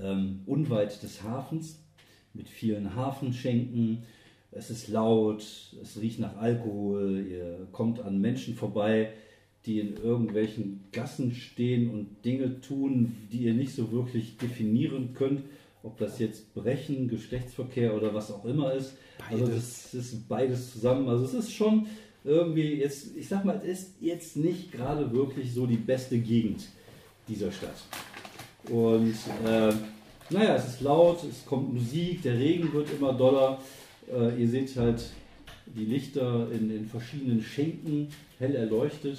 [0.00, 1.78] Ähm, unweit des Hafens
[2.34, 4.02] mit vielen Hafenschenken.
[4.50, 5.42] Es ist laut,
[5.82, 9.12] es riecht nach Alkohol, ihr kommt an Menschen vorbei,
[9.66, 15.42] die in irgendwelchen Gassen stehen und Dinge tun, die ihr nicht so wirklich definieren könnt,
[15.86, 18.94] ob das jetzt Brechen, Geschlechtsverkehr oder was auch immer ist.
[19.30, 19.90] Also Beides.
[19.92, 21.08] das ist beides zusammen.
[21.08, 21.86] Also es ist schon
[22.24, 26.64] irgendwie jetzt, ich sag mal, es ist jetzt nicht gerade wirklich so die beste Gegend
[27.28, 27.76] dieser Stadt.
[28.68, 29.14] Und
[29.44, 29.72] äh,
[30.30, 33.58] naja, es ist laut, es kommt Musik, der Regen wird immer doller.
[34.12, 35.08] Äh, ihr seht halt
[35.66, 38.08] die Lichter in, in verschiedenen Schenken
[38.38, 39.18] hell erleuchtet.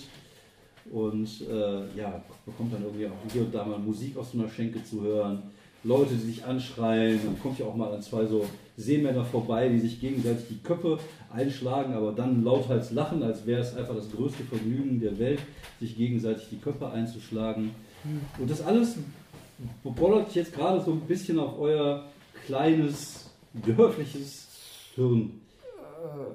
[0.92, 4.50] Und äh, ja, bekommt dann irgendwie auch hier und da mal Musik aus so einer
[4.50, 5.44] Schenke zu hören.
[5.88, 7.20] Leute, die sich anschreien.
[7.24, 11.00] Dann kommt ja auch mal an zwei so Seemänner vorbei, die sich gegenseitig die Köpfe
[11.32, 15.40] einschlagen, aber dann lauthals lachen, als wäre es einfach das größte Vergnügen der Welt,
[15.80, 17.72] sich gegenseitig die Köpfe einzuschlagen.
[18.38, 18.98] Und das alles
[19.84, 22.06] bollert jetzt gerade so ein bisschen auf euer
[22.46, 24.48] kleines, dörfliches
[24.96, 25.42] Hirn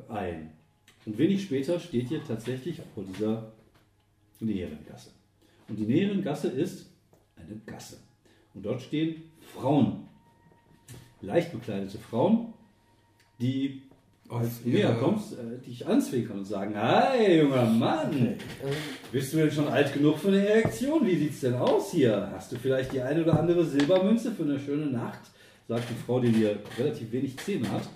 [0.08, 0.50] ein.
[1.04, 3.52] Und wenig später steht ihr tatsächlich vor dieser
[4.40, 5.10] näheren Gasse.
[5.68, 6.86] Und die näheren Gasse ist
[7.36, 7.98] eine Gasse.
[8.54, 10.08] Und dort stehen Frauen,
[11.20, 12.52] leicht bekleidete Frauen,
[13.40, 13.82] die
[14.28, 18.36] als näher kommst, äh, dich anzwinkern und sagen, hi, junger Mann,
[19.10, 21.06] bist du denn schon alt genug für eine Erektion?
[21.06, 22.30] Wie sieht's denn aus hier?
[22.32, 25.20] Hast du vielleicht die eine oder andere Silbermünze für eine schöne Nacht?
[25.68, 27.88] Sagt die Frau, die dir relativ wenig Zähne hat.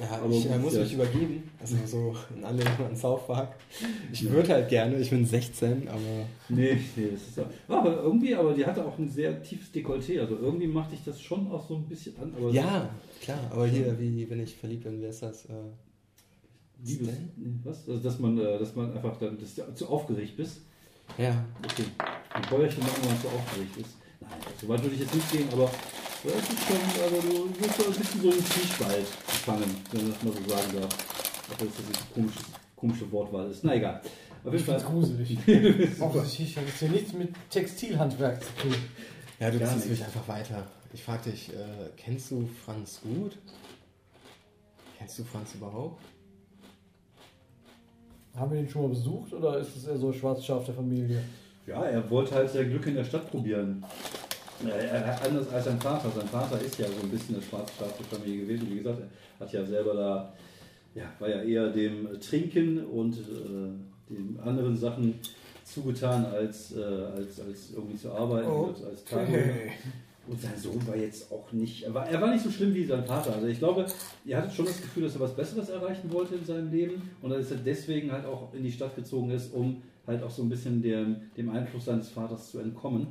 [0.00, 1.50] Ja, Aber ich äh, muss mich übergeben.
[1.60, 3.56] Also so in alle an South Park.
[4.12, 5.98] Ich würde halt gerne, ich bin 16, aber
[6.48, 7.44] Nee, nee, das ist ja.
[7.68, 10.20] Aber irgendwie, aber die hatte auch ein sehr tiefes Dekolleté.
[10.20, 12.32] Also irgendwie macht dich das schon auch so ein bisschen an.
[12.36, 12.88] Aber ja,
[13.20, 13.38] klar.
[13.50, 15.44] Aber hier, wie wenn ich verliebt bin, wer ist das?
[15.46, 15.52] Äh,
[16.84, 17.08] Liebes,
[17.62, 17.88] was?
[17.88, 20.62] Also, dass man, äh, dass man einfach dann dass du zu aufgeregt bist.
[21.18, 21.84] ja, Okay.
[22.30, 23.90] Ein Bäuerchen machen, wenn man zu aufgeregt ist.
[24.20, 24.30] Nein,
[24.60, 25.70] so weit würde ich jetzt nicht gehen, aber
[26.24, 30.12] das ist schon, also du wirst so ein bisschen so einen Zwiespalt gefangen, wenn man
[30.12, 30.98] das mal so sagen darf.
[31.50, 32.38] Ob das jetzt eine komische,
[32.76, 33.64] komische Wortwahl ist.
[33.64, 34.00] Na egal.
[34.44, 34.90] Auf Ich jeden Fall.
[34.90, 35.38] gruselig.
[36.00, 38.74] Offensichtlich hat es hier nichts mit Textilhandwerk zu tun.
[39.40, 39.98] ja, du Gar ziehst nicht.
[39.98, 40.66] mich einfach weiter.
[40.94, 43.38] Ich frag dich, äh, kennst du Franz gut?
[44.98, 46.00] Kennst du Franz überhaupt?
[48.36, 51.22] Haben wir den schon mal besucht oder ist es eher so schwarz Schaf der Familie?
[51.66, 53.84] Ja, er wollte halt sein Glück in der Stadt probieren.
[54.68, 56.10] Er, er, anders als sein Vater.
[56.10, 58.70] Sein Vater ist ja so ein bisschen eine schwarzstaatliche Familie gewesen.
[58.70, 60.32] Wie gesagt, er hat ja selber da,
[60.94, 65.14] ja, war ja eher dem Trinken und äh, den anderen Sachen
[65.64, 69.72] zugetan, als, äh, als, als irgendwie zu arbeiten, als, als Tagelöhner.
[70.28, 72.84] Und sein Sohn war jetzt auch nicht, er war, er war nicht so schlimm wie
[72.84, 73.34] sein Vater.
[73.34, 73.86] Also ich glaube,
[74.24, 77.30] ihr hattet schon das Gefühl, dass er was Besseres erreichen wollte in seinem Leben und
[77.30, 80.48] dass er deswegen halt auch in die Stadt gezogen ist, um halt auch so ein
[80.48, 83.08] bisschen dem, dem Einfluss seines Vaters zu entkommen.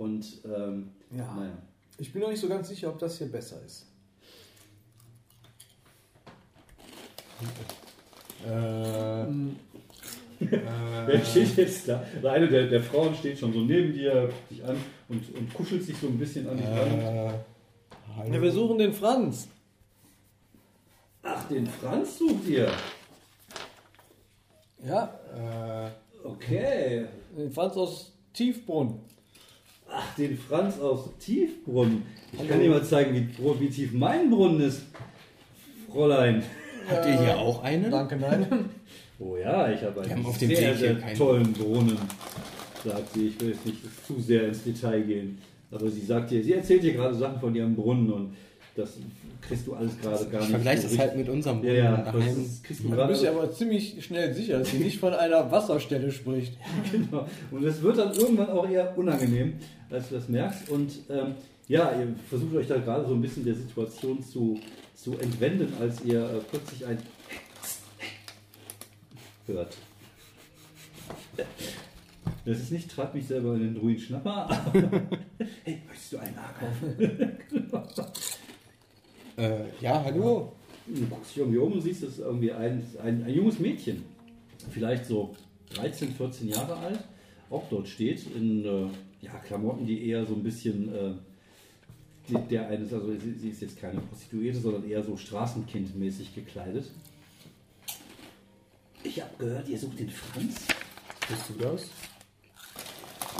[0.00, 1.34] Und ähm, Ja.
[1.34, 1.52] naja.
[1.98, 3.84] Ich bin noch nicht so ganz sicher, ob das hier besser ist.
[8.46, 9.26] Äh,
[11.06, 12.02] Wer steht jetzt da?
[12.16, 14.76] Also eine der, der Frauen steht schon so neben dir, guckt dich an
[15.10, 16.98] und, und kuschelt sich so ein bisschen an dich ran.
[16.98, 17.32] äh.
[18.32, 19.48] Ja, wir suchen den Franz.
[21.22, 22.70] Ach, den Franz sucht ihr.
[24.84, 25.90] Ja, Äh,
[26.26, 27.06] Okay.
[27.36, 29.00] den Franz aus Tiefbrunn.
[29.92, 32.02] Ach, den Franz aus Tiefbrunn.
[32.32, 34.82] Ich kann dir mal zeigen, wie, wie tief mein Brunnen ist,
[35.90, 36.42] Fräulein.
[36.88, 37.90] habt ihr hier auch einen?
[37.90, 38.46] Danke, nein.
[39.22, 41.98] Oh ja, ich habe einen auf dem sehr, hier sehr keinen- tollen Brunnen,
[42.82, 43.26] sagt sie.
[43.28, 43.76] Ich will jetzt nicht
[44.06, 45.36] zu sehr ins Detail gehen.
[45.70, 48.34] Aber sie sagt dir, sie erzählt dir gerade Sachen von ihrem Brunnen und
[48.74, 48.96] das
[49.40, 50.50] kriegst du alles gerade gar Ich nicht.
[50.50, 52.46] vergleiche so das halt mit unserem Ja, ja, das daheim.
[52.62, 56.56] kriegst du bist ja aber ziemlich schnell sicher, dass sie nicht von einer Wasserstelle spricht.
[56.92, 57.26] Genau.
[57.50, 59.54] Und es wird dann irgendwann auch eher unangenehm,
[59.90, 60.68] als du das merkst.
[60.70, 61.34] Und ähm,
[61.68, 64.58] ja, ihr versucht euch da gerade so ein bisschen der Situation zu,
[64.94, 66.98] zu entwenden, als ihr äh, plötzlich ein
[69.46, 69.76] hört.
[72.44, 74.72] Das ist nicht, treibt mich selber in den Druiden Schnapper, aber
[75.64, 77.38] hey, möchtest du einen nachkaufen?
[79.40, 80.52] Äh, ja, hallo.
[80.86, 84.04] Du guckst dich irgendwie um und siehst, ist irgendwie ein, ein, ein junges Mädchen.
[84.70, 85.34] Vielleicht so
[85.74, 87.00] 13, 14 Jahre alt.
[87.48, 88.88] auch dort steht, in äh,
[89.22, 91.14] ja, Klamotten, die eher so ein bisschen äh,
[92.28, 96.90] die, der eines, also sie, sie ist jetzt keine Prostituierte, sondern eher so Straßenkindmäßig gekleidet.
[99.02, 100.66] Ich habe gehört, ihr sucht den Franz.
[101.28, 101.88] Bist du das?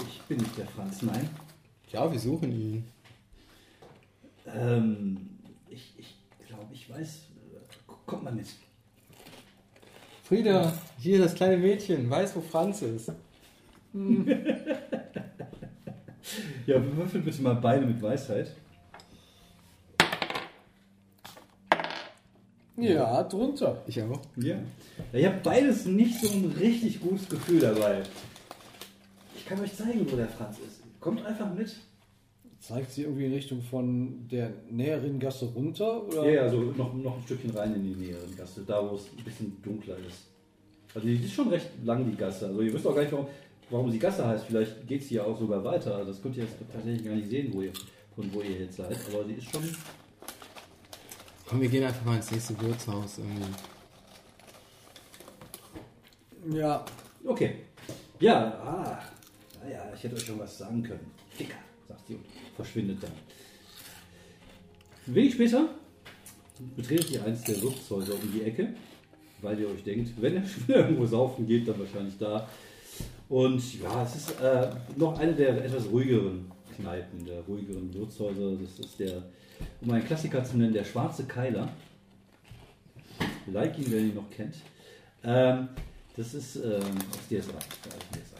[0.07, 1.29] Ich bin nicht der Franz, nein.
[1.91, 2.83] Ja, wir suchen ihn.
[4.47, 5.17] Ähm,
[5.71, 7.27] ich ich glaube, ich weiß.
[8.05, 8.47] Kommt mal mit.
[10.23, 13.11] Frieda, hier das kleine Mädchen, weiß, wo Franz ist.
[16.65, 18.51] Ja, würfel bitte mal beide mit Weisheit.
[22.77, 23.83] Ja, drunter.
[23.87, 24.21] Ich auch.
[24.37, 24.55] Ja.
[25.11, 28.03] ja ich habe beides nicht so ein richtig gutes Gefühl dabei.
[29.35, 30.81] Ich kann euch zeigen, wo der Franz ist.
[30.99, 31.75] Kommt einfach mit.
[32.61, 36.07] Zeigt sie irgendwie in Richtung von der näheren Gasse runter?
[36.07, 36.25] Oder?
[36.25, 39.07] Ja, ja, so noch, noch ein Stückchen rein in die näheren Gasse, da wo es
[39.17, 40.27] ein bisschen dunkler ist.
[40.93, 42.47] Also die ist schon recht lang, die Gasse.
[42.47, 43.25] Also ihr wisst auch gar nicht, warum,
[43.69, 44.45] warum sie Gasse heißt.
[44.45, 45.95] Vielleicht geht sie ja auch sogar weiter.
[45.95, 47.73] Also das könnt ihr jetzt tatsächlich gar nicht sehen, wo ihr,
[48.15, 48.95] von wo ihr jetzt seid.
[49.11, 49.63] Aber sie ist schon...
[51.47, 53.43] Komm, wir gehen einfach mal ins nächste Wirtshaus irgendwie.
[56.57, 56.85] Ja,
[57.25, 57.55] Okay.
[58.19, 58.99] Ja, ah,
[59.63, 61.11] naja, ich hätte euch schon was sagen können.
[61.29, 61.70] Ficker, sagt
[62.11, 62.19] sie
[62.55, 63.11] verschwindet dann.
[65.05, 65.69] Wenig später
[66.75, 68.73] betretet ihr eins der Wirtshäuser um die Ecke,
[69.41, 72.47] weil ihr euch denkt, wenn er schon irgendwo saufen geht, dann wahrscheinlich da.
[73.29, 78.57] Und ja, es ist äh, noch eine der etwas ruhigeren Kneipen, der ruhigeren Wirtshäuser.
[78.61, 79.23] Das ist der,
[79.81, 81.69] um einen Klassiker zu nennen, der Schwarze Keiler.
[83.47, 84.55] Like ihn, wer ihn noch kennt.
[85.23, 85.69] Ähm,
[86.15, 86.81] das ist ähm,
[87.11, 88.31] aus DSA, glaube ich.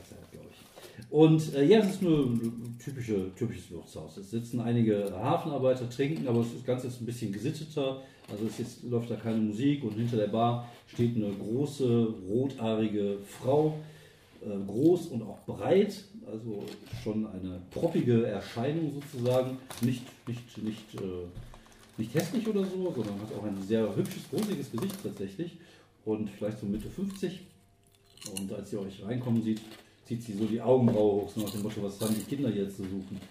[1.11, 4.15] Und äh, ja, es ist ein typische, typisches Wirtshaus.
[4.15, 8.01] Es sitzen einige Hafenarbeiter, trinken, aber das Ganze ist ein bisschen gesitteter.
[8.31, 13.17] Also es ist, läuft da keine Musik und hinter der Bar steht eine große, rothaarige
[13.25, 13.77] Frau.
[14.41, 16.63] Äh, groß und auch breit, also
[17.03, 19.57] schon eine proppige Erscheinung sozusagen.
[19.81, 21.27] Nicht, nicht, nicht, äh,
[21.97, 25.57] nicht hässlich oder so, sondern hat auch ein sehr hübsches, rosiges Gesicht tatsächlich.
[26.05, 27.41] Und vielleicht so Mitte 50.
[28.39, 29.59] Und als ihr euch reinkommen sieht,
[30.11, 32.75] zieht sie so die Augenbraue hoch, so nach dem Motto, was haben die Kinder jetzt
[32.75, 33.21] zu suchen?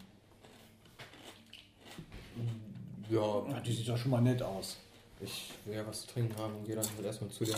[3.10, 4.78] Ja, Ja, die sieht doch schon mal nett aus.
[5.20, 7.56] ich will ja was zu trinken haben und gehe dann halt erstmal zu der.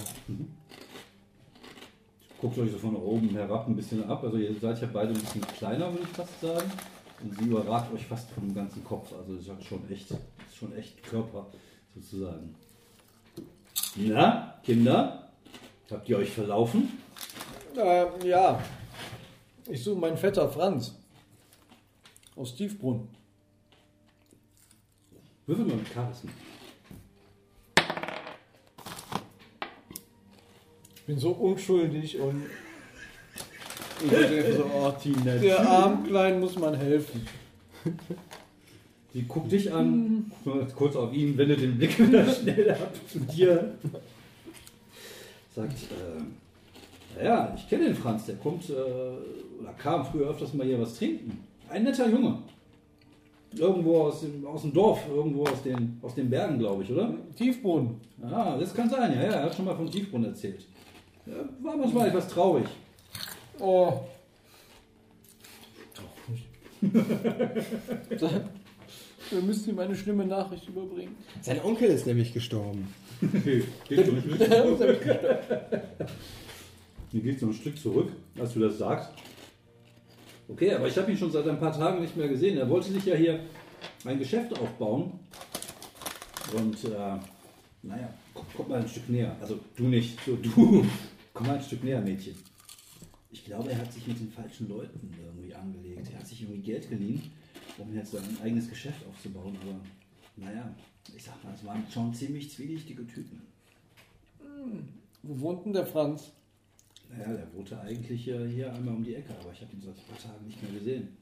[2.40, 4.24] Guckt euch so von oben herab ein bisschen ab.
[4.24, 6.72] Also ihr seid ja beide ein bisschen kleiner, würde ich fast sagen.
[7.22, 9.12] Und sie überragt euch fast vom ganzen Kopf.
[9.12, 11.46] Also sie hat schon echt, ist schon echt Körper
[11.94, 12.56] sozusagen.
[13.94, 15.30] Na, Kinder?
[15.88, 16.98] Habt ihr euch verlaufen?
[17.76, 18.60] Äh, ja.
[19.72, 20.94] Ich suche meinen Vetter Franz.
[22.36, 23.08] Aus Tiefbrunn.
[25.46, 26.30] Würfel mal mit Charisma.
[30.94, 32.42] Ich bin so unschuldig und.
[34.04, 37.26] Ich bin einfach so, oh, Tina, der armen Kleinen muss man helfen.
[39.14, 43.20] Sie guckt dich an, guckt kurz auf ihn, wendet den Blick wieder schnell ab zu
[43.20, 43.74] dir.
[45.54, 46.41] Sagt, äh,
[47.16, 50.96] naja, ich kenne den Franz, der kommt, äh, oder kam früher öfters mal hier was
[50.96, 51.44] trinken.
[51.68, 52.38] Ein netter Junge.
[53.54, 57.14] Irgendwo aus dem, aus dem Dorf, irgendwo aus den, aus den Bergen, glaube ich, oder?
[57.36, 58.00] Tiefbrunn.
[58.22, 60.66] Ah, das kann sein, ja, ja, er hat schon mal von Tiefgrund erzählt.
[61.26, 62.64] Ja, war manchmal etwas traurig.
[63.60, 63.92] Oh.
[69.30, 71.16] Wir müssen ihm eine schlimme Nachricht überbringen.
[71.40, 72.92] Sein Onkel ist nämlich gestorben.
[73.88, 74.40] Geht so ein Stück
[77.12, 79.10] Mir geht so ein Stück zurück, als du das sagst.
[80.48, 82.56] Okay, aber ich habe ihn schon seit ein paar Tagen nicht mehr gesehen.
[82.58, 83.40] Er wollte sich ja hier
[84.04, 85.20] ein Geschäft aufbauen.
[86.56, 87.18] Und äh,
[87.82, 89.36] naja, komm, komm mal ein Stück näher.
[89.40, 90.84] Also du nicht, so du.
[91.34, 92.34] Komm mal ein Stück näher, Mädchen.
[93.30, 96.10] Ich glaube, er hat sich mit den falschen Leuten irgendwie angelegt.
[96.12, 97.22] Er hat sich irgendwie Geld geliehen,
[97.78, 99.56] um jetzt sein eigenes Geschäft aufzubauen.
[99.62, 99.80] Aber
[100.36, 100.74] naja,
[101.16, 103.40] ich sag mal, es waren schon ziemlich zwielichtige Typen.
[105.22, 106.32] Wo wohnt denn der Franz?
[107.12, 110.04] Naja, der wohnte eigentlich hier einmal um die Ecke, aber ich habe ihn seit ein
[110.08, 111.16] paar Tagen nicht mehr gesehen.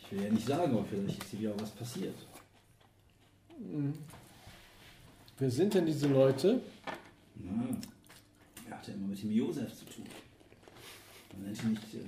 [0.00, 2.14] Ich will ja nicht sagen, aber vielleicht ist hier wieder was passiert.
[5.38, 6.60] Wer sind denn diese Leute?
[7.34, 7.66] Na,
[8.70, 10.04] er hatte immer mit dem Josef zu tun.
[11.32, 11.94] Man nennt ihn nicht.
[11.94, 11.98] Äh,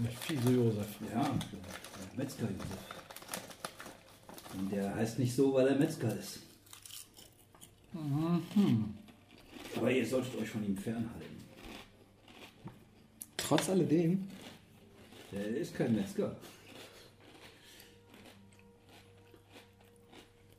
[0.00, 0.86] Der fiese Josef.
[1.12, 1.34] ja,
[2.16, 3.07] Metzger Josef.
[4.56, 6.40] Und der heißt nicht so, weil er Metzger ist.
[9.76, 11.38] Aber ihr solltet euch von ihm fernhalten.
[13.36, 14.28] Trotz alledem.
[15.32, 16.36] Der ist kein Metzger.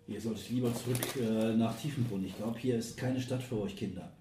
[0.08, 2.26] Ihr solltet lieber zurück äh, nach Tiefenbrunn.
[2.26, 4.12] Ich glaube, hier ist keine Stadt für euch Kinder.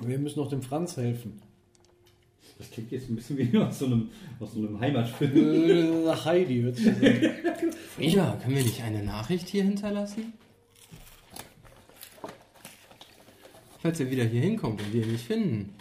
[0.00, 1.42] Wir müssen noch dem Franz helfen.
[2.58, 5.70] Das klingt jetzt ein bisschen wie aus so einem, aus so einem Heimatfilm.
[5.70, 6.78] Äh, Nach Heidi wird.
[7.94, 10.32] Frieda, können wir nicht eine Nachricht hier hinterlassen?
[13.80, 15.74] Falls er wieder hier hinkommt und wir ihn nicht finden.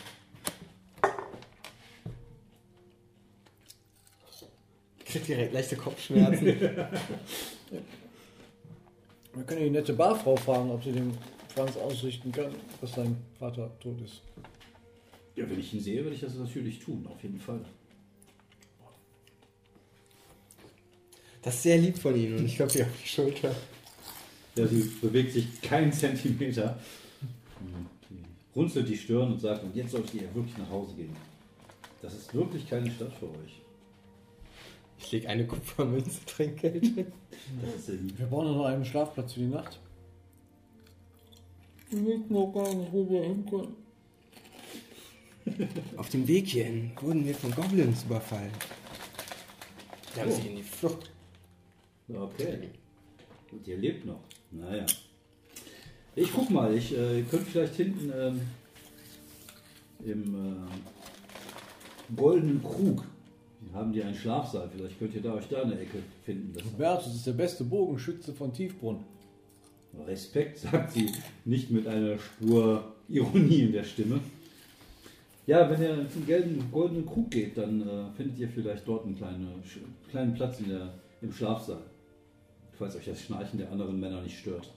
[5.03, 6.45] Kriegt direkt leichte Kopfschmerzen.
[9.33, 11.11] Wir können die nette Barfrau fragen, ob sie dem
[11.53, 14.21] Franz ausrichten kann, dass sein Vater tot ist.
[15.37, 17.63] Ja, wenn ich ihn sehe, würde ich das natürlich tun, auf jeden Fall.
[21.43, 23.55] Das ist sehr lieb von Ihnen und ich klopfe ihr auf die Schulter.
[24.55, 26.79] Ja, sie bewegt sich keinen Zentimeter.
[28.55, 31.15] Runzelt die Stirn und sagt, und jetzt solltet ihr wirklich nach Hause gehen.
[32.01, 33.61] Das ist wirklich keine Stadt für euch.
[34.97, 37.11] Ich lege eine Kupfermünze Trinkgeld hin.
[37.61, 38.17] Das ist sehr lieb.
[38.17, 39.79] Wir brauchen noch einen Schlafplatz für die Nacht.
[41.91, 43.86] Wir wissen noch gar nicht, wo wir hin können.
[45.97, 48.51] Auf dem Weg hierhin wurden wir von Goblins überfallen.
[50.13, 50.35] Wir haben Oh.
[50.41, 51.11] sie in die Flucht.
[52.09, 52.69] Okay.
[53.51, 54.19] Und ihr lebt noch.
[54.51, 54.85] Naja.
[56.15, 58.41] Ich guck mal, ich äh, könnte vielleicht hinten ähm,
[60.03, 63.03] im äh, Goldenen Krug,
[63.61, 66.53] die haben die einen Schlafsaal, vielleicht könnt ihr da euch da eine Ecke finden.
[66.53, 69.03] Das Hubertus ist der beste Bogenschütze von Tiefbrunn.
[70.07, 71.11] Respekt, sagt sie,
[71.45, 74.19] nicht mit einer Spur Ironie in der Stimme.
[75.47, 79.15] Ja, wenn ihr zum gelben, goldenen Krug geht, dann äh, findet ihr vielleicht dort einen
[79.15, 81.81] kleinen, sch- kleinen Platz in der, im Schlafsaal.
[82.73, 84.71] Falls euch das Schnarchen der anderen Männer nicht stört.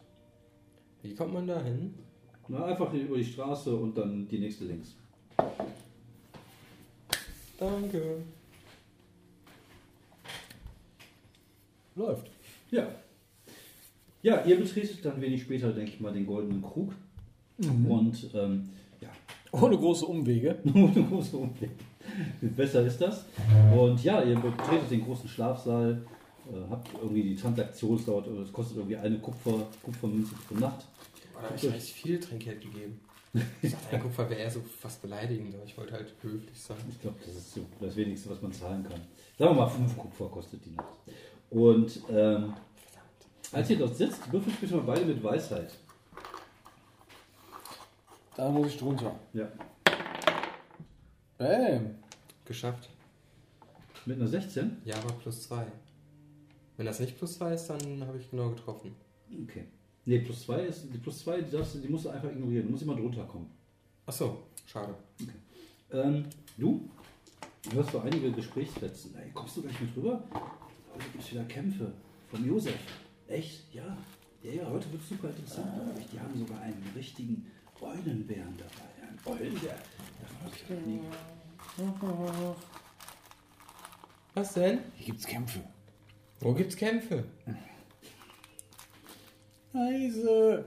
[1.03, 1.93] Wie kommt man da hin?
[2.49, 4.95] Na, einfach über die Straße und dann die nächste links.
[7.59, 8.23] Danke.
[11.97, 12.31] Läuft.
[12.71, 12.89] Ja.
[14.23, 16.95] Ja, ihr betretet dann wenig später, denke ich mal, den goldenen Krug.
[17.59, 18.71] Und ähm,
[19.53, 20.59] Ohne große Umwege.
[20.75, 21.71] ohne große Umweg.
[22.41, 23.25] Besser ist das.
[23.77, 26.03] Und ja, ihr betretet den großen Schlafsaal,
[26.47, 30.87] äh, habt irgendwie die Transaktionsdauer, das kostet irgendwie eine Kupfer, Kupfermünze pro Nacht.
[31.35, 33.01] Oh, da habe ich recht viel Trinkgeld gegeben.
[33.63, 36.77] Ich dachte, ein Kupfer wäre eher so fast beleidigend, aber ich wollte halt höflich sein.
[36.89, 39.01] Ich glaube, das ist so das Wenigste, was man zahlen kann.
[39.39, 40.99] Sagen wir mal, 5 Kupfer kostet die Nacht.
[41.49, 42.55] Und ähm,
[43.53, 45.73] als ihr dort sitzt, würfelt bitte mal beide mit Weisheit.
[48.41, 49.15] Da muss ich drunter.
[49.35, 49.47] Ja.
[51.37, 51.91] Bam.
[52.47, 52.89] Geschafft.
[54.07, 54.79] Mit einer 16?
[54.87, 55.67] Ja, aber plus zwei.
[56.79, 58.97] Wenn das nicht plus zwei ist, dann habe ich genau getroffen.
[59.45, 59.67] Okay.
[60.07, 62.65] Nee, plus 2 ist, die plus 2, die, darfst du- die musst du einfach ignorieren.
[62.65, 63.51] Du musst immer drunter kommen.
[64.07, 64.95] Ach so, schade.
[65.93, 66.25] Ähm,
[66.57, 66.89] du?
[67.65, 69.15] Du hörst so einige Gesprächsfetzen.
[69.17, 70.25] Ey, kommst du gleich mit rüber?
[70.95, 71.93] Heute gibt es wieder Kämpfe
[72.31, 72.79] von Josef.
[73.29, 73.75] Echt?
[73.75, 73.99] Ja.
[74.43, 76.07] Ja, ja, heute wird es super interessant, glaube ich.
[76.07, 77.47] Die haben sogar einen richtigen
[77.81, 79.09] Eulenbären dabei.
[79.09, 79.77] Ein Eulenbär.
[80.21, 81.01] Da hab ich noch nie-
[84.35, 84.81] Was denn?
[84.97, 85.61] Hier gibt's Kämpfe.
[86.41, 87.25] Wo gibt's Kämpfe?
[89.73, 90.65] Leise.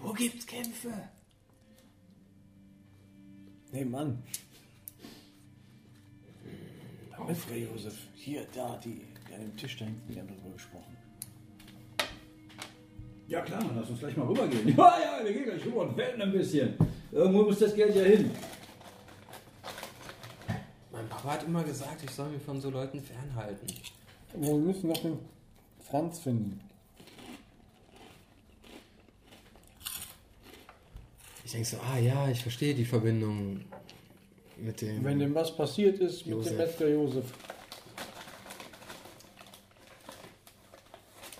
[0.00, 0.92] Wo gibt's Kämpfe?
[3.72, 4.22] Hey Mann.
[7.26, 7.94] Mit Frau Josef.
[8.14, 10.96] Hier, da, die, die an dem Tisch da hinten, die haben darüber gesprochen.
[13.28, 14.68] Ja klar, lass uns gleich mal rübergehen.
[14.76, 16.74] Ja, ja, wir gehen gleich rüber und wetten ein bisschen.
[17.12, 18.30] Irgendwo muss das Geld ja hin.
[20.90, 23.66] Mein Papa hat immer gesagt, ich soll mich von so Leuten fernhalten.
[24.34, 25.18] Wir müssen noch den
[25.90, 26.60] Franz finden.
[31.44, 33.64] Ich denke so, ah ja, ich verstehe die Verbindung
[34.56, 35.04] mit dem.
[35.04, 36.52] Wenn dem was passiert ist mit Josef.
[36.52, 37.24] dem Metzger Josef.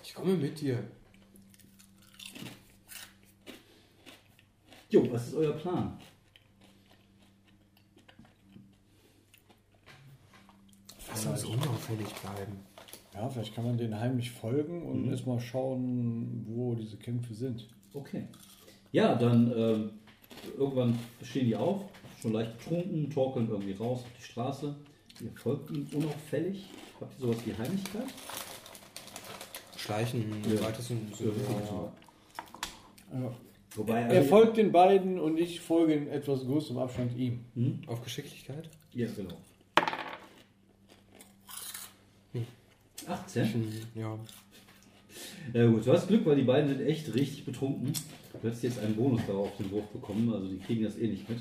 [0.05, 0.83] ich komme mit dir.
[4.91, 5.99] Jo, was ist euer Plan?
[11.09, 12.61] Lass uns unauffällig bleiben.
[13.15, 17.69] Ja, vielleicht kann man denen heimlich folgen und erstmal schauen, wo diese Kämpfe sind.
[17.93, 18.29] Okay.
[18.93, 19.91] Ja, dann ähm,
[20.57, 21.83] irgendwann stehen die auf,
[22.23, 24.77] schon leicht betrunken, torkeln irgendwie raus auf die Straße.
[25.21, 26.67] Ihr folgt ihnen unauffällig.
[27.01, 28.07] Habt ihr sowas wie Heimlichkeit?
[29.77, 30.63] Schleichen Ja.
[30.63, 31.93] weitesten Ja.
[33.21, 33.35] Ja.
[33.79, 37.45] Wobei, Er folgt den beiden und ich folge in etwas größerem Abstand ihm.
[37.55, 37.81] Hm?
[37.87, 38.69] Auf Geschicklichkeit?
[38.93, 39.37] Ja, genau.
[42.33, 42.47] Hm.
[43.07, 43.73] 18?
[43.95, 44.19] Ja.
[45.55, 47.93] Ja gut, du hast Glück, weil die beiden sind echt richtig betrunken.
[48.33, 51.07] Du hättest jetzt einen Bonus darauf auf den Wurf bekommen, also die kriegen das eh
[51.07, 51.39] nicht mit.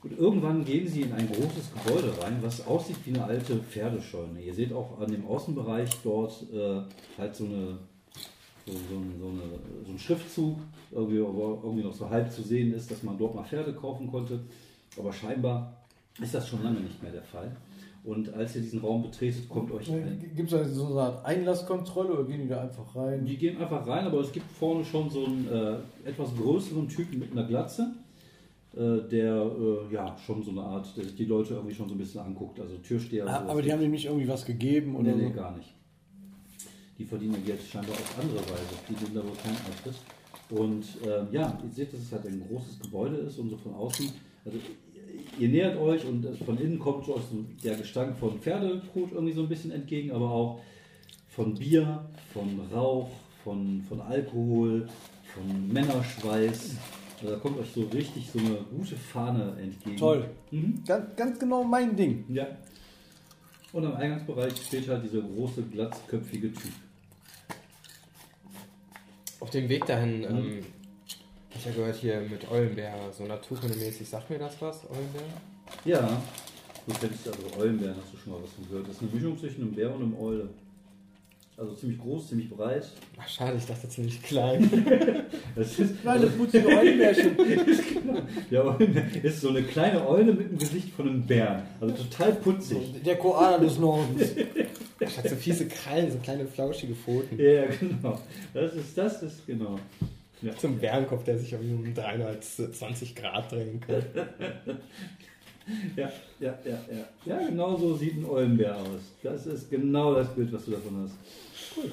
[0.00, 4.40] Gut, irgendwann gehen sie in ein großes Gebäude rein, was aussieht wie eine alte Pferdescheune.
[4.40, 6.82] Ihr seht auch an dem Außenbereich dort äh,
[7.18, 7.78] halt so, eine,
[8.66, 9.42] so, so, ein- so, eine,
[9.86, 10.58] so ein Schriftzug,
[10.92, 14.40] irgendwie, irgendwie noch so halb zu sehen ist, dass man dort mal Pferde kaufen konnte.
[14.98, 15.76] Aber scheinbar
[16.20, 17.54] ist das schon lange nicht mehr der Fall.
[18.04, 21.24] Und als ihr diesen Raum betretet, kommt euch ein, Gibt es also so eine Art
[21.26, 23.24] Einlasskontrolle oder gehen die da einfach rein?
[23.24, 27.18] Die gehen einfach rein, aber es gibt vorne schon so einen äh, etwas größeren Typen
[27.18, 27.94] mit einer Glatze,
[28.76, 31.96] äh, der äh, ja schon so eine Art, der sich die Leute irgendwie schon so
[31.96, 32.60] ein bisschen anguckt.
[32.60, 33.26] Also Türsteher.
[33.26, 35.34] Ah, aber die haben dem nicht irgendwie was gegeben oder nee, nee, so?
[35.34, 35.74] gar nicht.
[36.98, 38.76] Die verdienen Geld scheinbar auf andere Weise.
[38.88, 39.94] Die sind da wohl kein Eintritt.
[40.50, 43.74] Und ähm, ja, ihr seht, dass es halt ein großes Gebäude ist und so von
[43.74, 44.10] außen.
[44.44, 44.58] Also
[45.38, 49.42] ihr nähert euch und von innen kommt euch so der Gestank von Pferdekot irgendwie so
[49.42, 50.60] ein bisschen entgegen, aber auch
[51.28, 53.10] von Bier, von Rauch,
[53.42, 54.88] von, von Alkohol,
[55.34, 56.76] von Männerschweiß.
[57.20, 59.96] Also da kommt euch so richtig so eine gute Fahne entgegen.
[59.96, 60.28] Toll.
[60.50, 60.82] Mhm.
[60.86, 62.24] Ganz, ganz genau mein Ding.
[62.28, 62.46] Ja.
[63.72, 66.72] Und am Eingangsbereich steht halt dieser große, glatzköpfige Typ.
[69.40, 70.64] Auf dem Weg dahin, ähm,
[71.50, 75.22] ich habe ja gehört hier mit Eulenbär, so naturkundemäßig, sagt mir das was, Eulenbär?
[75.84, 76.22] Ja.
[76.86, 78.88] Du kennst also Eulenbären, hast du schon mal was von gehört.
[78.88, 80.48] Das ist eine Mischung zwischen einem Bär und einem Eule.
[81.58, 82.86] Also ziemlich groß, ziemlich breit.
[83.18, 84.70] Ach schade, ich dachte ziemlich klein.
[85.56, 87.34] Das ist, Kleine putzige Eulenbärchen.
[88.50, 91.62] der Eulenbär ist so eine kleine Eule mit dem Gesicht von einem Bären.
[91.80, 93.02] Also total putzig.
[93.02, 94.34] Der Koala des Nordens.
[94.98, 97.38] Ich hatte so fiese Krallen, so kleine flauschige Pfoten.
[97.38, 98.20] Ja, genau.
[98.54, 99.78] Das ist, das ist, genau.
[100.42, 100.56] Ja.
[100.56, 104.02] Zum Bärenkopf, der sich um 320 Grad drehen kann.
[105.96, 107.04] Ja, ja, ja, ja.
[107.24, 109.00] Ja, genau so sieht ein Eulenbär aus.
[109.22, 111.14] Das ist genau das Bild, was du davon hast.
[111.76, 111.90] Cool.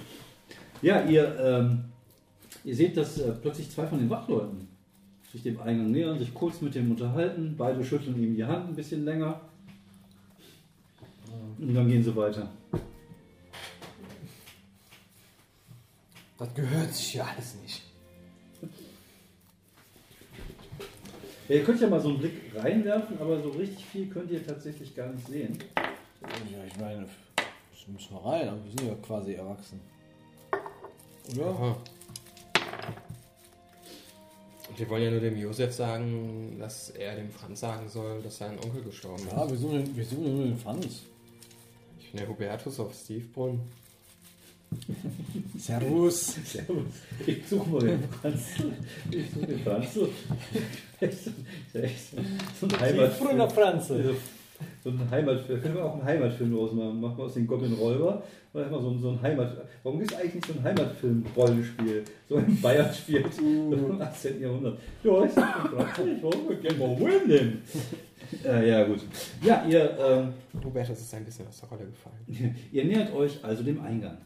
[0.83, 1.85] Ja, ihr, ähm,
[2.63, 4.67] ihr seht, dass äh, plötzlich zwei von den Wachleuten
[5.31, 7.55] sich dem Eingang nähern, sich kurz mit dem unterhalten.
[7.57, 9.41] Beide schütteln ihm die Hand ein bisschen länger.
[11.57, 12.51] Und dann gehen sie weiter.
[16.37, 17.83] Das gehört sich ja alles nicht.
[21.47, 24.45] Ja, ihr könnt ja mal so einen Blick reinwerfen, aber so richtig viel könnt ihr
[24.45, 25.59] tatsächlich gar nicht sehen.
[25.81, 29.79] Ja, ich meine, wir müssen wir rein, aber wir sind ja quasi erwachsen.
[31.35, 31.47] Oder?
[31.47, 31.77] Aha.
[34.69, 38.37] Und wir wollen ja nur dem Josef sagen, dass er dem Franz sagen soll, dass
[38.37, 39.31] sein Onkel gestorben ist.
[39.31, 41.01] Ja, wir suchen, wir suchen ja nur den Franz.
[41.99, 43.59] Ich bin der Hubertus auf Stevebrunn.
[45.57, 46.35] Servus.
[46.45, 46.85] Servus.
[47.25, 48.41] Ich suche mal den Franz.
[49.11, 49.93] Ich suche den Franz.
[49.93, 50.09] So,
[50.99, 51.17] echt,
[51.73, 51.99] so- echt
[52.59, 53.49] so ein Heimatfilm.
[53.49, 54.15] Franze.
[54.83, 55.61] So ein Heimatfilm.
[55.61, 57.01] Können wir auch einen Heimatfilm draus machen?
[57.01, 58.23] Machen wir aus den Goblin Räuber.
[58.53, 59.57] Oder mal so, ein- so ein Heimat.
[59.83, 62.03] Warum gibt es eigentlich nicht so ein Heimatfilm-Rollenspiel?
[62.29, 63.25] So in Bayern spielt.
[63.39, 64.41] Im 18.
[64.41, 64.77] Jahrhundert.
[65.03, 66.63] Ja, ich suche den Franz.
[66.63, 67.61] Ich mal den.
[68.45, 68.99] Äh, ja, gut.
[69.43, 69.97] Ja, ihr.
[69.99, 72.55] Ähm, Hubertus ist ein bisschen aus der Rolle gefallen.
[72.71, 74.17] Ihr nähert euch also dem Eingang.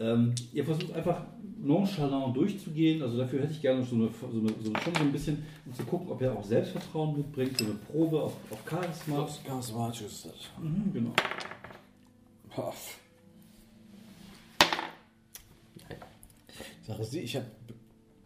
[0.00, 1.22] Ähm, ihr versucht einfach
[1.60, 3.02] nonchalant durchzugehen.
[3.02, 5.74] Also dafür hätte ich gerne so eine, so eine, so schon so ein bisschen, um
[5.74, 9.28] zu gucken, ob er auch Selbstvertrauen mitbringt, so eine Probe auf, auf Charisma.
[9.46, 10.34] Das March ist das.
[10.62, 11.12] Mhm, genau.
[12.50, 12.98] Paff.
[16.86, 17.46] Sache sie, ich habe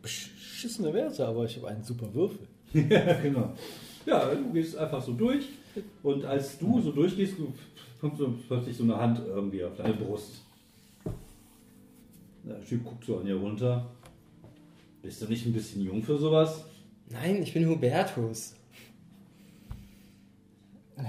[0.01, 2.47] beschissene Werte, aber ich habe einen super Würfel.
[2.73, 3.53] ja, genau.
[4.07, 5.45] Ja, du gehst einfach so durch
[6.03, 7.53] und als du so durchgehst, du-
[8.01, 10.41] kommt so plötzlich so eine Hand irgendwie auf deine Brust.
[12.45, 13.90] Der Typ guckt so an dir runter.
[15.03, 16.64] Bist du nicht ein bisschen jung für sowas?
[17.11, 18.55] Nein, ich bin Hubertus.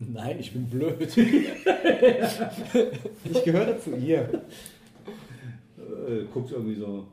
[0.00, 1.16] Nein, ich bin blöd.
[3.24, 4.42] Ich gehöre zu ihr.
[5.78, 7.06] äh, guckt irgendwie so.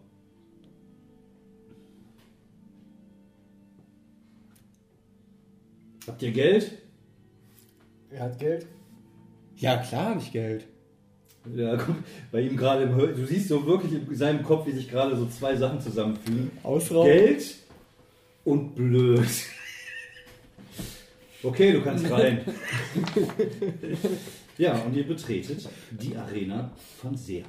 [6.07, 6.71] Habt ihr Geld?
[8.11, 8.65] er hat Geld.
[9.57, 10.65] Ja, klar habe ich Geld.
[11.55, 11.95] Ja, guck,
[12.31, 15.15] bei ihm gerade im Hör- Du siehst so wirklich in seinem Kopf, wie sich gerade
[15.15, 16.51] so zwei Sachen zusammenfügen.
[16.63, 17.11] Ausrauben.
[17.11, 17.55] Geld
[18.43, 19.25] und blöd.
[21.41, 22.41] Okay, du kannst rein.
[24.57, 26.69] ja, und ihr betretet die Arena
[27.01, 27.45] von Seeheim.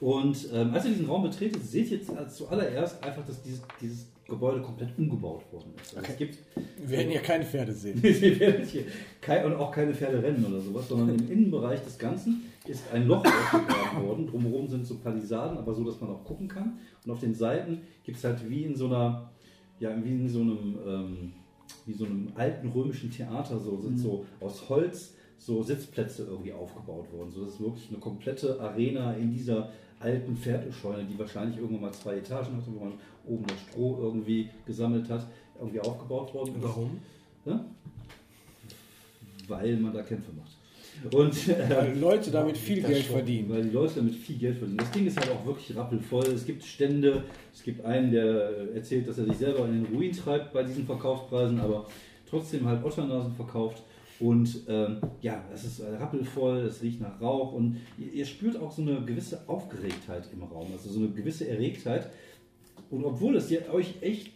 [0.00, 4.06] Und ähm, als ihr diesen Raum betretet, seht ihr jetzt zuallererst einfach, dass dieses, dieses
[4.28, 5.96] Gebäude komplett umgebaut worden ist.
[5.96, 6.38] Also Es gibt
[6.86, 8.00] Wir werden ja keine Pferde sehen.
[8.02, 8.84] Sie werden hier
[9.20, 13.06] kein, und auch keine Pferde rennen oder sowas, sondern im Innenbereich des Ganzen ist ein
[13.06, 14.26] Loch ausgegraben worden.
[14.26, 16.78] Drumherum sind so Palisaden, aber so, dass man auch gucken kann.
[17.04, 19.30] Und auf den Seiten gibt es halt wie in so einer,
[19.80, 21.32] ja, wie in so einem, ähm,
[21.86, 27.12] wie so einem alten römischen Theater, so sind so aus Holz so Sitzplätze irgendwie aufgebaut
[27.12, 27.30] worden.
[27.30, 31.92] So dass es wirklich eine komplette Arena in dieser alten Pferdescheune, die wahrscheinlich irgendwann mal
[31.92, 32.94] zwei Etagen hatte, wo man
[33.26, 35.26] oben das Stroh irgendwie gesammelt hat,
[35.58, 36.62] irgendwie aufgebaut worden ist.
[36.62, 37.00] Warum?
[37.44, 37.64] Ne?
[39.46, 40.57] Weil man da Kämpfe macht.
[41.12, 43.16] Und äh, Weil Leute damit viel Geld schon.
[43.16, 43.48] verdienen.
[43.50, 44.78] weil die Leute damit viel Geld verdienen.
[44.78, 46.26] Das Ding ist halt auch wirklich rappelvoll.
[46.26, 47.24] Es gibt Stände,
[47.54, 50.86] es gibt einen, der erzählt, dass er sich selber in den Ruin treibt bei diesen
[50.86, 51.86] Verkaufspreisen, aber
[52.28, 53.82] trotzdem halt Otternasen verkauft.
[54.20, 58.60] Und ähm, ja, es ist äh, rappelvoll, es riecht nach Rauch und ihr, ihr spürt
[58.60, 62.10] auch so eine gewisse Aufgeregtheit im Raum, also so eine gewisse Erregtheit.
[62.90, 64.32] Und obwohl es ja euch echt,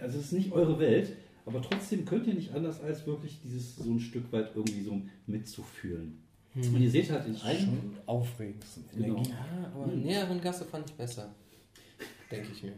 [0.00, 1.12] also es ist nicht eure Welt,
[1.46, 5.00] aber trotzdem könnt ihr nicht anders als wirklich dieses so ein Stück weit irgendwie so
[5.26, 6.18] mitzufühlen.
[6.54, 9.14] Und ihr seht halt in einem, Schon aufregendsten Genau.
[9.16, 9.30] Energie.
[9.30, 11.34] Ja, aber näheren Gasse fand ich besser.
[12.30, 12.72] Denke ich mir.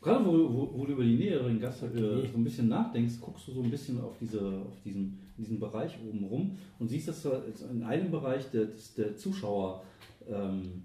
[0.00, 3.46] Gerade wo, wo, wo du über die näheren Gasse äh, so ein bisschen nachdenkst, guckst
[3.46, 7.24] du so ein bisschen auf, diese, auf diesen, diesen Bereich oben rum und siehst, dass
[7.70, 9.84] in einem Bereich der, der Zuschauer,
[10.28, 10.82] ähm,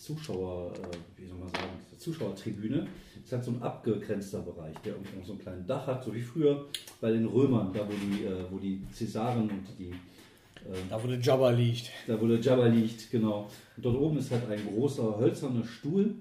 [0.00, 2.86] Zuschauer, äh, wie soll man sagen, Zuschauertribüne,
[3.22, 6.14] ist halt so ein abgegrenzter Bereich, der irgendwie noch so ein kleines Dach hat, so
[6.14, 6.66] wie früher
[7.02, 11.06] bei den Römern, da wo die, äh, wo die Cäsaren und die äh, Da wo
[11.06, 11.90] der Jabba liegt.
[12.06, 13.50] da wo der Jabba liegt, genau.
[13.76, 16.14] Und dort oben ist halt ein großer hölzerner Stuhl,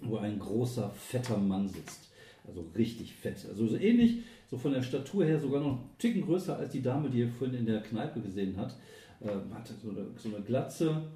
[0.00, 2.10] wo ein großer, fetter Mann sitzt.
[2.46, 3.46] Also richtig fett.
[3.48, 4.18] Also so ähnlich,
[4.50, 7.30] so von der Statur her sogar noch einen Ticken größer als die Dame, die ihr
[7.30, 8.74] vorhin in der Kneipe gesehen habt.
[9.22, 11.08] Ähm, hat so eine, so eine Glatze,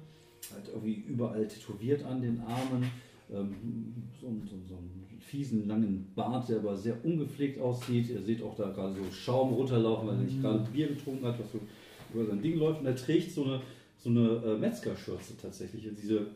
[0.53, 2.89] halt irgendwie überall tätowiert an den Armen.
[3.31, 3.55] Ähm,
[4.19, 8.09] so, einen- so, einen- so einen fiesen, langen Bart, der aber sehr ungepflegt aussieht.
[8.09, 11.39] Ihr seht auch da gerade so Schaum runterlaufen, weil er nicht gerade Bier getrunken hat,
[11.39, 11.59] was so
[12.13, 12.81] über sein Ding läuft.
[12.81, 13.61] Und er trägt so eine,
[13.97, 15.87] so eine äh, Metzgerschürze tatsächlich.
[16.01, 16.27] Diese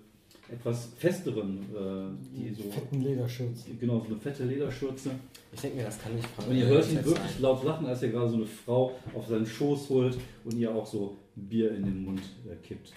[0.50, 3.72] etwas festeren, äh, die so, Fetten Lederschürze.
[3.80, 5.10] genau, so eine fette Lederschürze.
[5.52, 8.04] Ich denke mir, das kann nicht Frank Und ihr hört ihn wirklich laut lachen, als
[8.04, 11.84] er gerade so eine Frau auf seinen Schoß holt und ihr auch so Bier in
[11.84, 12.94] den Mund äh, kippt.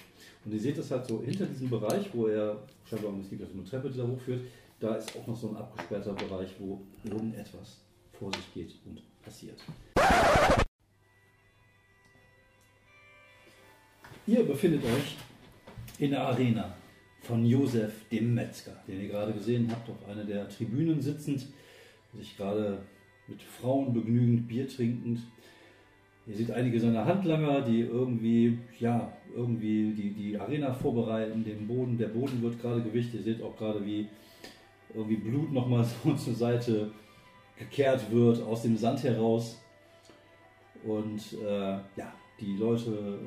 [0.48, 2.56] Und ihr seht das halt so hinter diesem Bereich, wo er,
[2.88, 4.40] scheinbar, es gibt ja so eine Treppe, die da hochführt,
[4.80, 7.82] da ist auch noch so ein abgesperrter Bereich, wo irgendetwas
[8.14, 9.60] vor sich geht und passiert.
[14.26, 15.18] Ihr befindet euch
[15.98, 16.74] in der Arena
[17.20, 21.46] von Josef dem Metzger, den ihr gerade gesehen habt, auf einer der Tribünen sitzend,
[22.16, 22.78] sich gerade
[23.26, 25.20] mit Frauen begnügend, Bier trinkend.
[26.28, 31.96] Ihr seht einige seiner Handlanger, die irgendwie, ja, irgendwie die, die Arena vorbereiten, den Boden,
[31.96, 33.14] der Boden wird gerade gewicht.
[33.14, 34.06] Ihr seht auch gerade, wie
[34.94, 36.90] irgendwie Blut nochmal so zur Seite
[37.58, 39.58] gekehrt wird, aus dem Sand heraus.
[40.84, 43.18] Und äh, ja, die Leute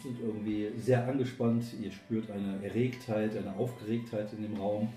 [0.00, 1.64] sind irgendwie sehr angespannt.
[1.82, 4.88] Ihr spürt eine Erregtheit, eine Aufgeregtheit in dem Raum.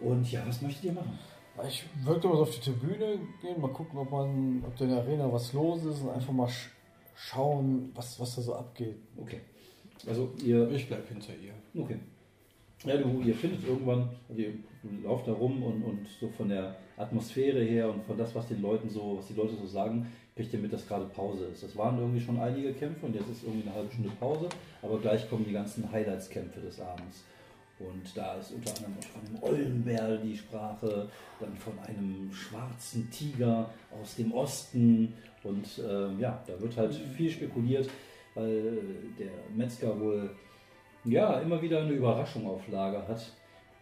[0.00, 1.18] Und ja, was möchtet ihr machen?
[1.66, 4.90] Ich würde mal so auf die Tribüne gehen, mal gucken, ob man, ob da in
[4.90, 6.70] der Arena was los ist und einfach mal sch
[7.16, 8.96] schauen, was, was da so abgeht.
[9.16, 9.40] Okay.
[10.06, 11.52] Also ihr Ich bleib hinter ihr.
[11.80, 11.98] Okay.
[12.84, 14.52] Ja, du, ihr findet irgendwann, also ihr
[15.02, 18.62] lauft da rum und, und so von der Atmosphäre her und von das, was den
[18.62, 20.06] Leuten so, was die Leute so sagen,
[20.36, 21.64] kriegt ihr mit, dass gerade Pause ist.
[21.64, 24.48] Das waren irgendwie schon einige Kämpfe und jetzt ist irgendwie eine halbe Stunde Pause,
[24.82, 27.24] aber gleich kommen die ganzen Highlights-Kämpfe des Abends.
[27.78, 31.08] Und da ist unter anderem auch von einem Eulenbär die Sprache,
[31.38, 33.70] dann von einem schwarzen Tiger
[34.00, 35.14] aus dem Osten.
[35.44, 37.88] Und ähm, ja, da wird halt viel spekuliert,
[38.34, 38.72] weil
[39.18, 40.30] der Metzger wohl
[41.04, 43.32] ja, immer wieder eine Überraschung auf Lager hat,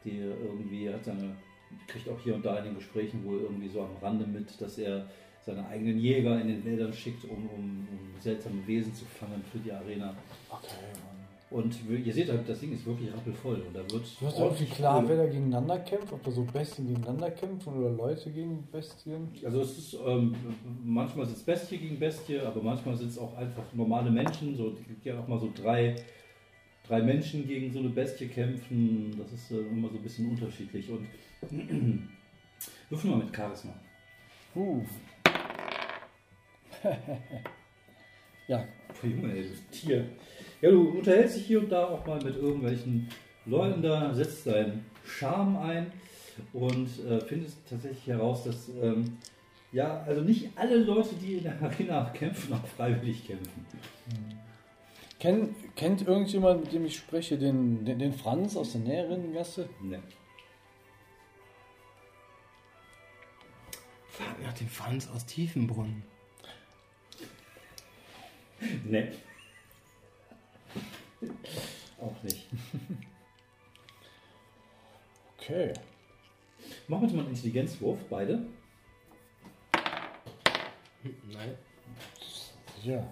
[0.05, 1.34] die irgendwie hat seine,
[1.86, 4.78] kriegt auch hier und da in den Gesprächen wohl irgendwie so am Rande mit, dass
[4.78, 5.09] er
[5.40, 9.59] seine eigenen Jäger in den Wäldern schickt, um, um, um seltsame Wesen zu fangen für
[9.59, 10.14] die Arena.
[10.51, 10.66] Okay.
[11.48, 14.05] Und ihr seht halt, das Ding ist wirklich rappelvoll und da wird.
[14.20, 17.90] Du hast irgendwie klar, wer da gegeneinander kämpft, ob da so Bestien gegeneinander kämpfen oder
[17.90, 19.28] Leute gegen Bestien.
[19.44, 20.35] Also es ist ähm,
[20.85, 24.56] manchmal sitzt Bestie gegen Bestie, aber manchmal sind es auch einfach normale Menschen.
[24.56, 25.94] So es gibt ja auch mal so drei,
[26.89, 29.14] drei Menschen gegen so eine Bestie kämpfen.
[29.16, 30.90] Das ist äh, immer so ein bisschen unterschiedlich.
[30.90, 31.06] Und
[32.90, 33.73] würfeln wir mit Charisma.
[34.56, 34.82] Uh.
[38.48, 38.64] ja,
[39.02, 40.06] Junge, ey, das Tier.
[40.62, 43.09] Ja, du unterhältst dich hier und da auch mal mit irgendwelchen
[43.45, 45.93] Leuten da, setzt deinen Charme ein
[46.53, 49.19] und äh, findest tatsächlich heraus, dass ähm,
[49.73, 53.66] ja, also nicht alle Leute, die in der Arena kämpfen, auch freiwillig kämpfen.
[55.19, 59.69] Kennt, kennt irgendjemand, mit dem ich spreche, den, den, den Franz aus der näheren Gasse?
[59.83, 60.03] Ne.
[64.09, 66.03] Frag nach dem Franz aus Tiefenbrunn.
[68.85, 69.12] Ne.
[72.01, 72.47] Auch nicht.
[75.38, 75.72] Okay.
[76.88, 78.47] Mach bitte mal einen Intelligenzwurf, beide.
[81.32, 81.55] Nein.
[82.82, 83.06] Ja.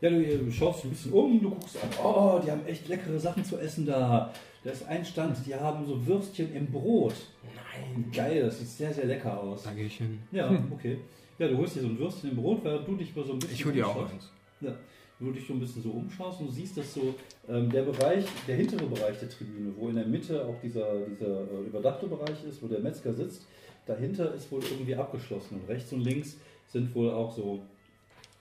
[0.00, 3.20] Ja, du äh, schaust ein bisschen um, du guckst an, oh, die haben echt leckere
[3.20, 4.32] Sachen zu essen da.
[4.64, 7.14] Da ist ein Stand, die haben so Würstchen im Brot.
[7.54, 8.10] Nein.
[8.12, 9.64] Geil, das sieht sehr, sehr lecker aus.
[9.64, 10.20] Da gehe ich hin.
[10.32, 10.98] Ja, okay.
[11.38, 13.38] Ja, du holst dir so ein Würstchen im Brot, weil du dich mal so ein
[13.38, 14.30] bisschen Ich hol dir auch eins.
[14.60, 14.74] Ja,
[15.20, 17.14] wenn du dich so ein bisschen so umschaust und du siehst, dass so
[17.48, 21.42] ähm, der Bereich, der hintere Bereich der Tribüne, wo in der Mitte auch dieser, dieser
[21.42, 23.46] äh, überdachte Bereich ist, wo der Metzger sitzt,
[23.86, 25.60] dahinter ist wohl irgendwie abgeschlossen.
[25.60, 26.38] Und rechts und links
[26.68, 27.60] sind wohl auch so,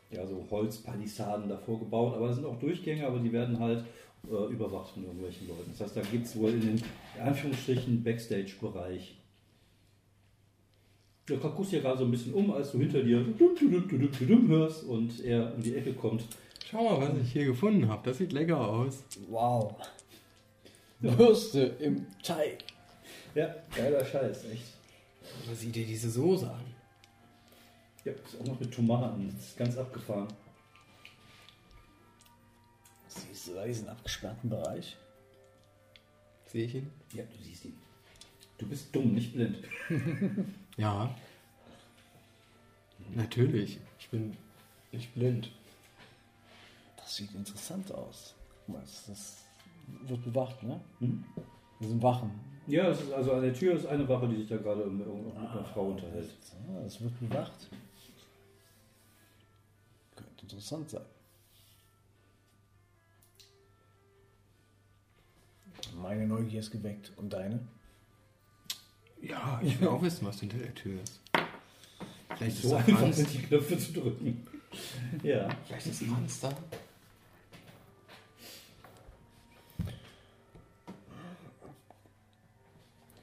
[0.10, 3.84] ja, so Holzpalisaden davor gebaut, aber das sind auch Durchgänge, aber die werden halt
[4.30, 5.72] äh, überwacht von irgendwelchen Leuten.
[5.72, 6.76] Das heißt, da gibt es wohl in den
[7.15, 9.18] in Anführungsstrichen Backstage-Bereich.
[11.30, 13.23] Ja, guckst dir gerade so ein bisschen um, als du hinter dir
[14.47, 16.26] hörst und er um die Ecke kommt.
[16.69, 18.07] Schau mal, was ich hier gefunden habe.
[18.07, 19.03] Das sieht lecker aus.
[19.27, 19.75] Wow.
[20.99, 22.63] Würste im Teig.
[23.33, 24.65] Ja, geiler Scheiß, echt.
[25.45, 26.63] Aber sieh dir diese Soße an.
[28.05, 29.31] Ja, ist auch noch mit Tomaten.
[29.35, 30.27] Das ist ganz abgefahren.
[33.07, 34.95] Siehst du da diesen abgesperrten Bereich?
[36.45, 36.91] Sehe ich ihn?
[37.13, 37.77] Ja, du siehst ihn.
[38.59, 39.57] Du bist dumm, nicht blind.
[40.77, 41.13] Ja.
[43.15, 43.79] Natürlich.
[43.99, 44.37] Ich bin
[44.93, 45.51] nicht blind.
[47.10, 48.36] Das sieht interessant aus.
[48.68, 49.38] Guck mal, Das, das
[50.03, 50.80] wird bewacht, ne?
[50.99, 51.23] Hm?
[51.80, 52.30] Das sind Wachen.
[52.68, 55.07] Ja, es ist also an der Tür ist eine Wache, die sich da gerade mit,
[55.07, 56.30] mit einer Frau unterhält.
[56.72, 57.68] Ja, das wird bewacht.
[60.15, 61.02] Könnte interessant sein.
[65.99, 67.11] Meine Neugier ist geweckt.
[67.18, 67.60] Und deine?
[69.19, 71.19] Ja, ich will auch wissen, was hinter der Tür ist.
[72.38, 73.18] Vielleicht ist So einfach Hans.
[73.18, 74.45] sind die Knöpfe zu drücken.
[75.23, 75.49] Ja.
[75.65, 76.53] Vielleicht ist Hans da.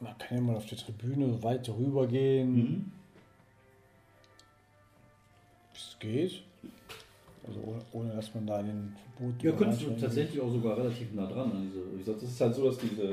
[0.01, 2.93] Man kann ja mal auf der Tribüne weit rüber gehen, Mhm.
[5.74, 6.43] es geht.
[7.47, 10.77] Also ohne, ohne dass man da in den verbotenen Ja, könntest du tatsächlich auch sogar
[10.77, 11.93] relativ nah dran an diese.
[11.94, 13.10] Wie gesagt, das ist halt so, dass diese.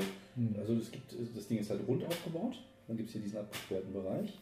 [0.58, 2.56] Also es gibt, das Ding ist halt rund aufgebaut.
[2.88, 4.32] Dann gibt es hier diesen abgesperrten Bereich.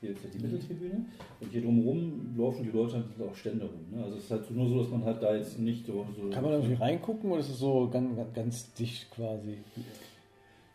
[0.00, 1.04] Hier ist ja die Mitteltribüne.
[1.40, 3.84] Und hier drumherum laufen die Leute halt auch Stände rum.
[3.98, 4.02] Ne?
[4.04, 6.06] Also es ist halt nur so, dass man halt da jetzt nicht so.
[6.16, 9.58] so Kann man da irgendwie reingucken oder ist es so ganz, ganz, ganz dicht quasi?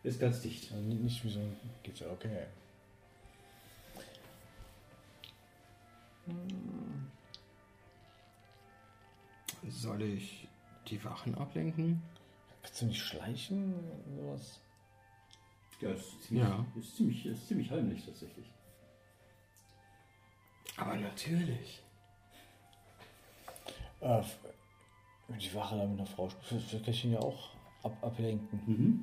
[0.06, 0.70] Ist ganz dicht.
[0.72, 2.46] Also nicht- nicht wie so ein Gitter, okay.
[9.68, 10.48] Soll ich
[10.88, 12.02] die Wachen ablenken?
[12.62, 13.74] Kannst du nicht schleichen
[14.18, 14.60] oder sowas?
[15.80, 16.66] Ja, ist ziemlich, Ja.
[16.78, 18.46] Ist ziemlich, ist ziemlich heimlich tatsächlich.
[20.76, 21.82] Aber natürlich.
[24.00, 24.22] Äh,
[25.28, 27.50] wenn die Wache da mit einer Frau spricht, vielleicht kann ich ihn ja auch
[27.82, 28.60] ab ablenken.
[28.66, 29.00] Mhm.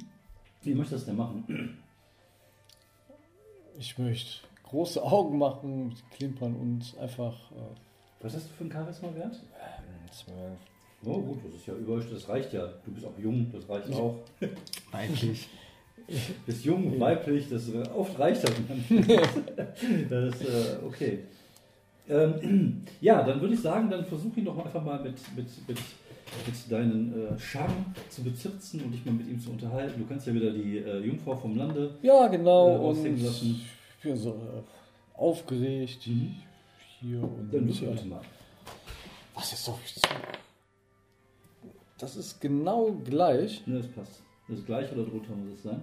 [0.63, 1.77] Wie möchtest du das denn machen?
[3.77, 7.33] Ich möchte große Augen machen, klimpern und einfach.
[7.51, 9.39] Äh, Was hast du für einen Charisma-Wert?
[10.13, 10.57] zwölf.
[11.05, 12.67] Oh gut, das ist ja über, das reicht ja.
[12.85, 14.15] Du bist auch jung, das reicht auch.
[14.91, 15.49] Weiblich.
[16.45, 18.51] Bist jung, weiblich, das äh, oft reicht das.
[20.09, 21.19] das ist äh, okay.
[22.09, 25.77] Ähm, ja, dann würde ich sagen, dann versuch ihn doch einfach mal mit, mit, mit,
[26.45, 29.99] mit deinen äh, Charme zu bezirzen und dich mal mit ihm zu unterhalten.
[29.99, 31.95] Du kannst ja wieder die äh, Jungfrau vom Lande.
[32.01, 32.75] Ja, genau.
[32.75, 33.61] Äh, und lassen.
[33.99, 36.35] ich bin so äh, aufgeregt Mhm.
[36.99, 37.53] hier und.
[37.53, 38.21] Dann bitte mal.
[39.35, 39.77] Was ist zu?
[41.97, 43.65] Das ist genau gleich.
[43.65, 44.23] Ne, das passt.
[44.47, 45.81] Das gleiche oder drunter muss es sein.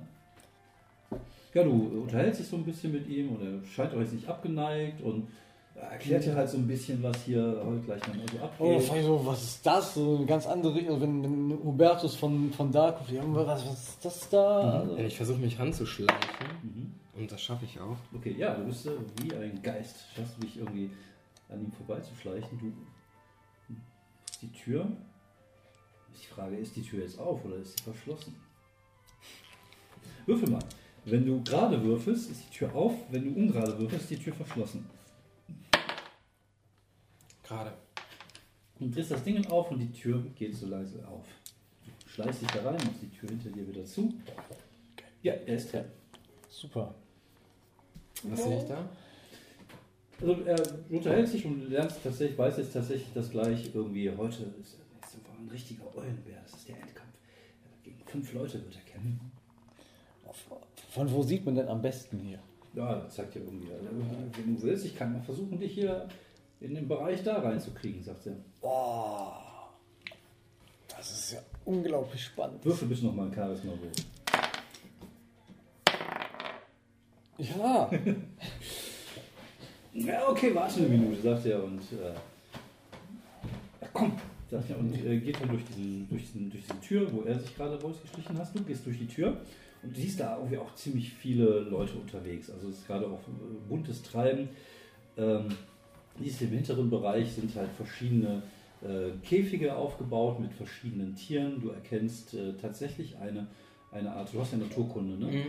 [1.54, 5.00] Ja, du unterhältst dich so ein bisschen mit ihm und er scheint euch nicht abgeneigt
[5.00, 5.28] und
[5.82, 8.66] erklärt dir halt so ein bisschen, was hier heute gleich noch mal so abgeht.
[8.66, 9.94] Oh, fand ich so, was ist das?
[9.94, 10.94] So eine ganz andere Richtung.
[10.94, 14.81] Also wenn, wenn Hubertus von, von da kommt, ja, was, was ist das da?
[14.81, 16.15] Also, Ja, ich versuche mich ranzuschleichen.
[16.62, 16.94] Mhm.
[17.20, 17.97] Und das schaffe ich auch.
[18.15, 18.89] Okay, ja, du bist
[19.23, 19.97] wie ein Geist.
[20.15, 20.90] Schaffst du dich irgendwie
[21.48, 22.59] an ihm vorbeizuschleichen.
[22.59, 22.73] Du
[24.31, 24.86] ist die Tür.
[26.15, 28.36] Die Frage, ist die Tür jetzt auf oder ist sie verschlossen?
[30.27, 30.62] Würfel mal.
[31.05, 32.93] Wenn du gerade würfelst, ist die Tür auf.
[33.11, 34.86] Wenn du ungerade würfelst, ist die Tür verschlossen.
[37.51, 37.72] Gerade.
[38.78, 41.27] Du drehst das Ding auf und die Tür geht so leise auf.
[41.85, 44.14] Du schleichst dich da rein, machst die Tür hinter dir wieder zu.
[45.20, 45.85] Ja, er ist drin.
[46.48, 46.94] super.
[48.22, 48.89] Was sehe ich da?
[50.20, 54.44] Also er du unterhältst dich und lernst tatsächlich, weiß jetzt tatsächlich das gleich irgendwie, heute
[54.60, 57.14] ist er ist einfach ein richtiger Eulenbär, das ist der Endkampf.
[57.82, 59.32] Gegen fünf Leute wird er kämpfen.
[60.90, 62.39] Von wo sieht man denn am besten hier?
[62.74, 63.89] Ja, das zeigt dir irgendwie, also,
[64.36, 66.09] wenn du willst, ich kann mal versuchen, dich hier
[66.61, 68.37] in den Bereich da reinzukriegen, sagt er.
[68.61, 69.73] Boah,
[70.89, 72.65] das ist ja unglaublich spannend.
[72.65, 73.93] Würfel bitte nochmal ein Charisma Wurf.
[77.39, 77.91] Ja,
[79.93, 82.15] Ja, okay, warte eine Minute, sagt er und äh,
[83.81, 84.12] ja, komm,
[84.51, 87.23] Sag ich ja, und äh, geht dann durch, diesen, durch, diesen, durch diese Tür, wo
[87.23, 88.55] er sich gerade rausgeschlichen hast.
[88.55, 89.41] Du gehst durch die Tür
[89.82, 92.51] und du siehst da irgendwie auch ziemlich viele Leute unterwegs.
[92.51, 94.49] Also es ist gerade auch äh, buntes Treiben.
[95.16, 95.49] Ähm,
[96.24, 98.42] siehst im hinteren Bereich sind halt verschiedene
[98.82, 101.60] äh, Käfige aufgebaut mit verschiedenen Tieren.
[101.60, 103.47] Du erkennst äh, tatsächlich eine,
[103.92, 105.30] eine Art, du hast ja Naturkunde, ne?
[105.30, 105.47] Mhm.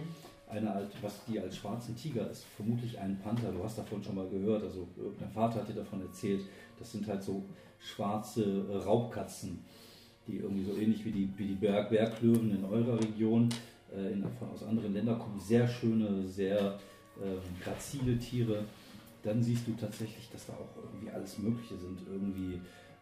[0.49, 3.53] Eine Art, was die als schwarzen Tiger ist, vermutlich ein Panther.
[3.53, 4.85] Du hast davon schon mal gehört, also
[5.17, 6.41] dein Vater hat dir davon erzählt.
[6.77, 7.45] Das sind halt so
[7.79, 9.59] schwarze äh, Raubkatzen,
[10.27, 13.47] die irgendwie so ähnlich wie die, wie die Berg Berglöwen in eurer Region
[13.95, 15.39] äh, in, von, aus anderen Ländern kommen.
[15.39, 16.77] Sehr schöne, sehr
[17.23, 18.65] ähm, grazile Tiere.
[19.23, 21.99] Dann siehst du tatsächlich, dass da auch irgendwie alles Mögliche sind.
[22.11, 22.59] Irgendwie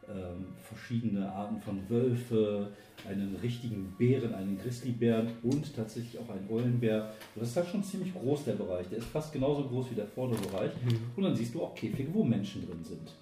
[0.10, 2.72] ähm, verschiedene Arten von Wölfe,
[3.08, 7.14] einen richtigen Bären, einen Grizzlybären und tatsächlich auch einen Eulenbär.
[7.36, 8.88] Das ist halt schon ziemlich groß, der Bereich.
[8.90, 10.72] Der ist fast genauso groß wie der vordere Bereich.
[11.16, 13.14] Und dann siehst du auch Käfige, wo Menschen drin sind.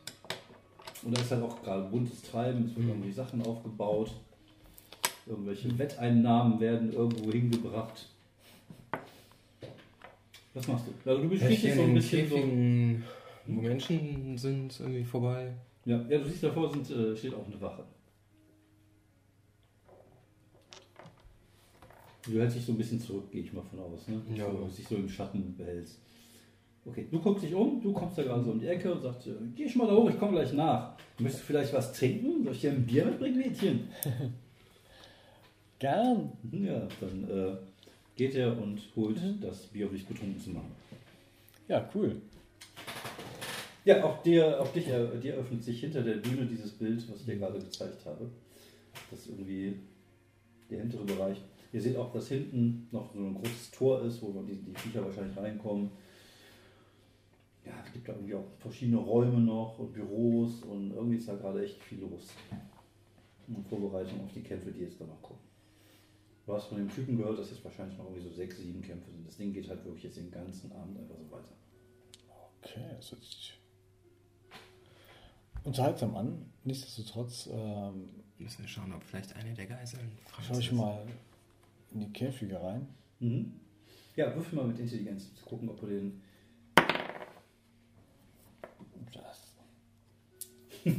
[1.03, 4.11] Und da ist halt auch gerade buntes Treiben, es werden irgendwie Sachen aufgebaut.
[5.25, 8.07] Irgendwelche Wetteinnahmen werden irgendwo hingebracht.
[10.57, 11.09] Was machst du?
[11.09, 12.35] Also du Ich beschließt gehe so in ein bisschen so.
[12.35, 13.03] Käfigen,
[13.45, 15.53] wo Menschen sind, irgendwie vorbei.
[15.85, 17.83] Ja, ja, du siehst davor sind, äh, steht auch eine Wache.
[22.25, 24.19] Du hältst dich so ein bisschen zurück, gehe ich mal von aus, ne?
[24.35, 24.51] Ja.
[24.51, 25.99] So, dich so im Schatten behältst.
[26.85, 29.27] Okay, du guckst dich um, du kommst da gerade so um die Ecke und sagst,
[29.27, 30.97] äh, geh schon mal da hoch, ich komme gleich nach.
[31.19, 32.43] Möchtest du vielleicht was trinken?
[32.43, 33.87] Soll ich dir ein Bier mitbringen, Mädchen?
[35.79, 36.31] Gern.
[36.51, 37.57] Ja, dann äh,
[38.17, 40.71] geht er und holt das Bier, um dich getrunken zu machen.
[41.67, 42.21] Ja, cool.
[43.85, 47.21] Ja, auch dir, auch dich, äh, dir öffnet sich hinter der Bühne dieses Bild, was
[47.21, 48.29] ich dir gerade gezeigt habe.
[49.09, 49.79] Das ist irgendwie
[50.69, 51.41] der hintere Bereich.
[51.71, 55.05] Ihr seht auch, dass hinten noch so ein großes Tor ist, wo die, die Viecher
[55.05, 55.91] wahrscheinlich reinkommen.
[57.65, 61.35] Ja, es gibt da irgendwie auch verschiedene Räume noch und Büros und irgendwie ist da
[61.35, 62.29] gerade echt viel los.
[63.47, 65.46] In Vorbereitung auf die Kämpfe, die jetzt da noch kommen.
[66.47, 69.11] Du hast von dem Typen gehört, dass jetzt wahrscheinlich noch irgendwie so sechs, sieben Kämpfe
[69.11, 69.27] sind.
[69.27, 71.53] Das Ding geht halt wirklich jetzt den ganzen Abend einfach so weiter.
[72.63, 73.53] Okay, das hört sich
[75.63, 76.45] unterhaltsam an.
[76.63, 78.09] Nichtsdestotrotz ähm,
[78.39, 80.73] Müssen wir schauen, ob vielleicht eine der Geiseln Franz schaue ich ist.
[80.73, 81.07] mal
[81.91, 82.87] in die Käfige rein.
[83.19, 83.53] Mhm.
[84.15, 86.21] Ja, würfel mal mit Intelligenz, um zu gucken, ob du den.
[89.11, 89.53] Das.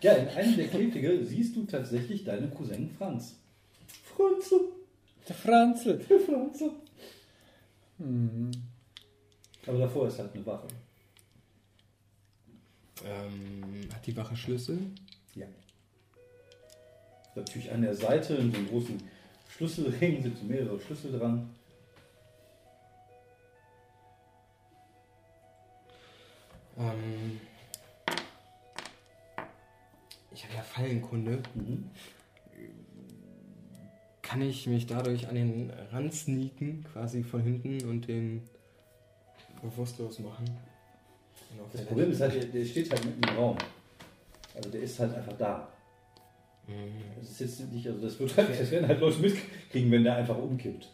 [0.00, 3.38] Ja, in einem der Käfige siehst du tatsächlich deinen Cousin Franz.
[4.18, 4.60] Franze,
[5.28, 5.98] Der Franzl.
[5.98, 6.70] der Franze.
[7.98, 8.50] Hm.
[9.66, 10.66] Aber davor ist halt eine Wache.
[13.04, 14.78] Ähm, hat die Wache Schlüssel?
[15.36, 15.46] Ja.
[17.36, 19.00] Natürlich an der Seite in so einem großen
[19.50, 21.48] Schlüsselring sind so mehrere Schlüssel dran.
[26.76, 27.40] Ähm,
[30.32, 31.42] ich habe ja Fallenkunde.
[31.54, 31.90] Mhm.
[34.28, 38.42] Kann ich mich dadurch an den Rand sneaken, quasi von hinten und den
[39.62, 40.44] bewusstlos machen?
[41.72, 43.56] Das der Problem ist halt, der, der steht halt mitten im Raum.
[44.54, 45.68] Also der ist halt einfach da.
[46.66, 46.92] Mhm.
[47.18, 50.16] Das ist jetzt nicht, also das wird halt, das werden halt Leute mitkriegen, wenn der
[50.16, 50.92] einfach umkippt.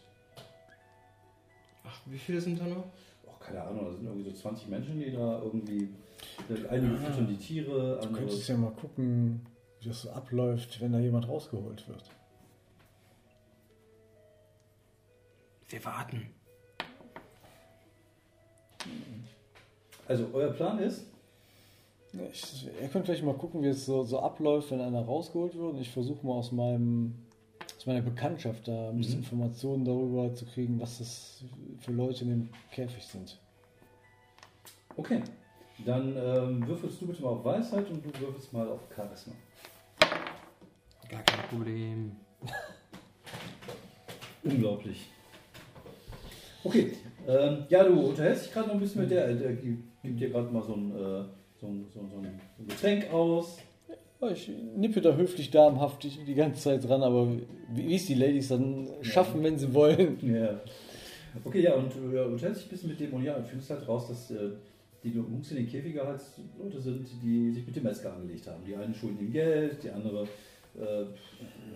[1.83, 2.85] Ach, wie viele sind da noch?
[3.27, 5.89] auch keine Ahnung, da sind irgendwie so 20 Menschen, die da irgendwie.
[6.69, 8.21] Einige füttern die Tiere, Du andere.
[8.21, 9.45] könntest ja mal gucken,
[9.81, 12.03] wie das so abläuft, wenn da jemand rausgeholt wird.
[15.75, 16.29] Wir warten.
[20.07, 21.03] Also, euer Plan ist,
[22.31, 25.73] Ich, ihr könnt vielleicht mal gucken, wie es so, so abläuft, wenn einer rausgeholt wird.
[25.73, 27.13] Und ich versuche mal aus meinem
[27.77, 29.23] aus meiner Bekanntschaft da ein bisschen Mhm.
[29.25, 31.43] Informationen darüber zu kriegen, was das
[31.81, 33.37] für Leute in dem Käfig sind.
[34.95, 35.21] okay,
[35.85, 39.33] dann ähm, würfelst du bitte mal auf Weisheit und du würfelst mal auf Charisma.
[41.09, 42.15] Gar kein Problem.
[44.45, 45.09] Unglaublich.
[46.65, 46.93] Okay,
[47.27, 50.51] ähm, ja, du unterhältst dich gerade noch ein bisschen mit der, der gibt dir gerade
[50.51, 51.23] mal so ein, äh,
[51.61, 53.59] so, ein, so, ein, so ein Getränk aus.
[54.31, 57.27] Ich nippe da höflich damenhaft die ganze Zeit dran, aber
[57.69, 60.17] wie wie es die Ladies dann schaffen, wenn sie wollen.
[60.21, 60.59] Ja.
[61.43, 63.69] Okay, ja, und du äh, unterhältst dich ein bisschen mit dem und ja, und findest
[63.69, 64.51] halt raus, dass äh,
[65.03, 66.21] die Jungs in den Käfiger halt
[66.57, 68.63] Leute sind, die sich mit dem Metzger angelegt haben.
[68.65, 71.05] Die einen schulden ihm Geld, die andere äh,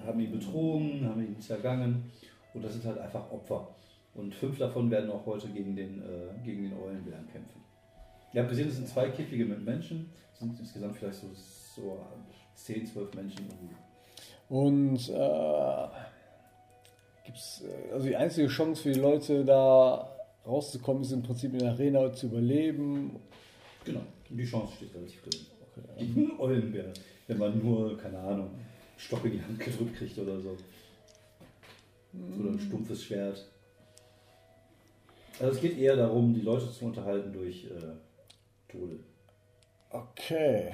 [0.03, 2.05] haben ihn betrogen, haben ihn zergangen
[2.53, 3.67] und das sind halt einfach Opfer.
[4.13, 7.61] Und fünf davon werden auch heute gegen den, äh, gegen den Eulenbären kämpfen.
[8.33, 11.27] Ihr habt gesehen, es sind zwei Käfige mit Menschen, es sind insgesamt vielleicht so,
[11.75, 11.97] so
[12.55, 13.75] 10, 12 Menschen irgendwie.
[14.49, 15.87] Und äh,
[17.25, 20.09] gibt's, äh, also die einzige Chance für die Leute da
[20.45, 23.19] rauszukommen, ist im Prinzip in der Arena zu überleben.
[23.85, 25.45] Genau, die Chance steht relativ drin.
[25.99, 26.93] Die Eulenbären.
[27.27, 28.49] wenn man nur, keine Ahnung,
[28.97, 30.57] Stock in die Hand gedrückt kriegt oder so.
[32.39, 33.47] Oder ein stumpfes Schwert.
[35.39, 38.99] Also es geht eher darum, die Leute zu unterhalten durch äh, Tode.
[39.89, 40.73] Okay.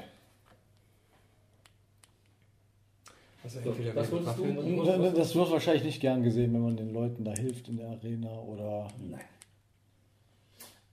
[3.44, 4.78] Also So, was wolltest du?
[4.78, 7.90] Was- Das wird wahrscheinlich nicht gern gesehen, wenn man den Leuten da hilft in der
[7.90, 8.88] Arena oder.
[9.00, 9.22] Nein.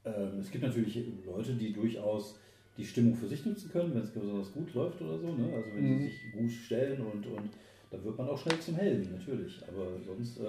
[0.05, 2.37] Ähm, es gibt natürlich Leute, die durchaus
[2.77, 5.33] die Stimmung für sich nutzen können, wenn es besonders gut läuft oder so.
[5.33, 5.51] Ne?
[5.55, 5.99] Also wenn Mhm.
[6.01, 7.51] sie sich gut stellen und, und
[7.91, 9.63] dann wird man auch schnell zum Helden, natürlich.
[9.69, 10.49] Aber sonst äh,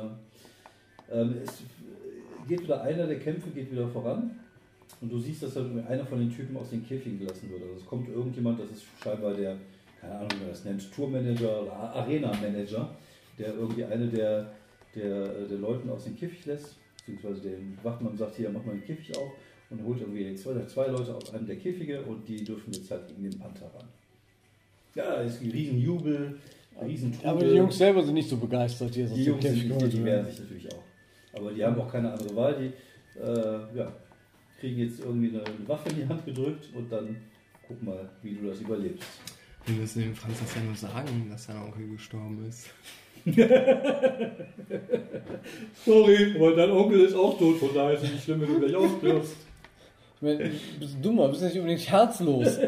[1.11, 1.61] ähm, es
[2.47, 4.31] geht wieder einer der Kämpfe geht wieder voran.
[5.01, 7.61] Und du siehst, dass dann einer von den Typen aus den Käfigen gelassen wird.
[7.61, 9.57] Also es kommt irgendjemand, das ist scheinbar der,
[9.99, 12.89] keine Ahnung, wie man das nennt, Tourmanager oder Arena-Manager,
[13.37, 14.53] der irgendwie eine der,
[14.95, 18.83] der, der Leuten aus dem Käfig lässt, beziehungsweise den Wachmann sagt, hier, mach mal den
[18.83, 19.31] Käfig auf
[19.69, 23.07] und holt irgendwie zwei, zwei Leute aus einem der Käfige und die dürfen jetzt halt
[23.07, 23.87] gegen den Panther ran.
[24.95, 26.37] Ja, es ist ein Riesenjubel,
[26.81, 27.29] Riesentrubel.
[27.29, 30.05] Aber die Jungs selber sind nicht so begeistert, aus Die dem Jungs sind, die, die
[30.05, 30.82] wehren sich natürlich auch.
[31.33, 32.55] Aber die haben auch keine andere Wahl.
[32.55, 32.73] Die
[33.19, 33.91] äh, ja,
[34.59, 37.17] kriegen jetzt irgendwie eine, eine Waffe in die Hand gedrückt und dann
[37.67, 39.07] guck mal, wie du das überlebst.
[39.65, 42.69] Wir müssen dem Franz das ja nur sagen, dass sein Onkel gestorben ist.
[45.85, 48.59] Sorry, aber dein Onkel ist auch tot, von daher ist es nicht schlimm, wenn du
[48.59, 49.37] gleich aufstirbst.
[50.17, 52.57] Ich meine, du bist dummer, du bist nicht unbedingt herzlos.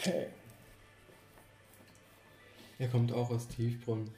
[0.00, 0.28] Okay.
[2.80, 4.10] Er kommt auch aus Tiefbrunn.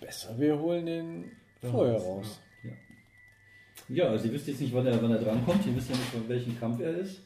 [0.00, 1.24] Besser, wir holen den
[1.62, 2.40] Ja, vorher das- raus.
[3.88, 5.66] Ja, also ihr wisst jetzt nicht, wann er, wann er drankommt.
[5.66, 7.22] Ihr wisst ja nicht, von welchem Kampf er ist.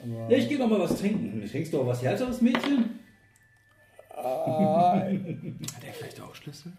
[0.00, 1.44] Aber, Ja, ich gehe noch mal was trinken.
[1.48, 3.00] Trinkst du auch was härteres, Mädchen?
[4.10, 6.72] ah, Hat er vielleicht auch Schlüssel?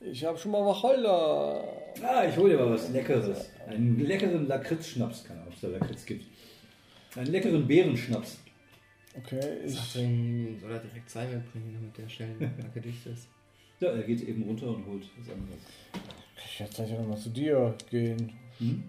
[0.00, 1.64] ich habe schon mal Wacholder.
[2.02, 3.50] Ah, ich hole dir mal was Leckeres.
[3.66, 5.24] Einen leckeren Lakritzschnaps.
[5.24, 6.24] Keine Ahnung, ob es da Lakritz gibt.
[7.16, 8.38] Einen leckeren Beerenschnaps.
[9.18, 13.28] Okay, ich, Sagt ihm, soll er direkt Seil mitbringen, damit der schnell Lacke dicht ist.
[13.80, 15.60] Ja, er geht eben runter und holt was anderes.
[16.36, 18.32] ich werde gleich nochmal zu dir gehen.
[18.58, 18.84] Hm?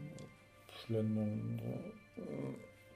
[0.86, 1.60] Schlendern.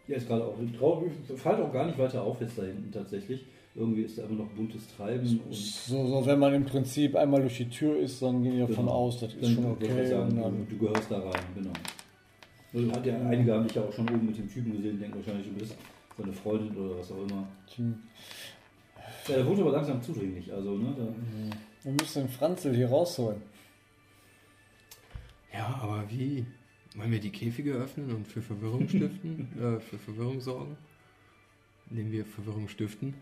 [0.08, 1.12] Ja, ist gerade auch traurig.
[1.36, 3.46] Fällt auch gar nicht weiter auf jetzt da hinten tatsächlich.
[3.74, 5.40] Irgendwie ist da immer noch buntes Treiben.
[5.40, 8.60] Und So, so, wenn man im Prinzip einmal durch die Tür ist, dann gehen die
[8.60, 8.92] davon Genau.
[8.92, 10.08] aus, das ist dann schon okay.
[10.08, 11.74] sagen, und du, dann, du gehörst da rein, genau.
[12.74, 15.18] Also hat ja, einige haben dich ja auch schon oben mit dem Typen gesehen, denken
[15.18, 15.76] wahrscheinlich, du bist
[16.18, 17.48] seine Freundin oder was auch immer.
[19.28, 20.52] Ja, der wurde aber langsam zudringlich.
[20.52, 21.08] Also, ne, da,
[21.84, 23.42] wir müssen den Franzel hier rausholen.
[25.54, 26.46] Ja, aber wie?
[26.96, 29.50] Wollen wir die Käfige öffnen und für Verwirrung stiften?
[29.60, 30.78] äh, für Verwirrung sorgen?
[31.90, 33.14] Indem wir Verwirrung stiften?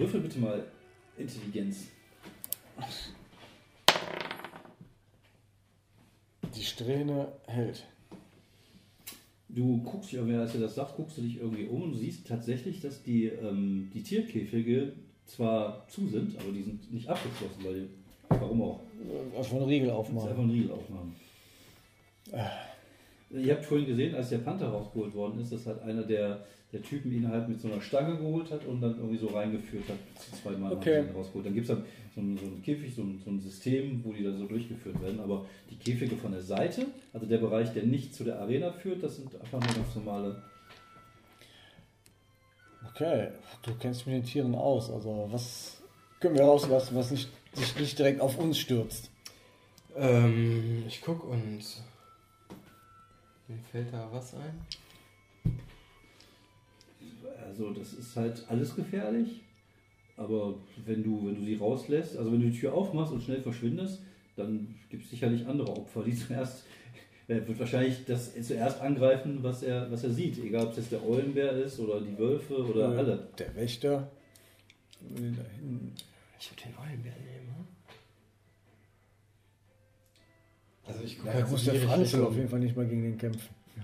[0.00, 0.66] würfel bitte mal
[1.16, 1.88] Intelligenz.
[6.54, 7.86] Die Strähne hält.
[9.54, 12.26] Du guckst dich, irgendwie, als er das sagt, guckst du dich irgendwie um und siehst
[12.26, 14.92] tatsächlich, dass die, ähm, die Tierkäfige
[15.26, 17.88] zwar zu sind, aber die sind nicht abgeschlossen, weil
[18.28, 18.80] warum auch?
[19.36, 20.28] Einfach einen Riegel aufmachen.
[20.28, 21.14] einfach einen Riegel aufmachen.
[23.30, 26.82] Ihr habt vorhin gesehen, als der Panther rausgeholt worden ist, dass halt einer der, der
[26.82, 29.96] Typen ihn halt mit so einer Stange geholt hat und dann irgendwie so reingeführt hat.
[30.18, 31.04] Zu zwei Mal Okay.
[31.14, 31.46] rausgeholt.
[31.46, 31.84] Dann gibt es dann
[32.14, 35.00] so ein, so ein Käfig, so ein, so ein System, wo die dann so durchgeführt
[35.02, 35.20] werden.
[35.20, 39.02] Aber die Käfige von der Seite, also der Bereich, der nicht zu der Arena führt,
[39.02, 40.42] das sind einfach nur ganz normale.
[42.88, 43.28] Okay,
[43.62, 44.90] du kennst mit den Tieren aus.
[44.90, 45.82] Also was
[46.20, 49.10] können wir rauslassen, was nicht, sich nicht direkt auf uns stürzt?
[49.96, 51.64] Ähm, ich guck und.
[53.48, 54.60] Mir fällt da was ein?
[57.50, 59.42] Also das ist halt alles gefährlich.
[60.16, 60.54] Aber
[60.86, 64.02] wenn du, wenn du sie rauslässt, also wenn du die Tür aufmachst und schnell verschwindest,
[64.36, 66.64] dann gibt es sicherlich andere Opfer, die zuerst,
[67.26, 70.38] er wird wahrscheinlich das zuerst angreifen, was er, was er sieht.
[70.38, 73.28] Egal, ob es jetzt der Eulenbär ist oder die Wölfe oder Äh, alle.
[73.38, 74.10] Der Wächter.
[75.02, 75.26] Ich würde
[76.64, 77.48] den Eulenbär nehmen.
[77.56, 77.66] hm?
[80.86, 83.54] Also ich gucke Ja, muss der Franzel auf jeden Fall nicht mal gegen den kämpfen.
[83.76, 83.82] Ja.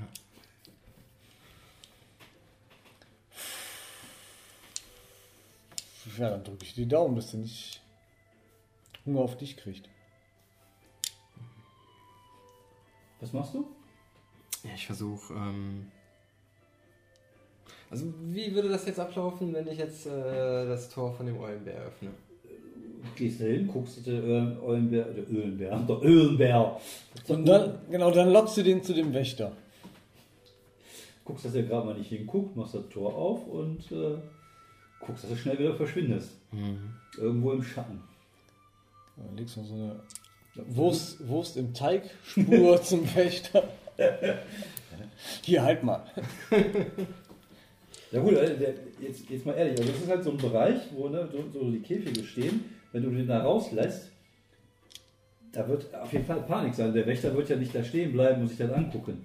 [6.18, 7.80] Ja, dann drücke ich die Daumen, dass der nicht
[9.04, 9.88] Hunger auf dich kriegt.
[13.20, 13.66] Was machst du?
[14.64, 15.32] Ja, ich versuche.
[15.34, 15.90] Ähm
[17.90, 21.80] also, wie würde das jetzt ablaufen, wenn ich jetzt äh, das Tor von dem Eulenbär
[21.82, 22.10] öffne?
[23.14, 26.80] Gehst da hin, guckst der Öl- Eulenbär, der Ölenbär, der Ölenbär.
[27.28, 29.52] Und dann, genau, dann lockst du den zu dem Wächter.
[31.24, 34.18] Guckst, dass er gerade mal nicht hinguckt, machst das Tor auf und äh,
[35.00, 36.30] guckst, dass du schnell wieder verschwindest.
[37.18, 38.00] Irgendwo im Schatten.
[39.16, 40.00] Dann legst du so eine
[40.68, 43.64] Wurst, Wurst im Teig, Spur zum Wächter.
[45.42, 46.04] Hier, halt mal.
[48.12, 50.80] Ja gut, also der, jetzt, jetzt mal ehrlich, also das ist halt so ein Bereich,
[50.94, 52.64] wo ne, so, so die Käfige stehen.
[52.92, 54.10] Wenn du den da rauslässt,
[55.52, 56.94] da wird auf jeden Fall Panik sein.
[56.94, 59.24] Der Wächter wird ja nicht da stehen bleiben und sich das angucken.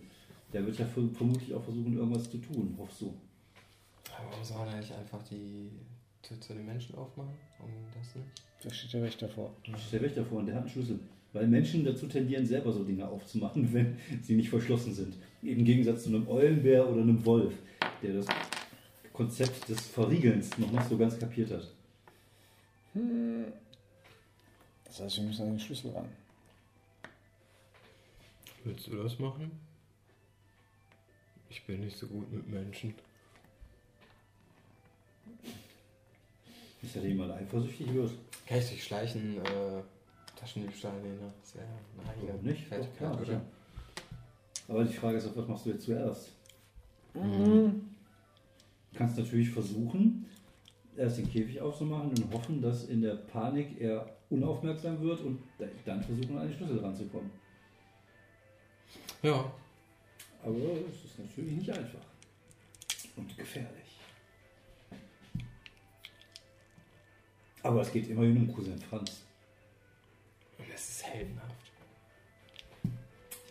[0.51, 3.13] Der wird ja ver- vermutlich auch versuchen, irgendwas zu tun, hoffst du.
[4.09, 5.71] Warum soll er nicht einfach die
[6.21, 7.33] Tür zu den Menschen aufmachen?
[7.57, 8.27] Warum das nicht?
[8.63, 9.53] Da steht der Wächter vor.
[9.65, 10.99] Da steht der Wächter vor und der hat einen Schlüssel.
[11.33, 15.15] Weil Menschen dazu tendieren, selber so Dinge aufzumachen, wenn sie nicht verschlossen sind.
[15.41, 17.53] Im Gegensatz zu einem Eulenbär oder einem Wolf,
[18.03, 18.25] der das
[19.13, 21.67] Konzept des Verriegelns noch nicht so ganz kapiert hat.
[24.85, 26.09] Das heißt, wir müssen an den Schlüssel ran.
[28.63, 29.51] Willst du das machen?
[31.49, 32.93] Ich bin nicht so gut mit Menschen.
[36.81, 38.11] Ist ja jemand eifersüchtig wird.
[38.47, 39.81] Kann ich durch Schleichen äh,
[40.35, 41.19] Taschendiebstahl nehmen?
[41.19, 41.33] Ne?
[41.41, 41.65] Das wäre
[41.99, 42.71] eine eigene Warum nicht?
[42.71, 43.41] Doch, klar, oder?
[44.67, 46.31] Aber die Frage ist auch, was machst du jetzt zuerst?
[47.13, 47.89] Mhm.
[48.91, 50.25] Du kannst natürlich versuchen,
[50.97, 55.39] erst den Käfig aufzumachen und hoffen, dass in der Panik er unaufmerksam wird und
[55.85, 57.31] dann versuchen, an den Schlüssel ranzukommen.
[59.21, 59.51] Ja.
[60.43, 60.57] Aber
[60.89, 61.99] es ist natürlich nicht einfach.
[63.15, 63.80] Und gefährlich.
[67.63, 69.23] Aber es geht immerhin um Cousin Franz.
[70.57, 71.71] Und es ist heldenhaft.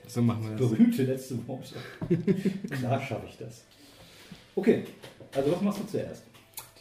[0.07, 0.71] So machen wir das.
[0.71, 1.77] Berühmte letzte Worte.
[2.71, 3.65] Klar schaffe ich das.
[4.57, 4.85] Okay,
[5.33, 6.25] also was machst du zuerst?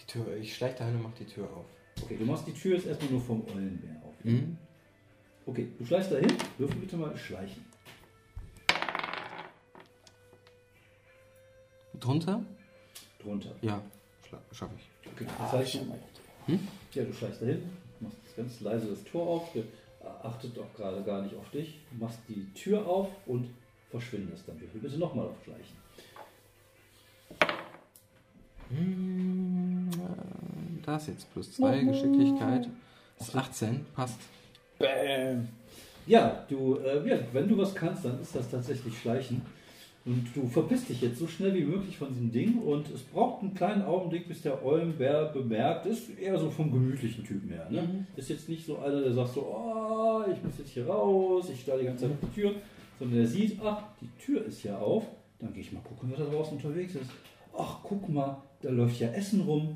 [0.01, 1.65] Die Tür, ich schleiche dahin und mach die Tür auf.
[2.01, 4.15] Okay, du machst die Tür jetzt erstmal nur vom Eulenbär auf.
[4.23, 4.57] Mhm.
[5.45, 6.33] Okay, du schleichst dahin.
[6.57, 7.65] Würfel bitte mal schleichen.
[11.99, 12.43] Drunter?
[13.19, 13.55] Drunter.
[13.61, 13.81] Ja,
[14.51, 15.11] schaffe ich.
[15.11, 15.81] Okay, das heißt,
[16.93, 17.63] ja, du schleichst dahin,
[17.99, 19.63] machst ganz leise das Tor auf, der
[20.23, 23.49] achtet auch gerade gar nicht auf dich, machst die Tür auf und
[23.89, 24.59] verschwindest dann.
[24.59, 25.77] Würfel bitte nochmal auf Schleichen.
[28.69, 29.89] Hm,
[30.85, 32.69] Da ist jetzt plus 2 Geschicklichkeit.
[33.17, 34.19] Das ist 18, passt.
[34.77, 35.49] Bäm.
[36.05, 39.41] Ja, du, äh, ja, wenn du was kannst, dann ist das tatsächlich Schleichen.
[40.05, 43.43] Und du verpisst dich jetzt so schnell wie möglich von diesem Ding und es braucht
[43.43, 47.67] einen kleinen Augenblick, bis der Eulenbär bemerkt, ist eher so vom gemütlichen Typen her.
[47.69, 48.05] Ne?
[48.15, 51.59] Ist jetzt nicht so einer, der sagt so, oh, ich muss jetzt hier raus, ich
[51.59, 52.55] stehe die ganze Zeit auf die Tür,
[52.97, 55.03] sondern der sieht, ach, die Tür ist ja auf,
[55.39, 57.11] dann gehe ich mal gucken, wer da draußen unterwegs ist.
[57.57, 59.75] Ach, guck mal, da läuft ja Essen rum.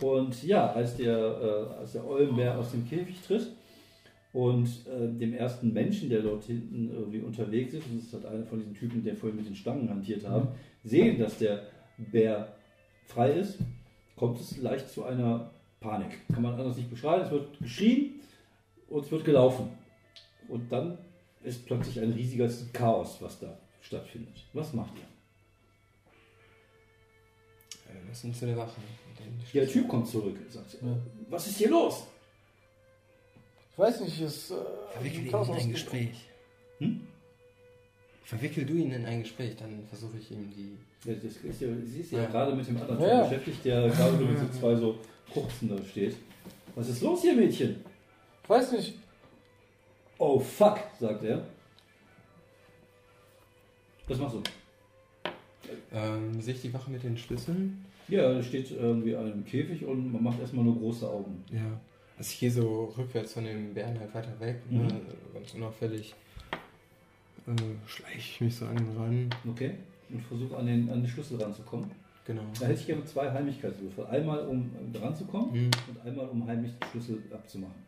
[0.00, 3.48] Und ja, als der, äh, als der Eulenbär aus dem Käfig tritt,
[4.32, 8.26] und äh, dem ersten Menschen, der dort hinten irgendwie unterwegs ist, und das ist halt
[8.26, 10.48] einer von diesen Typen, der vorhin mit den Stangen hantiert haben,
[10.84, 11.66] sehen, dass der
[11.98, 12.54] Bär
[13.06, 13.58] frei ist,
[14.16, 15.50] kommt es leicht zu einer
[15.80, 16.26] Panik.
[16.32, 17.24] Kann man anders nicht beschreiben.
[17.24, 18.20] Es wird geschrien
[18.88, 19.68] und es wird gelaufen.
[20.48, 20.96] Und dann
[21.42, 24.46] ist plötzlich ein riesiges Chaos, was da stattfindet.
[24.52, 25.02] Was macht ihr?
[27.90, 28.80] Äh, Wir müssen zu der Wache.
[29.08, 30.36] Und den Der Typ kommt zurück.
[30.48, 30.78] Sagt,
[31.28, 32.06] was ist hier los?
[33.72, 34.50] Ich weiß nicht, es.
[34.50, 34.54] Äh,
[34.92, 35.72] Verwickel ihn in ein.
[35.72, 36.28] Gespräch.
[36.78, 37.06] Hm?
[38.24, 40.76] Verwickel du ihn in ein Gespräch, dann versuche ich ihm die.
[41.08, 42.26] Ja, das ist ja, sie ist ja, Ja.
[42.26, 44.98] gerade mit dem anderen Ja, beschäftigt, der gerade mit so zwei so
[45.32, 46.16] Kurzen da steht.
[46.74, 47.76] Was ist los hier, Mädchen?
[48.44, 48.94] Ich weiß nicht.
[50.18, 51.44] Oh fuck, sagt er.
[54.06, 54.42] Was machst du?
[55.92, 57.84] Ähm, sehe ich die Wache mit den Schlüsseln?
[58.08, 61.44] Ja, da steht irgendwie an einem Käfig und man macht erstmal nur große Augen.
[61.50, 61.80] Ja.
[62.22, 64.86] Ich gehe so rückwärts von dem Bären halt weiter weg, Mhm.
[64.86, 65.00] ne?
[65.34, 66.14] ganz unauffällig.
[67.46, 67.52] Äh,
[67.88, 69.30] schleiche ich mich so an ihn ran.
[69.50, 69.72] Okay?
[70.08, 71.90] Und versuche an den, an den Schlüssel ranzukommen.
[72.24, 72.42] Genau.
[72.60, 74.06] Da hätte ich gerne zwei Heimlichkeitswürfel.
[74.06, 75.70] Einmal, um dran zu kommen Mhm.
[75.88, 77.82] und einmal, um heimlich den Schlüssel abzumachen.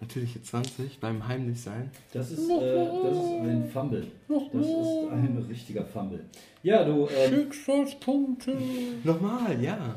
[0.00, 1.90] Natürliche 20 beim Heimlichsein.
[2.12, 4.06] Das ist, äh, das ist ein Fumble.
[4.28, 6.24] Das ist ein richtiger Fumble.
[6.62, 7.08] Ja, du.
[7.08, 8.56] Ähm, Schicksalspunkte.
[9.04, 9.94] Nochmal, ja.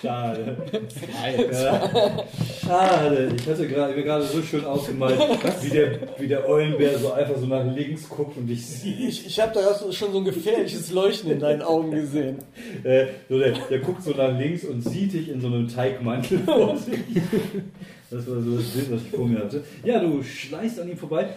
[0.00, 0.56] Schade.
[1.52, 1.90] Ja.
[2.60, 3.32] Schade.
[3.36, 5.18] Ich hatte gerade mir gerade so schön ausgemalt,
[5.62, 9.00] wie der, wie der Eulenbär so einfach so nach links guckt und dich sieht.
[9.00, 12.38] Ich, ich habe da schon so ein gefährliches Leuchten in deinen Augen gesehen.
[12.82, 16.40] Äh, so der, der guckt so nach links und sieht dich in so einem Teigmantel
[16.40, 17.00] vor sich.
[18.10, 19.62] Das war so das Bild, was ich vor mir hatte.
[19.84, 21.28] Ja, du schleichst an ihm vorbei.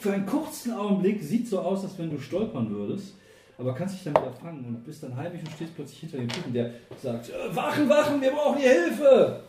[0.00, 3.14] Für einen kurzen Augenblick sieht so aus, als wenn du stolpern würdest.
[3.58, 6.28] Aber kannst dich dann wieder fangen und bist dann heimisch und stehst plötzlich hinter dem
[6.28, 6.70] Typen, der
[7.02, 9.42] sagt, äh, Wachen, Wachen, wir brauchen hier Hilfe!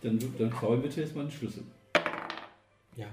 [0.00, 1.62] Dann, dann klaue bitte jetzt mal den Schlüssel.
[2.96, 3.06] Ja.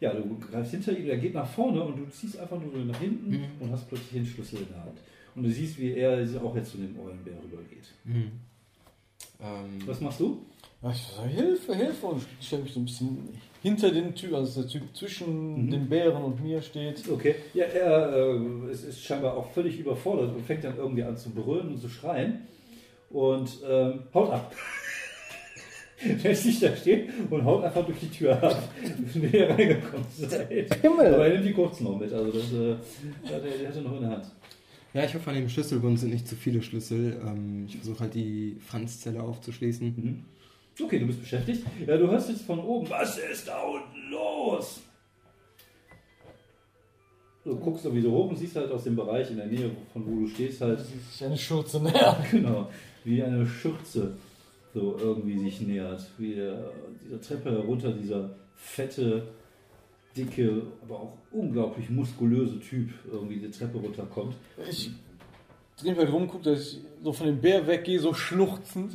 [0.00, 2.98] Ja, du greifst hinter ihm, der geht nach vorne und du ziehst einfach nur nach
[2.98, 3.44] hinten Mhm.
[3.60, 4.98] und hast plötzlich den Schlüssel in der Hand.
[5.34, 7.88] Und du siehst, wie er auch jetzt zu dem Eulenbär rübergeht.
[8.04, 8.30] Mhm.
[9.40, 10.44] Ähm, Was machst du?
[10.90, 12.06] Ich sage, Hilfe, Hilfe.
[12.06, 13.28] Und ich stelle mich so ein bisschen
[13.62, 15.70] hinter den Typ, also der Typ zwischen Mhm.
[15.70, 17.02] den Bären und mir steht.
[17.10, 17.34] Okay.
[17.54, 21.30] Ja, er äh, es ist scheinbar auch völlig überfordert und fängt dann irgendwie an zu
[21.30, 22.40] brüllen und zu schreien
[23.10, 24.54] und ähm, haut ab.
[26.24, 28.60] Lässt sich da stehen und haut einfach durch die Tür ab,
[29.14, 30.74] wenn ihr reingekommen seid.
[30.82, 31.14] Himmel!
[31.14, 32.74] Aber er nimmt die kurzen noch mit, also das äh,
[33.32, 34.26] hat er, der hat er noch in der Hand.
[34.94, 37.20] ja, ich hoffe, an dem Schlüsselbund sind nicht zu viele Schlüssel.
[37.24, 39.86] Ähm, ich versuche halt die Franzzelle aufzuschließen.
[39.96, 40.24] Mhm.
[40.80, 41.64] Okay, du bist beschäftigt.
[41.86, 44.80] Ja, du hörst jetzt von oben, was ist da unten los?
[47.44, 50.20] Du guckst sowieso hoch und siehst halt aus dem Bereich in der Nähe, von wo
[50.20, 50.80] du stehst, halt
[51.12, 52.24] Ich eine Schürze näher.
[52.30, 52.68] Genau,
[53.04, 54.16] wie eine Schürze
[54.72, 56.06] so irgendwie sich nähert.
[56.18, 56.70] Wie der,
[57.04, 59.26] dieser Treppe herunter, dieser fette,
[60.16, 64.34] dicke, aber auch unglaublich muskulöse Typ irgendwie die Treppe runterkommt.
[64.68, 64.90] Ich
[65.76, 68.92] drehe mich halt rum, gucke, dass ich so von dem Bär weggehe, so schluchzend.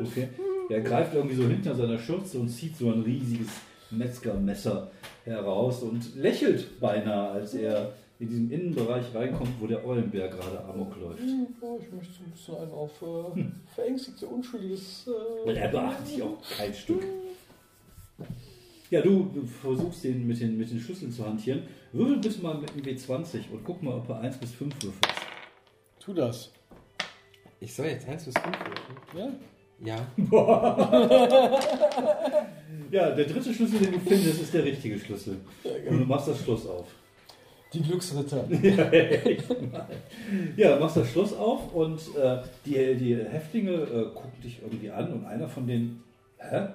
[0.00, 0.28] Okay.
[0.68, 3.48] Er greift irgendwie so hinter seiner Schürze und zieht so ein riesiges
[3.90, 4.90] Metzgermesser
[5.24, 10.96] heraus und lächelt beinahe, als er in diesen Innenbereich reinkommt, wo der Eulenbär gerade amok
[11.00, 11.20] läuft.
[11.20, 15.06] Ja, ich möchte so ein bisschen einen auf äh, verängstigte, unschuldiges.
[15.06, 17.02] Äh, Und er beachtet sich auch kein Stück.
[18.90, 19.30] Ja, du
[19.62, 21.62] versuchst den mit, den mit den Schlüsseln zu hantieren.
[21.92, 25.20] Würfel bitte mal mit dem W20 und guck mal, ob er 1 bis 5 würfelst.
[26.00, 26.50] Tu das.
[27.60, 28.76] Ich soll jetzt 1 bis 5 würfeln.
[29.16, 29.32] Ja?
[29.84, 30.06] Ja.
[32.90, 35.38] Ja, der dritte Schlüssel, den du findest, ist der richtige Schlüssel.
[35.90, 36.86] Und du machst das Schloss auf.
[37.72, 38.44] Die Glücksritter.
[40.56, 44.90] Ja, du machst das Schloss auf und äh, die, die Häftlinge äh, gucken dich irgendwie
[44.90, 46.02] an und einer von denen,
[46.38, 46.68] hä?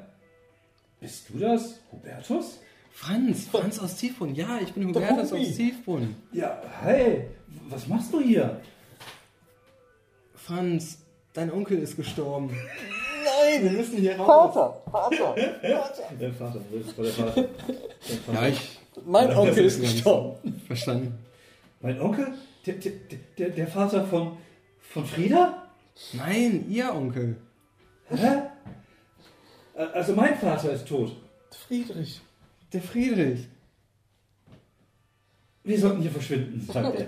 [0.99, 1.79] Bist du das?
[1.91, 2.59] Hubertus?
[2.91, 4.35] Franz, Franz aus Tiefbrunn.
[4.35, 6.15] Ja, ich bin Hubertus aus Tiefbrunn.
[6.31, 7.25] Ja, hey,
[7.69, 8.61] was machst du hier?
[10.35, 10.99] Franz,
[11.33, 12.51] dein Onkel ist gestorben.
[13.53, 14.53] Nein, wir müssen hier raus.
[14.91, 15.35] Vater!
[16.19, 17.41] Der Vater, das war der Vater.
[17.41, 18.41] Der Vater.
[18.41, 20.61] Ja, ich Mein Ja, Onkel ist gestorben.
[20.67, 21.19] verstanden.
[21.81, 22.27] Mein Onkel?
[22.65, 22.91] Der, der,
[23.37, 24.37] der, der Vater von,
[24.81, 25.67] von Frieda?
[26.13, 27.35] Nein, ihr Onkel.
[28.09, 28.15] Hä?
[29.75, 31.15] Äh, Also mein Vater ist tot.
[31.67, 32.21] Friedrich.
[32.71, 33.47] Der Friedrich.
[35.63, 37.07] Wir sollten hier verschwinden, sagt er.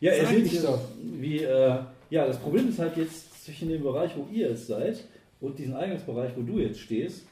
[0.00, 0.80] Ja, er sieht doch.
[1.02, 1.78] wie, äh,
[2.10, 5.04] ja, das Problem ist halt jetzt zwischen dem Bereich, wo ihr jetzt seid
[5.44, 7.26] und diesem Eingangsbereich, wo du jetzt stehst.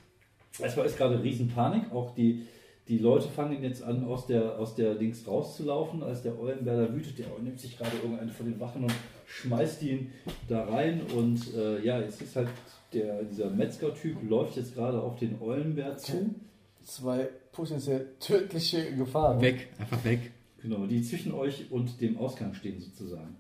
[0.61, 2.47] Erstmal ist gerade Riesenpanik, auch die,
[2.89, 7.19] die Leute fangen jetzt an, aus der, aus der Dings rauszulaufen, als der Eulenberger wütet,
[7.19, 8.95] der nimmt sich gerade irgendeinen von den Wachen und
[9.27, 10.13] schmeißt ihn
[10.49, 12.49] da rein und äh, ja, jetzt ist halt
[12.93, 16.35] der, dieser Metzger-Typ läuft jetzt gerade auf den Eulenbär zu.
[16.85, 19.41] Zwei potenziell tödliche Gefahren.
[19.41, 20.33] Weg, einfach weg.
[20.61, 23.37] Genau, die zwischen euch und dem Ausgang stehen sozusagen.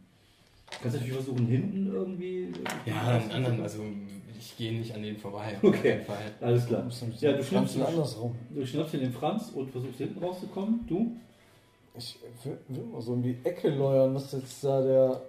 [0.71, 2.49] Du kannst natürlich versuchen, hinten irgendwie.
[2.87, 3.83] Ja, einen anderen, also
[4.43, 5.57] ich gehe nicht an denen vorbei.
[5.63, 6.01] Okay.
[6.41, 6.85] Alles klar.
[7.21, 8.35] Ja, du schnappst, Ganz andersrum.
[8.51, 10.85] du schnappst den Franz und versuchst hinten rauszukommen.
[10.89, 11.17] Du?
[11.97, 15.23] Ich will, will mal so in die Ecke leuern, was jetzt da der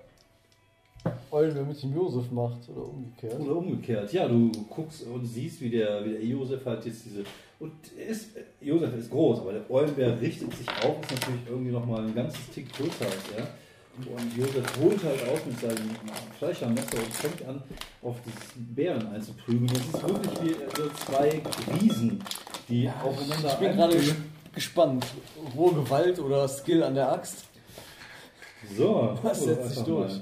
[1.32, 3.40] Eulenbär mit dem Josef macht oder umgekehrt.
[3.40, 4.14] Oder umgekehrt.
[4.14, 7.24] Ja, du guckst und siehst, wie der, wie der Josef halt jetzt diese.
[7.60, 7.74] Und
[8.10, 8.30] ist,
[8.62, 12.50] Josef ist groß, aber der Eulenbär richtet sich auf, ist natürlich irgendwie nochmal ein ganzes
[12.50, 13.48] Tick größer als er.
[13.96, 15.96] Und Josef holt halt aus mit seinem
[16.40, 17.62] Fleischermesser und fängt an,
[18.02, 19.68] auf dieses Bären einzuprügeln.
[19.68, 21.44] Das ist wirklich wie so zwei
[21.80, 22.24] Riesen,
[22.68, 24.16] die aufeinander Ich bin gerade
[24.56, 25.06] gespannt.
[25.56, 27.44] Rohe Gewalt oder Skill an der Axt.
[28.76, 30.12] So, wir setzt sich durch?
[30.12, 30.22] mal.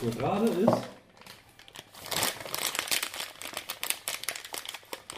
[0.00, 0.82] So, gerade ist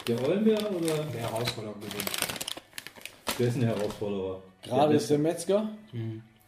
[0.08, 2.10] der Eulenbär oder Der Herausforderer gewinnt.
[3.38, 4.42] wer ist denn der Herausforderer?
[4.64, 5.68] Gerade ist der Metzger.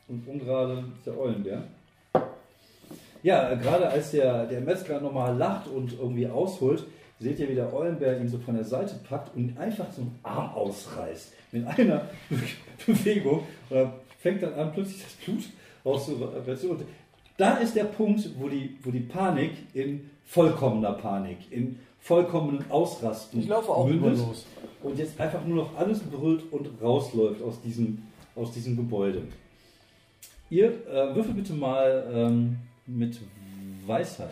[0.09, 1.65] und ungerade ist der Eulenbär.
[3.23, 6.85] Ja, gerade als der, der Metzger nochmal lacht und irgendwie ausholt,
[7.19, 10.03] seht ihr, wie der Eulenbär ihn so von der Seite packt und ihn einfach so
[10.03, 11.33] einen Arm ausreißt.
[11.53, 12.03] Mit einer
[12.87, 13.43] Bewegung.
[13.71, 15.45] Und fängt dann an, plötzlich das Blut
[15.85, 16.71] auszureißen.
[16.71, 16.83] Und
[17.37, 23.41] da ist der Punkt, wo die, wo die Panik in vollkommener Panik, in vollkommenen Ausrasten
[23.41, 24.47] Ich laufe auch mündet los.
[24.83, 28.03] und jetzt einfach nur noch alles brüllt und rausläuft aus diesem,
[28.37, 29.23] aus diesem Gebäude.
[30.49, 33.19] Ihr äh, würfelt bitte mal ähm, mit
[33.87, 34.31] Weisheit.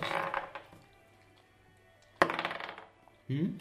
[3.26, 3.56] Hm?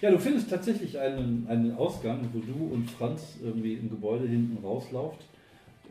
[0.00, 4.64] Ja, du findest tatsächlich einen, einen Ausgang, wo du und Franz irgendwie im Gebäude hinten
[4.64, 5.24] rauslauft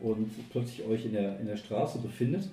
[0.02, 2.48] und plötzlich euch in der, in der Straße befindet.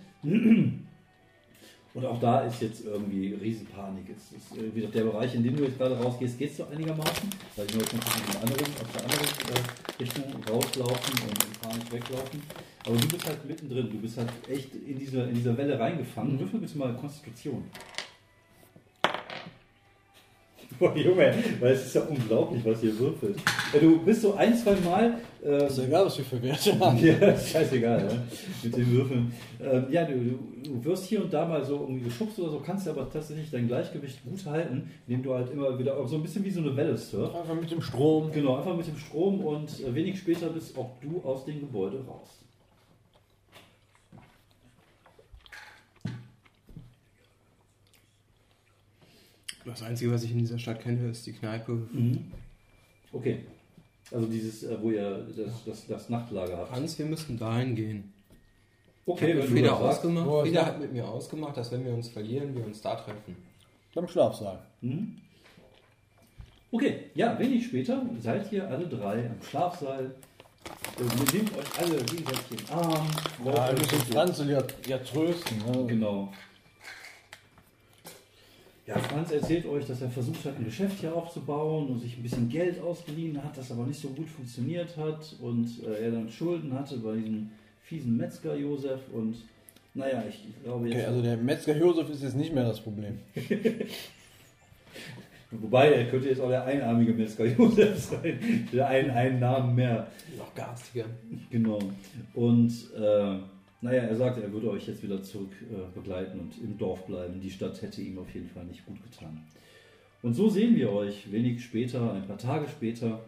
[1.96, 4.04] Und auch da ist jetzt irgendwie Riesenpanik.
[4.10, 6.66] Es ist äh, wieder der Bereich, in dem du jetzt gerade rausgehst, geht es so
[6.66, 7.30] einigermaßen.
[7.56, 11.52] Weil ich nur jetzt noch in anderen, aus der anderen äh, Richtung rauslaufen und in
[11.62, 12.44] Panik weglaufen.
[12.86, 13.90] Aber du bist halt mittendrin.
[13.90, 16.38] Du bist halt echt in dieser, in dieser Welle reingefangen.
[16.38, 17.64] Würfel bitte mal Konstitution.
[20.80, 23.38] Boah, Junge, weil es ist ja unglaublich, was ihr würfelt.
[23.80, 25.20] Du bist so ein, zwei Mal.
[25.44, 26.98] Äh, Ist ja egal, was wir für Werte haben.
[26.98, 28.18] ja, ist scheißegal, ja,
[28.64, 29.34] mit den Würfeln.
[29.62, 32.88] Ähm, ja, du, du, wirst hier und da mal so irgendwie geschubst oder so, kannst
[32.88, 36.52] aber tatsächlich dein Gleichgewicht gut halten, indem du halt immer wieder so ein bisschen wie
[36.52, 37.36] so eine Welle surfst.
[37.36, 38.32] Einfach mit dem Strom.
[38.32, 42.04] Genau, einfach mit dem Strom und äh, wenig später bist auch du aus dem Gebäude
[42.08, 42.45] raus.
[49.66, 51.88] Das Einzige, was ich in dieser Stadt kenne, ist die Kneipe.
[53.12, 53.40] Okay.
[54.12, 56.72] Also dieses, äh, wo ihr das, das, das Nachtlager habt.
[56.72, 58.14] Hans, wir müssen dahin gehen.
[59.08, 59.98] Okay, Hat wenn du Frieda das sagst.
[60.00, 60.28] ausgemacht.
[60.28, 60.68] Ist Frieda das?
[60.70, 63.36] hat mit mir ausgemacht, dass wenn wir uns verlieren, wir uns da treffen.
[63.96, 64.60] Beim Schlafsaal.
[64.82, 65.16] Mhm.
[66.72, 70.06] Okay, ja, wenig später seid ihr alle drei am Schlafsaal.
[70.06, 73.08] Äh, Ihr nehmt euch alle gegenseitig in den Arm.
[73.46, 75.58] Ja, müssen dass ihr- Franz ja, ja trösten.
[75.60, 75.86] Ne?
[75.88, 76.34] Genau.
[78.88, 82.24] Ja, Franz erzählt euch, dass er versucht hat, ein Geschäft hier aufzubauen und sich ein
[82.24, 86.30] bisschen Geld ausgeliehen hat, das aber nicht so gut funktioniert hat und äh, er dann
[86.30, 87.50] Schulden hatte bei diesem
[87.82, 89.38] fiesen Metzger Josef und
[89.96, 90.98] naja, ich, ich glaube jetzt.
[90.98, 93.18] Okay, also der Metzger Josef ist jetzt nicht mehr das Problem.
[95.52, 100.08] Wobei, er könnte jetzt auch der einarmige Metzger Josef sein, der einen, einen Namen mehr.
[100.38, 101.06] Noch garstiger.
[101.50, 101.80] Genau.
[102.34, 103.38] Und äh,
[103.86, 107.40] naja, er sagte, er würde euch jetzt wieder zurück äh, begleiten und im Dorf bleiben.
[107.40, 109.46] Die Stadt hätte ihm auf jeden Fall nicht gut getan.
[110.24, 113.22] Und so sehen wir euch wenig später, ein paar Tage später,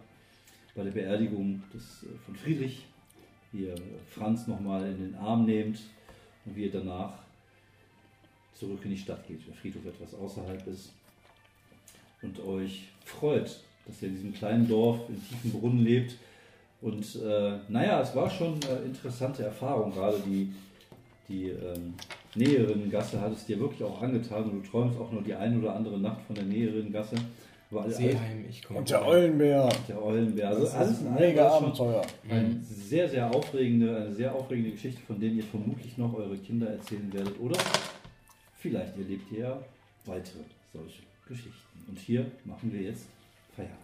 [0.75, 2.85] bei der Beerdigung des, äh, von Friedrich,
[3.51, 3.75] wie ihr
[4.09, 5.79] Franz nochmal in den Arm nehmt
[6.45, 7.13] und wie ihr danach
[8.55, 9.45] zurück in die Stadt geht.
[9.47, 10.91] Der Friedhof etwas außerhalb ist
[12.23, 16.15] und euch freut, dass ihr in diesem kleinen Dorf in tiefen Brunnen lebt.
[16.81, 20.53] Und äh, naja, es war schon eine interessante Erfahrung, gerade die,
[21.27, 21.95] die ähm,
[22.35, 25.57] näheren Gasse hat es dir wirklich auch angetan und du träumst auch nur die eine
[25.57, 27.15] oder andere Nacht von der näheren Gasse.
[27.87, 28.79] Seeheim, ich komme.
[28.79, 29.69] Und der Eulenbär.
[29.89, 30.47] der Eulenbär.
[30.49, 32.01] Also Das alles ist in ein mega Abenteuer.
[32.29, 36.69] eine sehr, sehr aufregende, eine sehr aufregende Geschichte, von denen ihr vermutlich noch eure Kinder
[36.69, 37.37] erzählen werdet.
[37.41, 37.57] Oder
[38.57, 39.59] vielleicht erlebt ihr ja
[40.05, 41.89] weitere solche Geschichten.
[41.89, 43.07] Und hier machen wir jetzt
[43.53, 43.79] Feierabend.